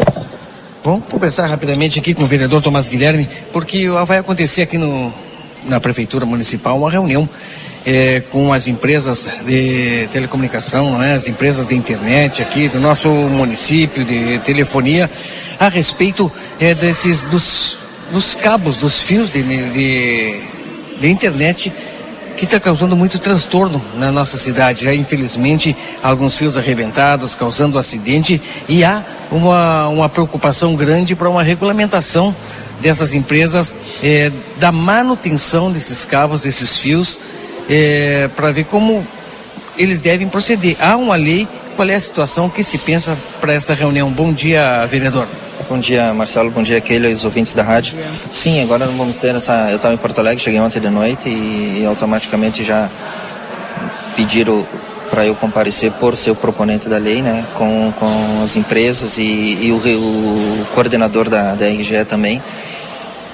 [0.85, 5.12] Vamos conversar rapidamente aqui com o vereador Tomás Guilherme, porque vai acontecer aqui no,
[5.65, 7.28] na Prefeitura Municipal uma reunião
[7.87, 14.05] eh, com as empresas de telecomunicação, né, as empresas de internet aqui do nosso município
[14.05, 15.09] de telefonia,
[15.59, 16.31] a respeito
[16.61, 17.79] eh, desses dos,
[18.11, 20.41] dos cabos, dos fios de, de,
[21.01, 21.73] de internet
[22.37, 24.85] que está causando muito transtorno na nossa cidade.
[24.85, 31.43] Já, infelizmente, alguns fios arrebentados, causando acidente, e há uma, uma preocupação grande para uma
[31.43, 32.37] regulamentação
[32.81, 37.19] dessas empresas, eh, da manutenção desses cabos, desses fios,
[38.35, 39.07] para ver como
[39.77, 40.77] eles devem proceder.
[40.81, 44.11] Há uma lei, qual é a situação que se pensa para essa reunião?
[44.11, 45.27] Bom dia, vereador.
[45.69, 46.51] Bom dia, Marcelo.
[46.51, 47.99] Bom dia, Keila e os ouvintes da rádio.
[48.31, 49.69] Sim, agora vamos ter essa.
[49.71, 52.89] Eu estava em Porto Alegre, cheguei ontem de noite e, e automaticamente já
[54.15, 54.67] pediram
[55.11, 59.23] para eu comparecer por ser o proponente da lei, né, com, com as empresas e,
[59.23, 62.43] e o, o coordenador da, da RGE também.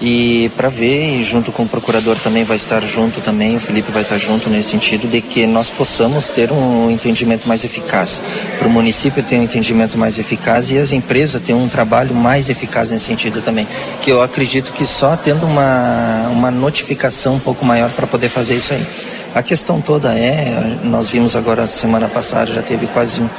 [0.04, 3.92] E para ver, e junto com o procurador também vai estar junto também, o Felipe
[3.92, 8.20] vai estar junto nesse sentido de que nós possamos ter um entendimento mais eficaz.
[8.58, 12.48] Para o município ter um entendimento mais eficaz e as empresas ter um trabalho mais
[12.48, 13.64] eficaz nesse sentido também.
[14.00, 18.56] Que eu acredito que só tendo uma, uma notificação um pouco maior para poder fazer
[18.56, 18.84] isso aí.
[19.32, 23.30] A questão toda é, nós vimos agora semana passada, já teve quase um,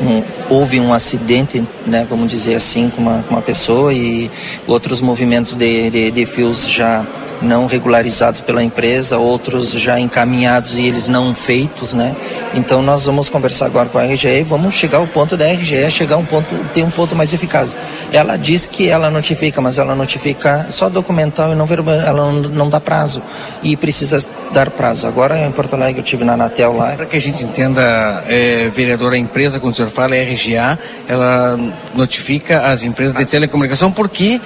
[0.00, 4.30] um- houve um acidente, né, vamos dizer assim, com uma, uma pessoa e
[4.66, 7.04] outros movimentos de, de, de fios já
[7.42, 12.14] não regularizados pela empresa, outros já encaminhados e eles não feitos, né?
[12.54, 15.90] Então nós vamos conversar agora com a RGE e vamos chegar ao ponto da RGE
[15.90, 17.76] chegar a um ponto, ter um ponto mais eficaz.
[18.12, 22.42] Ela diz que ela notifica, mas ela notifica só documental e não verbal, ela não,
[22.42, 23.22] não dá prazo
[23.62, 25.06] e precisa dar prazo.
[25.06, 26.92] Agora em Porto Alegre eu tive na Anatel lá.
[26.92, 30.78] Para que a gente entenda, é, vereador, a empresa, quando o senhor fala é RGA,
[31.08, 31.58] ela
[31.94, 34.40] notifica as empresas de telecomunicação porque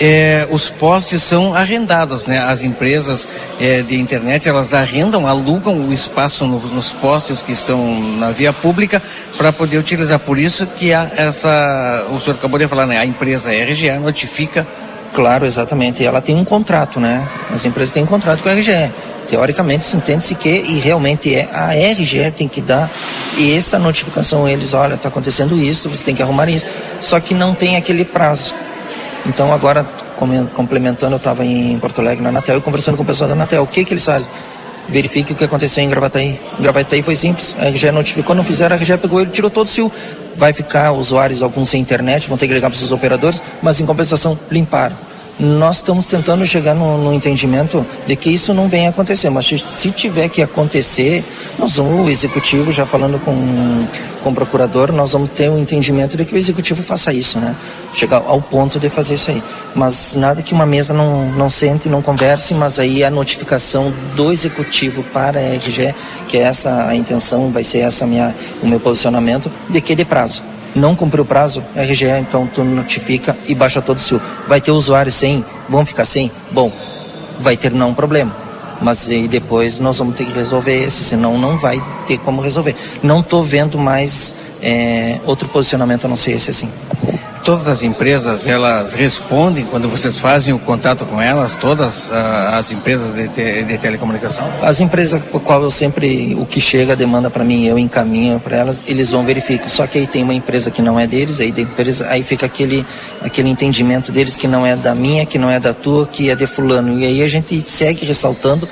[0.00, 2.38] é, os postes são arrendados, né?
[2.38, 3.28] As empresas
[3.60, 8.52] é, de internet, elas arrendam, alugam o espaço no- nos postes que estão na via
[8.52, 9.02] pública
[9.36, 10.18] para poder utilizar.
[10.18, 12.98] Por isso que há essa, o senhor acabou de falar, né?
[12.98, 14.66] A empresa RGA notifica
[15.12, 16.04] Claro, exatamente.
[16.04, 17.28] Ela tem um contrato, né?
[17.48, 18.90] As empresas têm um contrato com a RGE.
[19.30, 22.90] Teoricamente, se entende-se que, e realmente é, a RGE tem que dar
[23.38, 26.66] e essa notificação a eles, olha, está acontecendo isso, você tem que arrumar isso.
[27.00, 28.52] Só que não tem aquele prazo.
[29.26, 29.84] Então, agora,
[30.54, 33.62] complementando, eu estava em Porto Alegre, na Anatel, e conversando com o pessoal da Anatel.
[33.62, 34.30] O que que eles fazem?
[34.86, 36.38] Verifique o que aconteceu em Gravataí.
[36.58, 37.56] Em Gravataí foi simples.
[37.58, 39.90] A RGE notificou, não fizeram, a RGE pegou ele, tirou todo o fio.
[40.36, 43.86] Vai ficar usuários, alguns sem internet, vão ter que ligar para seus operadores, mas em
[43.86, 44.96] compensação, limparam.
[45.38, 49.90] Nós estamos tentando chegar no, no entendimento de que isso não venha acontecer, mas se,
[49.90, 51.24] tiver que acontecer,
[51.58, 53.34] nós vamos, o executivo, já falando com,
[54.22, 57.56] com o procurador, nós vamos ter um entendimento de que o executivo faça isso, né?
[57.92, 59.42] Chegar ao ponto de fazer isso aí.
[59.74, 64.30] Mas nada que uma mesa não, não sente, não converse, mas aí a notificação do
[64.30, 65.92] executivo para a RGE,
[66.28, 68.32] que é essa a intenção, vai ser essa minha,
[68.62, 73.36] o meu posicionamento, de que de prazo não cumpriu o prazo, RGE, então tu notifica
[73.46, 74.20] e baixa todo o fio.
[74.48, 76.30] Vai ter usuários sem, vão ficar sem?
[76.50, 76.72] Bom,
[77.38, 78.34] vai ter não um problema.
[78.80, 82.74] Mas aí depois nós vamos ter que resolver esse, senão não vai ter como resolver.
[83.02, 86.70] Não estou vendo mais é, outro posicionamento a não ser esse assim.
[87.44, 92.72] Todas as empresas, elas respondem quando vocês fazem o contato com elas, todas ah, as
[92.72, 94.50] empresas de, te- de telecomunicação?
[94.62, 98.56] As empresas por qual eu sempre, o que chega, demanda para mim, eu encaminho para
[98.56, 99.68] elas, eles vão verificar.
[99.68, 102.86] Só que aí tem uma empresa que não é deles, aí, empresa, aí fica aquele,
[103.20, 106.34] aquele entendimento deles que não é da minha, que não é da tua, que é
[106.34, 106.98] de fulano.
[106.98, 108.66] E aí a gente segue ressaltando.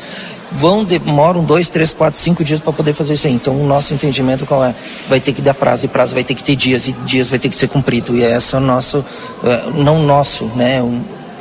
[0.57, 3.33] Vão, demoram dois, três, quatro, cinco dias para poder fazer isso aí.
[3.33, 4.75] Então o nosso entendimento qual é?
[5.09, 7.39] Vai ter que dar prazo, e prazo vai ter que ter dias, e dias vai
[7.39, 8.17] ter que ser cumprido.
[8.17, 9.05] E esse é o nosso,
[9.45, 10.83] eh, não nosso, né?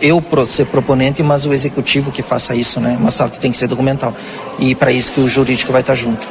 [0.01, 2.97] Eu ser proponente, mas o executivo que faça isso, né?
[2.99, 4.13] Mas sabe que tem que ser documental.
[4.57, 6.27] E para isso que o jurídico vai estar junto.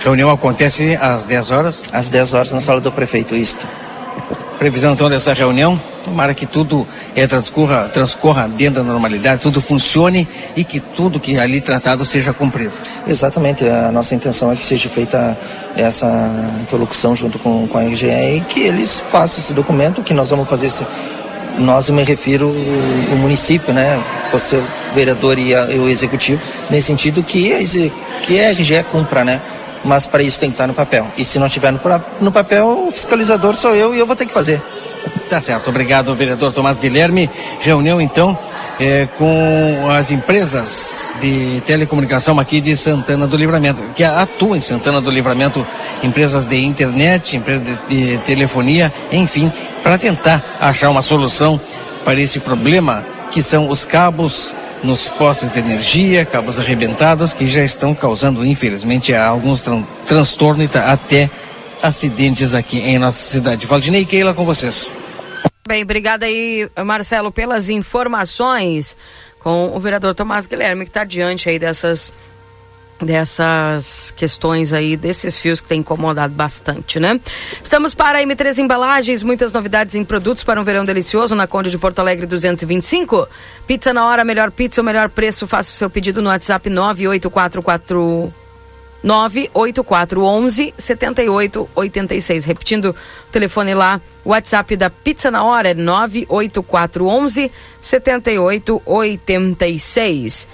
[0.00, 1.84] Reunião acontece às 10 horas?
[1.92, 3.66] Às 10 horas na sala do prefeito, isto.
[4.58, 5.80] Previsão então dessa reunião.
[6.04, 10.26] Tomara que tudo é, transcorra, transcorra dentro da normalidade, tudo funcione
[10.56, 12.72] e que tudo que ali tratado seja cumprido.
[13.06, 15.38] Exatamente, a nossa intenção é que seja feita
[15.76, 16.30] essa
[16.62, 20.48] interlocução junto com, com a RGE e que eles façam esse documento, que nós vamos
[20.48, 20.86] fazer esse,
[21.58, 24.62] nós me refiro o, município, né, por ser
[24.94, 26.40] vereador e, a, e, o executivo,
[26.70, 27.52] nesse sentido que
[28.22, 29.40] que a RGE cumpra, né,
[29.84, 31.06] mas para isso tem que estar no papel.
[31.16, 31.80] E se não estiver no,
[32.20, 34.60] no papel, o fiscalizador sou eu e eu vou ter que fazer.
[35.28, 37.30] Tá certo, obrigado, vereador Tomás Guilherme.
[37.60, 38.38] Reunião então
[38.80, 45.00] é, com as empresas de telecomunicação aqui de Santana do Livramento, que atuam em Santana
[45.00, 45.66] do Livramento,
[46.02, 49.52] empresas de internet, empresas de, de telefonia, enfim,
[49.82, 51.60] para tentar achar uma solução
[52.04, 57.62] para esse problema que são os cabos nos postes de energia, cabos arrebentados que já
[57.62, 61.30] estão causando, infelizmente, alguns tran transtornos e até
[61.82, 63.66] acidentes aqui em nossa cidade.
[63.66, 64.94] Valdinei Keila com vocês.
[65.66, 68.96] Bem, obrigada aí, Marcelo, pelas informações
[69.40, 72.12] com o vereador Tomás Guilherme, que está diante aí dessas
[73.00, 77.20] dessas questões aí, desses fios que tem incomodado bastante, né?
[77.62, 81.70] Estamos para a M3 Embalagens, muitas novidades em produtos para um verão delicioso na Conde
[81.70, 83.28] de Porto Alegre 225.
[83.68, 85.46] Pizza na hora, melhor pizza, o melhor preço.
[85.46, 88.32] Faça o seu pedido no WhatsApp 98444
[89.04, 92.46] 98411 7886.
[92.46, 92.96] Repetindo o
[93.30, 100.48] telefone lá, o WhatsApp da Pizza na Hora é 98411 7886.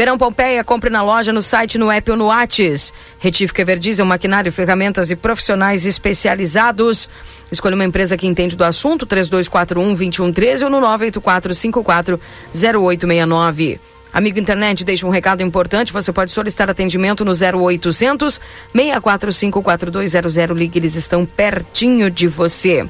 [0.00, 2.90] Verão Pompeia, compre na loja, no site, no app ou no Whats.
[3.18, 7.06] Retífica Everdiesel, maquinário, ferramentas e profissionais especializados.
[7.52, 13.78] Escolha uma empresa que entende do assunto, 3241-2113 ou no 984-540869.
[14.10, 15.92] Amigo internet, deixa um recado importante.
[15.92, 18.40] Você pode solicitar atendimento no 0800
[18.74, 20.34] 645 4200.
[20.56, 22.88] Ligue, eles estão pertinho de você.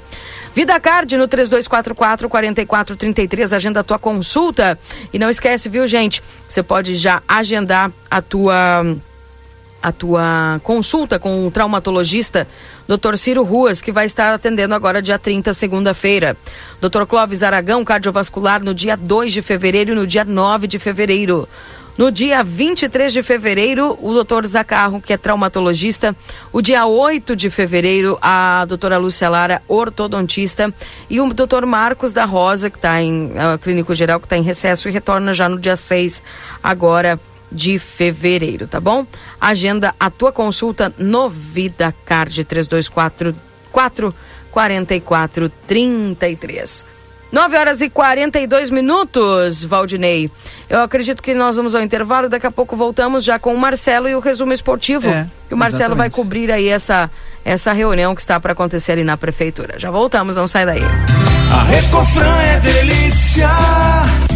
[0.55, 4.78] Vida Card no 3244 4433, agenda a tua consulta.
[5.12, 6.22] E não esquece, viu, gente?
[6.48, 8.97] Você pode já agendar a tua
[9.82, 12.47] a tua consulta com o traumatologista
[12.86, 13.16] Dr.
[13.16, 16.36] Ciro Ruas, que vai estar atendendo agora dia 30, segunda-feira.
[16.81, 17.05] Dr.
[17.06, 21.48] Clóvis Aragão, cardiovascular, no dia 2 de fevereiro e no dia 9 de fevereiro.
[22.01, 26.16] No dia 23 de fevereiro, o doutor Zacarro, que é traumatologista.
[26.51, 30.72] O dia 8 de fevereiro, a doutora Lúcia Lara, ortodontista.
[31.10, 34.43] E o doutor Marcos da Rosa, que está em uh, clínico geral, que está em
[34.43, 36.22] recesso e retorna já no dia 6,
[36.62, 37.20] agora
[37.52, 39.05] de fevereiro, tá bom?
[39.39, 44.14] Agenda a tua consulta no Vida Card 3244
[44.51, 46.99] 4433.
[47.32, 50.31] 9 horas e 42 minutos, Valdinei.
[50.69, 54.09] Eu acredito que nós vamos ao intervalo, daqui a pouco voltamos já com o Marcelo
[54.09, 55.09] e o resumo esportivo.
[55.09, 55.98] É, que o Marcelo exatamente.
[55.98, 57.11] vai cobrir aí essa,
[57.44, 59.78] essa reunião que está para acontecer ali na prefeitura.
[59.78, 60.82] Já voltamos, não sai daí.
[61.52, 63.48] A Recofran é delícia.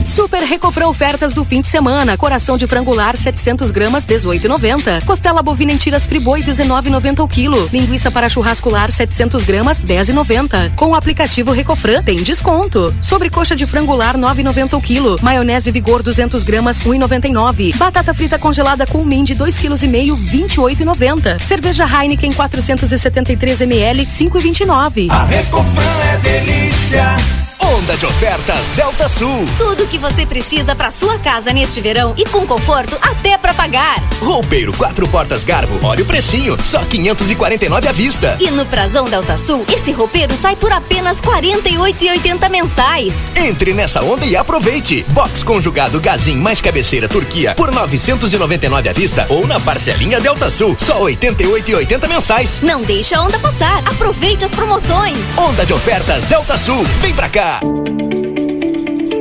[0.05, 2.17] Super Recofran ofertas do fim de semana.
[2.17, 5.05] Coração de frangular 700 gramas 18,90.
[5.05, 7.69] Costela bovina em tiras friboi 19,90 o quilo.
[7.73, 10.77] Linguiça para churrascular 700 gramas 10,90.
[10.77, 12.95] Com o aplicativo Recofran tem desconto.
[13.01, 15.19] Sobre coxa de frangular 9,90 o quilo.
[15.23, 17.75] Maionese Vigor 200 gramas 1,99.
[17.77, 21.41] Batata frita congelada com de 2 kg e meio 28,90.
[21.41, 25.11] Cerveja Heineken 473 ml 5,29.
[25.11, 25.83] A Recofran
[26.13, 27.17] é delícia.
[27.61, 29.45] Onda de ofertas Delta Sul.
[29.59, 33.97] Tudo que você precisa para sua casa neste verão e com conforto até para pagar.
[34.21, 38.37] Roupeiro quatro portas Garbo, olha o precinho, só 549 à vista.
[38.41, 43.13] E no Prazão Delta Sul, esse roupeiro sai por apenas 48,80 mensais.
[43.37, 45.05] Entre nessa onda e aproveite.
[45.09, 50.77] Box conjugado Gazin mais cabeceira Turquia por 999 à vista ou na parcelinha Delta Sul,
[50.79, 52.61] só 88,80 mensais.
[52.63, 53.79] Não deixa a onda passar.
[53.87, 55.19] Aproveite as promoções.
[55.37, 56.83] Onda de ofertas Delta Sul.
[57.01, 57.44] Vem pra cá.
[57.45, 58.24] Música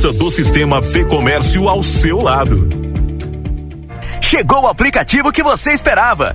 [0.00, 2.70] força do sistema Fê Comércio ao seu lado.
[4.18, 6.34] Chegou o aplicativo que você esperava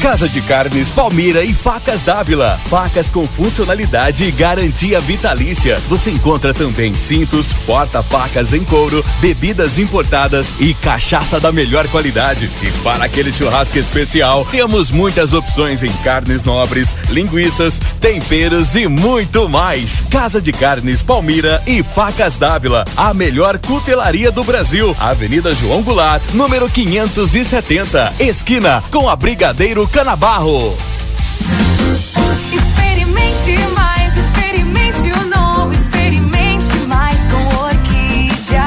[0.00, 2.60] Casa de Carnes Palmira e Facas Dávila.
[2.66, 5.78] Facas com funcionalidade e garantia vitalícia.
[5.88, 12.48] Você encontra também cintos, porta-facas em couro, bebidas importadas e cachaça da melhor qualidade.
[12.62, 19.48] E para aquele churrasco especial, temos muitas opções em carnes nobres, linguiças, temperos e muito
[19.48, 20.02] mais.
[20.10, 22.84] Casa de Carnes Palmira e Facas Dávila.
[22.96, 24.94] A melhor cutelaria do Brasil.
[25.00, 28.12] Avenida João Goulart, número 570.
[28.20, 30.76] Esquina com a Brigadeiro Canabarro.
[32.52, 38.66] Experimente mais, experimente o novo, experimente mais com Orquídea.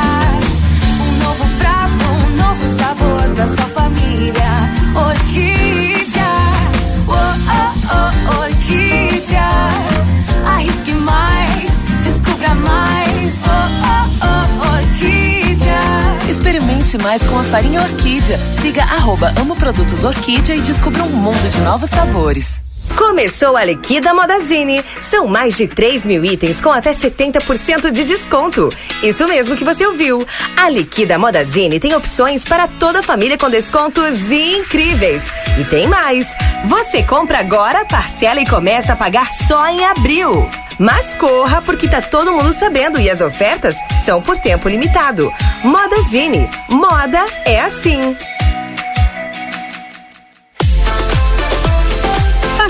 [1.02, 4.52] Um novo prato, um novo sabor pra sua família.
[4.96, 5.69] Orquídea,
[16.98, 18.38] Mais com a farinha Orquídea.
[18.38, 22.69] Siga arroba Amo Produtos Orquídea e descubra um mundo de novos sabores.
[23.00, 24.84] Começou a Liquida Modazine.
[25.00, 28.74] São mais de 3 mil itens com até 70% de desconto.
[29.02, 30.28] Isso mesmo que você ouviu.
[30.58, 35.32] A Liquida Modazine tem opções para toda a família com descontos incríveis.
[35.58, 36.28] E tem mais.
[36.66, 40.30] Você compra agora, parcela e começa a pagar só em abril.
[40.78, 45.32] Mas corra, porque tá todo mundo sabendo e as ofertas são por tempo limitado.
[45.64, 46.50] Modazine.
[46.68, 48.18] Moda é assim.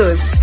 [0.00, 0.40] todos.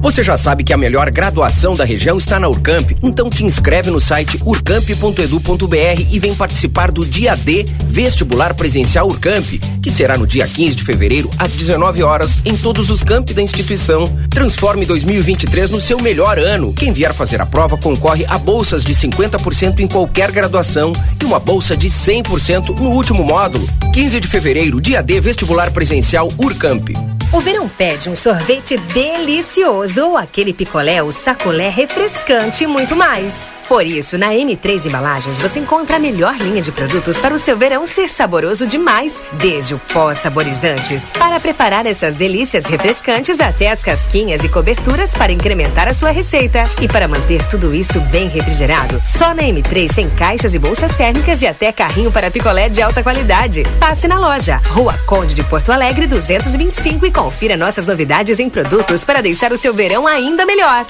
[0.00, 3.90] Você já sabe que a melhor graduação da região está na Urcamp, então te inscreve
[3.90, 10.26] no site urcamp.edu.br e vem participar do dia D Vestibular Presencial Urcamp, que será no
[10.26, 14.06] dia 15 de fevereiro às 19 horas em todos os campi da instituição.
[14.30, 16.72] Transforme 2023 no seu melhor ano.
[16.72, 21.40] Quem vier fazer a prova concorre a bolsas de 50% em qualquer graduação e uma
[21.40, 23.68] bolsa de 100% no último módulo.
[23.92, 26.90] 15 de fevereiro, dia D Vestibular Presencial Urcamp.
[27.36, 33.54] O verão pede um sorvete delicioso ou aquele picolé ou sacolé refrescante e muito mais.
[33.68, 37.58] Por isso, na M3 Embalagens você encontra a melhor linha de produtos para o seu
[37.58, 43.84] verão ser saboroso demais, desde o pó saborizantes para preparar essas delícias refrescantes até as
[43.84, 46.64] casquinhas e coberturas para incrementar a sua receita.
[46.80, 51.42] E para manter tudo isso bem refrigerado, só na M3 tem caixas e bolsas térmicas
[51.42, 53.62] e até carrinho para picolé de alta qualidade.
[53.78, 59.04] Passe na loja, Rua Conde de Porto Alegre 225 e confira nossas novidades em produtos
[59.04, 60.86] para deixar o seu verão ainda melhor.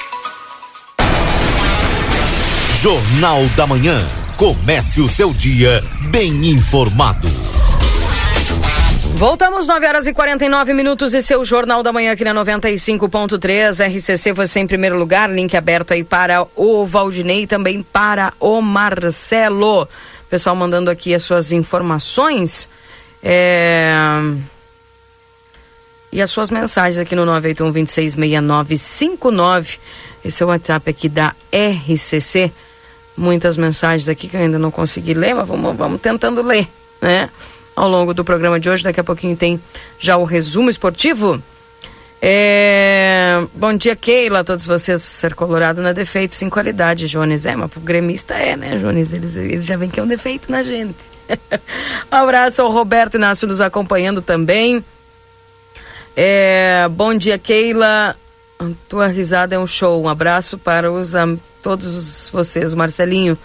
[2.82, 4.06] Jornal da Manhã.
[4.36, 7.26] Comece o seu dia bem informado.
[9.14, 13.96] Voltamos 9 horas e 49 minutos e seu Jornal da Manhã aqui na 95.3.
[13.96, 18.60] RCC você em primeiro lugar, link aberto aí para o Valdinei e também para o
[18.60, 19.88] Marcelo.
[20.28, 22.68] pessoal mandando aqui as suas informações.
[23.22, 23.90] É...
[26.16, 29.78] E as suas mensagens aqui no 981 266959.
[30.24, 32.50] Esse é o WhatsApp aqui da RCC.
[33.14, 36.66] Muitas mensagens aqui que eu ainda não consegui ler, mas vamos, vamos tentando ler,
[37.02, 37.28] né?
[37.76, 39.60] Ao longo do programa de hoje, daqui a pouquinho tem
[39.98, 41.38] já o resumo esportivo.
[42.22, 43.42] É...
[43.52, 45.02] Bom dia, Keila, a todos vocês.
[45.02, 47.44] Ser colorado não é defeito, sim qualidade, Jones.
[47.44, 49.12] É, mas pro gremista é, né, Jones?
[49.12, 50.96] Eles, eles já vem que é um defeito na gente.
[51.30, 51.36] um
[52.16, 54.82] abraço ao Roberto Inácio nos acompanhando também.
[56.16, 56.88] É...
[56.88, 58.16] Bom dia, Keila.
[58.88, 60.02] Tua risada é um show.
[60.02, 61.12] Um abraço para os,
[61.62, 63.38] todos vocês, Marcelinho.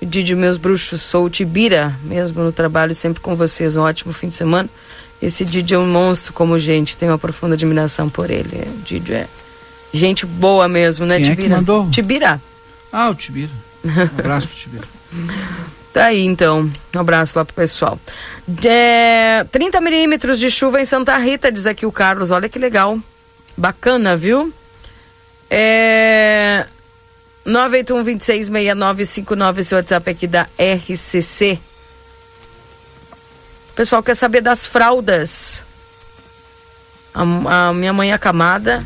[0.00, 3.76] Didi, meus bruxos, sou o Tibira, mesmo no trabalho, sempre com vocês.
[3.76, 4.68] Um ótimo fim de semana.
[5.20, 8.68] Esse Didi é um monstro como gente, tenho uma profunda admiração por ele.
[8.68, 9.28] O Didi é
[9.94, 11.56] gente boa mesmo, né, Quem é que Tibira?
[11.56, 11.90] mandou?
[11.90, 12.42] Tibira.
[12.92, 13.50] Ah, o Tibira.
[13.84, 14.84] Um abraço pro Tibira.
[15.92, 16.70] Tá aí, então.
[16.94, 17.98] Um abraço lá pro pessoal.
[18.64, 22.30] É, 30 milímetros de chuva em Santa Rita, diz aqui o Carlos.
[22.30, 22.98] Olha que legal.
[23.56, 24.52] Bacana, viu?
[25.50, 26.64] É...
[27.46, 31.58] 981-266959, esse WhatsApp aqui da RCC.
[33.70, 35.62] O pessoal quer saber das fraldas.
[37.12, 38.82] A, a minha mãe acamada,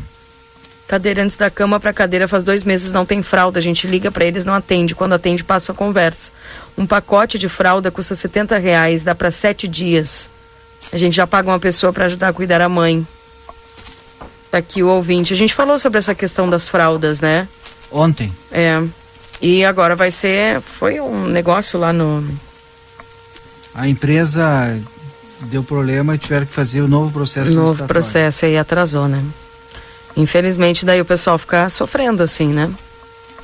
[0.87, 3.59] cadeira antes da cama para cadeira faz dois meses não tem fralda.
[3.59, 4.95] A gente liga para eles, não atende.
[4.95, 6.31] Quando atende, passa a conversa.
[6.77, 10.29] Um pacote de fralda custa 70 reais, dá para sete dias.
[10.91, 13.05] A gente já paga uma pessoa para ajudar a cuidar a mãe.
[14.51, 15.33] Tá aqui o ouvinte.
[15.33, 17.47] A gente falou sobre essa questão das fraldas, né?
[17.91, 18.31] Ontem.
[18.51, 18.81] É.
[19.41, 20.61] E agora vai ser.
[20.61, 22.23] Foi um negócio lá no.
[23.73, 24.79] A empresa
[25.41, 29.23] deu problema e tiveram que fazer o novo processo novo processo aí atrasou, né?
[30.15, 32.71] Infelizmente, daí o pessoal fica sofrendo assim, né?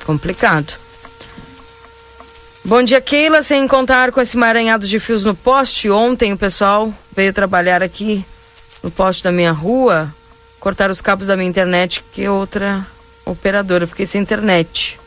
[0.04, 0.74] Complicado.
[2.66, 3.42] Bom dia, Keila.
[3.42, 8.24] Sem contar com esse emaranhado de fios no poste, ontem o pessoal veio trabalhar aqui
[8.82, 10.10] no poste da minha rua,
[10.58, 12.86] cortar os cabos da minha internet, que outra
[13.26, 13.86] operadora.
[13.86, 14.98] Fiquei sem internet.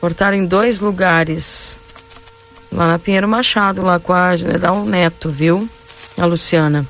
[0.00, 1.78] Cortaram em dois lugares.
[2.72, 5.68] Lá na Pinheiro Machado, lá com a General Neto, viu?
[6.16, 6.86] A Luciana.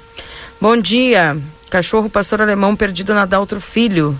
[0.61, 1.37] Bom dia.
[1.69, 4.17] Cachorro pastor alemão perdido na Daltro Filho.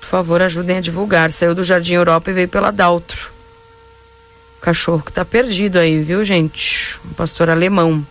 [0.00, 1.30] Por favor, ajudem a divulgar.
[1.30, 3.36] Saiu do Jardim Europa e veio pela Daltro.
[4.60, 6.98] Cachorro que tá perdido aí, viu, gente?
[7.04, 8.04] Um pastor alemão.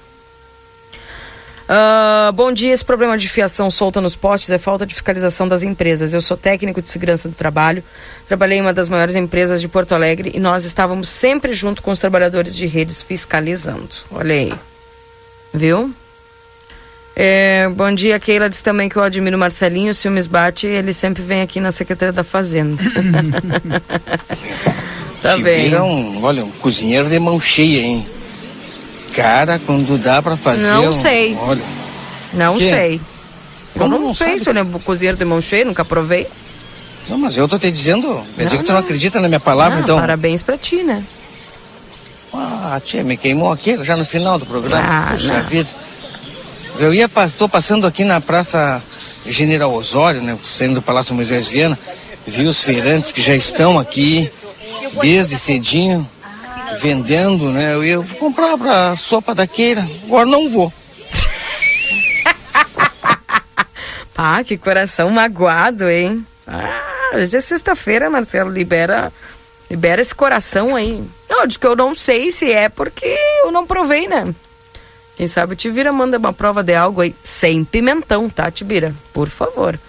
[1.68, 2.72] Ah, bom dia.
[2.74, 6.14] Esse problema de fiação solta nos postes é falta de fiscalização das empresas.
[6.14, 7.84] Eu sou técnico de segurança do trabalho,
[8.28, 11.92] trabalhei em uma das maiores empresas de Porto Alegre e nós estávamos sempre junto com
[11.92, 13.90] os trabalhadores de redes fiscalizando.
[14.10, 14.54] Olha aí.
[15.54, 15.94] Viu?
[17.20, 20.94] É, bom dia, Keila disse também que eu admiro o Marcelinho, o ciúmes bate, ele
[20.94, 22.80] sempre vem aqui na Secretaria da Fazenda.
[25.22, 25.64] tá bem.
[25.64, 28.08] Tibira é um, olha, um cozinheiro de mão cheia, hein?
[29.14, 30.62] Cara, quando dá pra fazer.
[30.64, 31.36] Não um- sei.
[31.40, 31.64] Olha.
[32.34, 32.70] Não Quê?
[32.70, 33.02] sei.
[33.76, 34.44] Eu não, não sei sabe?
[34.44, 36.28] se ele é cozinheiro de mão cheia, nunca provei.
[37.10, 38.08] Não, mas eu tô te dizendo.
[38.36, 38.86] Quer dizer Não, que tu não não.
[38.86, 40.00] acredita na minha palavra, Ah, então.
[40.00, 41.04] Parabéns pra ti, né?
[42.34, 44.84] Ah, tia, me queimou aqui já no final do programa.
[44.86, 45.44] Ah, Puxa não.
[45.50, 45.70] vida.
[46.80, 48.84] Eu ia, tô passando aqui na Praça
[49.26, 50.38] General Osório, né?
[50.44, 51.78] Saindo do Palácio Moisés Viana.
[52.28, 54.30] Vi os feirantes que já estão aqui
[55.02, 56.10] desde cedinho,
[56.80, 57.74] vendendo, né?
[57.74, 59.88] Eu ia comprar pra sopa da queira.
[60.06, 60.72] Agora não vou.
[64.20, 66.26] Ah, que coração magoado, hein?
[66.48, 68.50] Ah, hoje é sexta-feira, Marcelo.
[68.50, 69.14] Libera,
[69.70, 71.04] libera esse coração aí.
[71.30, 74.34] Não, diz que eu não sei se é porque eu não provei, né?
[75.16, 78.94] Quem sabe o Tibira manda uma prova de algo aí sem pimentão, tá, Tibira?
[79.14, 79.80] Por favor.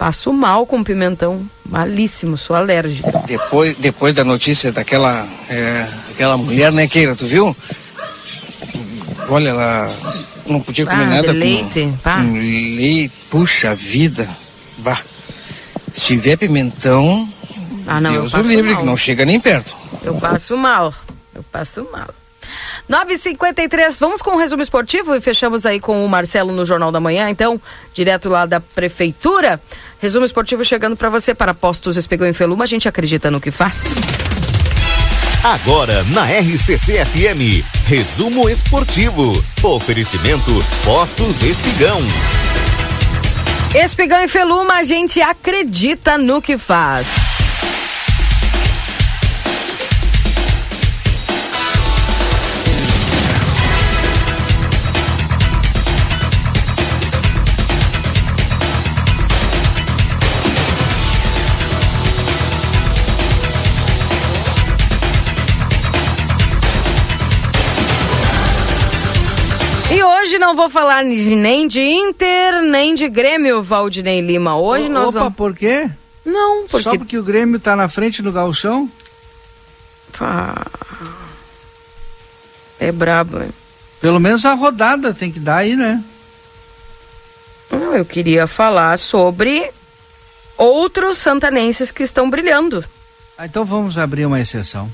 [0.00, 1.46] Passo mal com pimentão.
[1.68, 3.12] Malíssimo, sou alérgica.
[3.26, 7.54] Depois, depois da notícia daquela é, aquela mulher, né, Keira, tu viu?
[9.28, 9.94] Olha, ela
[10.46, 12.16] não podia comer Ah, nada com- leite, pá.
[12.16, 13.12] com leite.
[13.28, 14.26] Puxa vida.
[14.78, 15.02] Bah.
[15.92, 17.28] Se tiver pimentão,
[17.86, 18.80] Ah, não, eu Deus o livre, mal.
[18.80, 19.76] que não chega nem perto.
[20.02, 20.94] Eu passo mal.
[21.34, 22.08] Eu passo mal.
[22.88, 26.98] 9h53, vamos com o resumo esportivo e fechamos aí com o Marcelo no Jornal da
[26.98, 27.60] Manhã, então,
[27.94, 29.60] direto lá da Prefeitura.
[30.00, 33.50] Resumo esportivo chegando para você para Postos Espigão em Feluma, a gente acredita no que
[33.50, 33.84] faz.
[35.44, 39.44] Agora na RCC FM, resumo esportivo.
[39.62, 40.50] Oferecimento
[40.84, 42.00] Postos Espigão.
[43.74, 47.29] Espigão em Feluma, a gente acredita no que faz.
[70.30, 74.56] Hoje não vou falar nem de Inter, nem de Grêmio, Valdinei Lima.
[74.56, 75.34] Hoje O- nós Opa, vamos...
[75.34, 75.90] por quê?
[76.24, 76.84] Não, porque...
[76.84, 78.88] Só porque o Grêmio tá na frente do gauchão?
[80.16, 80.54] Pá.
[82.78, 83.50] É brabo, hein?
[84.00, 86.00] Pelo menos a rodada tem que dar aí, né?
[87.68, 89.68] Não, eu queria falar sobre
[90.56, 92.84] outros santanenses que estão brilhando.
[93.36, 94.88] Ah, então vamos abrir uma exceção.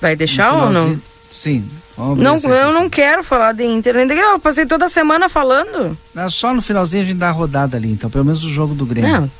[0.00, 1.02] Vai deixar ou não?
[1.36, 1.68] Sim,
[1.98, 3.94] Não, essa eu não quero falar de Inter.
[3.94, 5.96] Eu passei toda semana falando.
[6.14, 8.74] Não, só no finalzinho a gente dá a rodada ali, então, pelo menos o jogo
[8.74, 9.10] do Grêmio.
[9.20, 9.30] Não.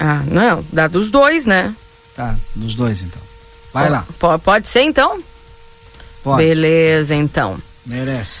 [0.00, 1.74] Ah, não, dá dos dois, né?
[2.16, 3.20] Tá, dos dois então.
[3.74, 5.18] Vai lá, po- Pode ser então?
[6.22, 6.42] pode.
[6.42, 7.58] Beleza, então.
[7.84, 8.40] Merece.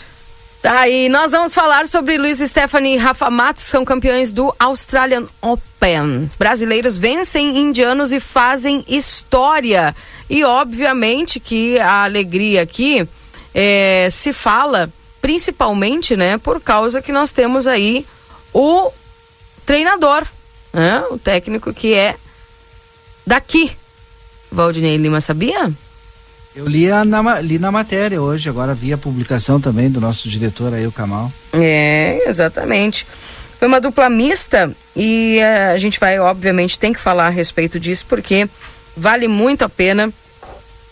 [0.62, 5.26] Tá, e nós vamos falar sobre Luiz Stephanie e Rafa Matos, são campeões do Australian
[5.42, 6.30] Open.
[6.38, 9.94] Brasileiros vencem indianos e fazem história.
[10.34, 13.06] E obviamente que a alegria aqui
[13.54, 14.90] eh, se fala
[15.22, 18.04] principalmente, né, por causa que nós temos aí
[18.52, 18.90] o
[19.64, 20.26] treinador,
[20.72, 22.16] né, o técnico que é
[23.24, 23.70] daqui.
[24.50, 25.72] Valdinei Lima, sabia?
[26.52, 30.28] Eu li, a, na, li na matéria hoje, agora vi a publicação também do nosso
[30.28, 31.32] diretor aí, o Kamal.
[31.52, 33.06] É, exatamente.
[33.56, 37.78] Foi uma dupla mista e eh, a gente vai, obviamente, tem que falar a respeito
[37.78, 38.48] disso porque
[38.96, 40.12] vale muito a pena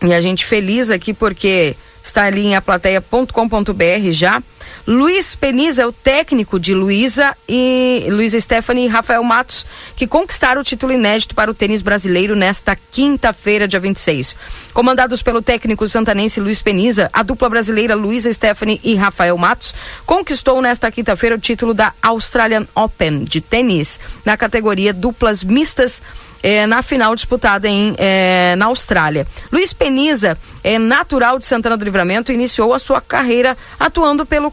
[0.03, 4.43] e a gente feliz aqui porque está ali em aplateia.com.br já.
[4.85, 9.65] Luiz Peniza é o técnico de Luísa e Luísa Stephanie e Rafael Matos,
[9.95, 14.35] que conquistaram o título inédito para o tênis brasileiro nesta quinta-feira, dia 26.
[14.75, 19.73] Comandados pelo técnico santanense Luiz Peniza, a dupla brasileira Luísa Stephanie e Rafael Matos
[20.05, 26.03] conquistou nesta quinta-feira o título da Australian Open de tênis na categoria duplas mistas
[26.43, 29.27] eh, na final disputada em, eh, na Austrália.
[29.51, 34.53] Luiz Peniza é natural de Santana do Livramento e iniciou a sua carreira atuando pelo,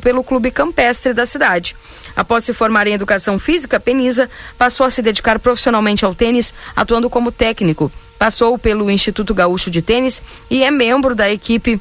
[0.00, 1.74] pelo clube campestre da cidade.
[2.14, 7.08] Após se formar em educação física, Peniza passou a se dedicar profissionalmente ao tênis, atuando
[7.08, 7.92] como técnico.
[8.18, 10.20] Passou pelo Instituto Gaúcho de Tênis
[10.50, 11.80] e é membro da equipe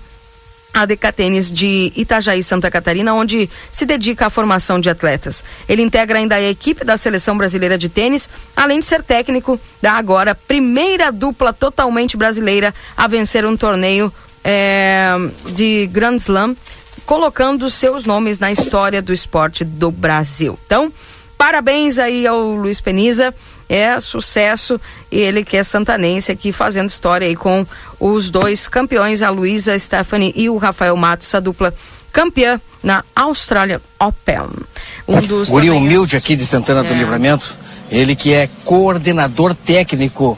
[0.73, 5.43] ADK Tênis de Itajaí, Santa Catarina, onde se dedica à formação de atletas.
[5.67, 9.93] Ele integra ainda a equipe da Seleção Brasileira de Tênis, além de ser técnico da
[9.93, 14.13] agora primeira dupla totalmente brasileira a vencer um torneio
[14.43, 15.15] eh,
[15.53, 16.55] de Grand Slam,
[17.05, 20.59] colocando seus nomes na história do esporte do Brasil.
[20.65, 20.91] Então,
[21.37, 23.33] parabéns aí ao Luiz Peniza.
[23.69, 24.79] É sucesso
[25.11, 27.65] e ele que é santanense aqui fazendo história aí com
[27.99, 31.73] os dois campeões, a Luísa Stephanie e o Rafael Matos, a dupla
[32.11, 34.49] campeã na Australian Open.
[35.07, 36.97] Um dos Guri humilde aqui de Santana do É.
[36.97, 37.57] Livramento,
[37.91, 40.37] ele que é coordenador técnico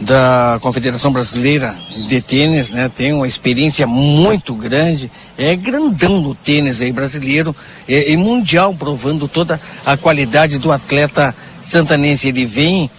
[0.00, 1.74] da Confederação Brasileira
[2.08, 2.90] de Tênis, né?
[2.94, 7.54] Tem uma experiência muito grande, é grandão no tênis aí brasileiro
[7.88, 11.34] é, e mundial, provando toda a qualidade do atleta
[11.64, 12.28] santanense.
[12.28, 12.90] Ele vem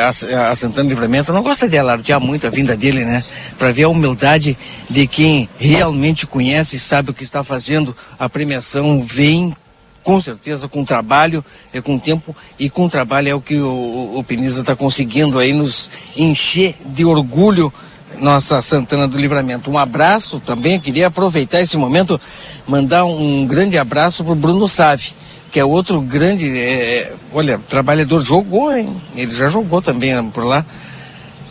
[0.00, 3.24] a, a Santana Livramento, eu não gosta de alardear muito a vinda dele, né?
[3.56, 4.58] Para ver a humildade
[4.90, 7.96] de quem realmente conhece e sabe o que está fazendo.
[8.18, 9.56] A premiação vem
[10.02, 11.42] com certeza com trabalho,
[11.72, 15.54] é com tempo e com trabalho é o que o, o, Peniza está conseguindo aí
[15.54, 17.72] nos encher de orgulho
[18.20, 19.70] nossa Santana do Livramento.
[19.70, 22.20] Um abraço também, queria aproveitar esse momento,
[22.68, 25.14] mandar um grande abraço para o Bruno Save,
[25.54, 28.88] que é outro grande, é, olha, trabalhador, jogou, hein?
[29.14, 30.66] Ele já jogou também né, por lá.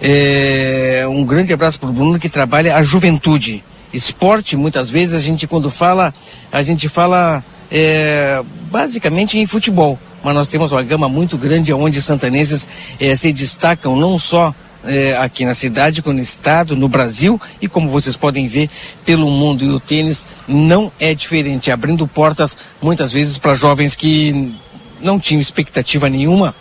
[0.02, 3.64] É, um grande abraço para o Bruno que trabalha a juventude.
[3.94, 6.14] Esporte, muitas vezes a gente quando fala,
[6.52, 9.98] a gente fala é, basicamente em futebol.
[10.22, 12.68] Mas nós temos uma gama muito grande onde santanenses
[13.00, 14.54] é, se destacam não só
[14.86, 18.70] é, aqui na cidade, no estado, no Brasil e como vocês podem ver
[19.06, 19.64] pelo mundo.
[19.64, 24.54] E o tênis não é diferente, abrindo portas muitas vezes para jovens que
[25.02, 26.56] não tinham expectativa nenhuma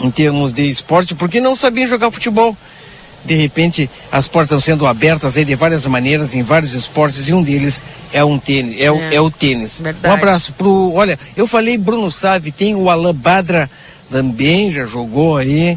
[0.00, 2.56] em termos de esporte, porque não sabiam jogar futebol.
[3.24, 7.32] De repente, as portas estão sendo abertas aí de várias maneiras, em vários esportes, e
[7.32, 7.82] um deles
[8.12, 9.16] é um tênis, é, o, É.
[9.16, 9.80] é o tênis.
[9.80, 10.08] Verdade.
[10.08, 10.92] Um abraço pro.
[10.94, 13.68] Olha, eu falei Bruno Save, tem o Alain Badra
[14.08, 15.76] também, já jogou aí,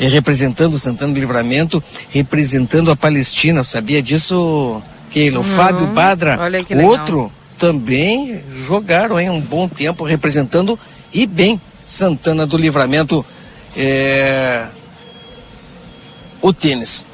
[0.00, 3.62] eh, representando o Santana do Livramento, representando a Palestina.
[3.62, 5.40] Sabia disso, Keila?
[5.40, 5.56] O Uhum.
[5.56, 6.38] Fábio Badra,
[6.84, 10.78] outro, também jogaram aí um bom tempo representando
[11.12, 13.24] e bem Santana do Livramento.
[13.76, 14.68] É,
[16.40, 17.04] o tênis.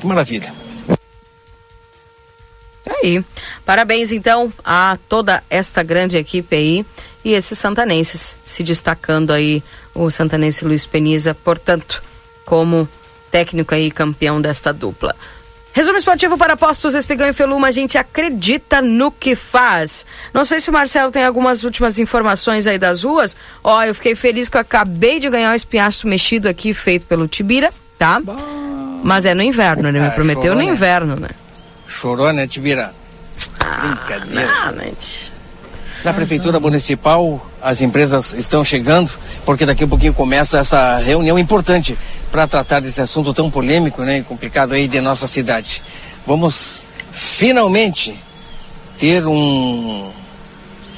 [0.00, 0.52] Que maravilha.
[3.02, 3.24] Aí.
[3.64, 6.86] Parabéns, então, a toda esta grande equipe aí
[7.24, 9.62] e esses santanenses se destacando aí,
[9.94, 12.02] o santanense Luiz Peniza, portanto,
[12.44, 12.88] como
[13.30, 15.14] técnico aí, campeão desta dupla.
[15.74, 20.04] Resumo esportivo para postos Espigão e Feluma, a gente acredita no que faz.
[20.34, 23.34] Não sei se o Marcelo tem algumas últimas informações aí das ruas.
[23.64, 27.26] Ó, eu fiquei feliz que eu acabei de ganhar o espiaço mexido aqui, feito pelo
[27.26, 28.20] Tibira, tá?
[29.02, 30.72] Mas é no inverno, ele me Ah, prometeu chorou, no né?
[30.74, 31.28] inverno, né?
[31.88, 32.94] Chorou, né, Tibira?
[33.58, 34.74] Ah, Brincadeira.
[34.84, 35.31] gente.
[36.04, 39.12] Na Prefeitura Municipal, as empresas estão chegando,
[39.44, 41.96] porque daqui a pouquinho começa essa reunião importante
[42.28, 45.80] para tratar desse assunto tão polêmico né, e complicado aí de nossa cidade.
[46.26, 48.16] Vamos finalmente
[48.98, 50.10] ter um,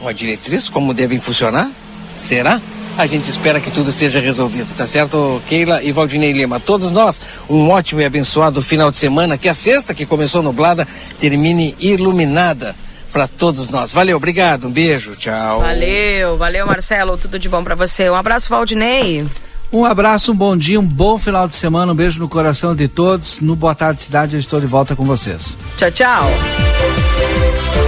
[0.00, 1.70] uma diretriz como devem funcionar?
[2.18, 2.58] Será?
[2.96, 6.58] A gente espera que tudo seja resolvido, tá certo, Keila e Valdinei Lima?
[6.58, 7.20] Todos nós,
[7.50, 12.74] um ótimo e abençoado final de semana, que a sexta, que começou nublada, termine iluminada
[13.14, 13.92] para todos nós.
[13.92, 15.60] Valeu, obrigado, um beijo, tchau.
[15.60, 17.16] Valeu, valeu, Marcelo.
[17.16, 18.10] Tudo de bom pra você.
[18.10, 19.24] Um abraço, Valdinei.
[19.72, 22.88] Um abraço, um bom dia, um bom final de semana, um beijo no coração de
[22.88, 23.40] todos.
[23.40, 25.56] No Boa Tarde Cidade, eu estou de volta com vocês.
[25.76, 27.83] Tchau, tchau.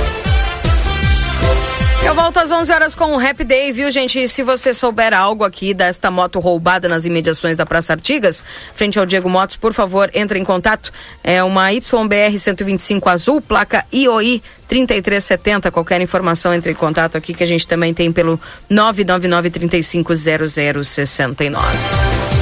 [2.26, 4.18] Eu volto às 11 horas com o Happy Day, viu, gente?
[4.18, 8.42] E se você souber algo aqui desta moto roubada nas imediações da Praça Artigas,
[8.74, 10.92] frente ao Diego Motos, por favor, entre em contato.
[11.22, 15.70] É uma YBR 125 azul, placa IOI 3370.
[15.70, 22.35] Qualquer informação, entre em contato aqui, que a gente também tem pelo 999 350069.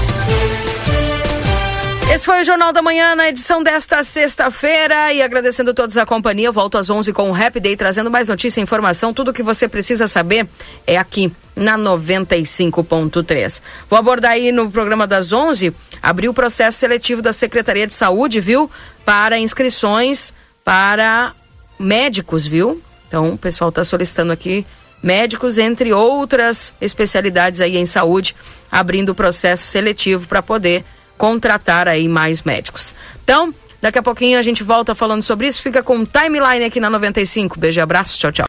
[2.12, 6.06] Esse foi o Jornal da Manhã na edição desta sexta-feira e agradecendo a todos a
[6.06, 6.46] companhia.
[6.46, 9.12] Eu volto às 11 com o Happy Day trazendo mais notícia e informação.
[9.12, 10.46] Tudo o que você precisa saber
[10.86, 13.60] é aqui na 95.3.
[13.90, 18.38] Vou abordar aí no programa das 11, abrir o processo seletivo da Secretaria de Saúde,
[18.38, 18.70] viu?
[19.04, 20.32] Para inscrições
[20.62, 21.32] para
[21.78, 22.80] médicos, viu?
[23.08, 24.64] Então, o pessoal está solicitando aqui
[25.02, 28.34] médicos, entre outras especialidades aí em saúde,
[28.70, 30.84] abrindo o processo seletivo para poder
[31.16, 32.94] contratar aí mais médicos.
[33.22, 35.62] Então, daqui a pouquinho a gente volta falando sobre isso.
[35.62, 37.58] Fica com o timeline aqui na 95.
[37.58, 38.18] Beijo e abraço.
[38.18, 38.42] Tchau, tchau.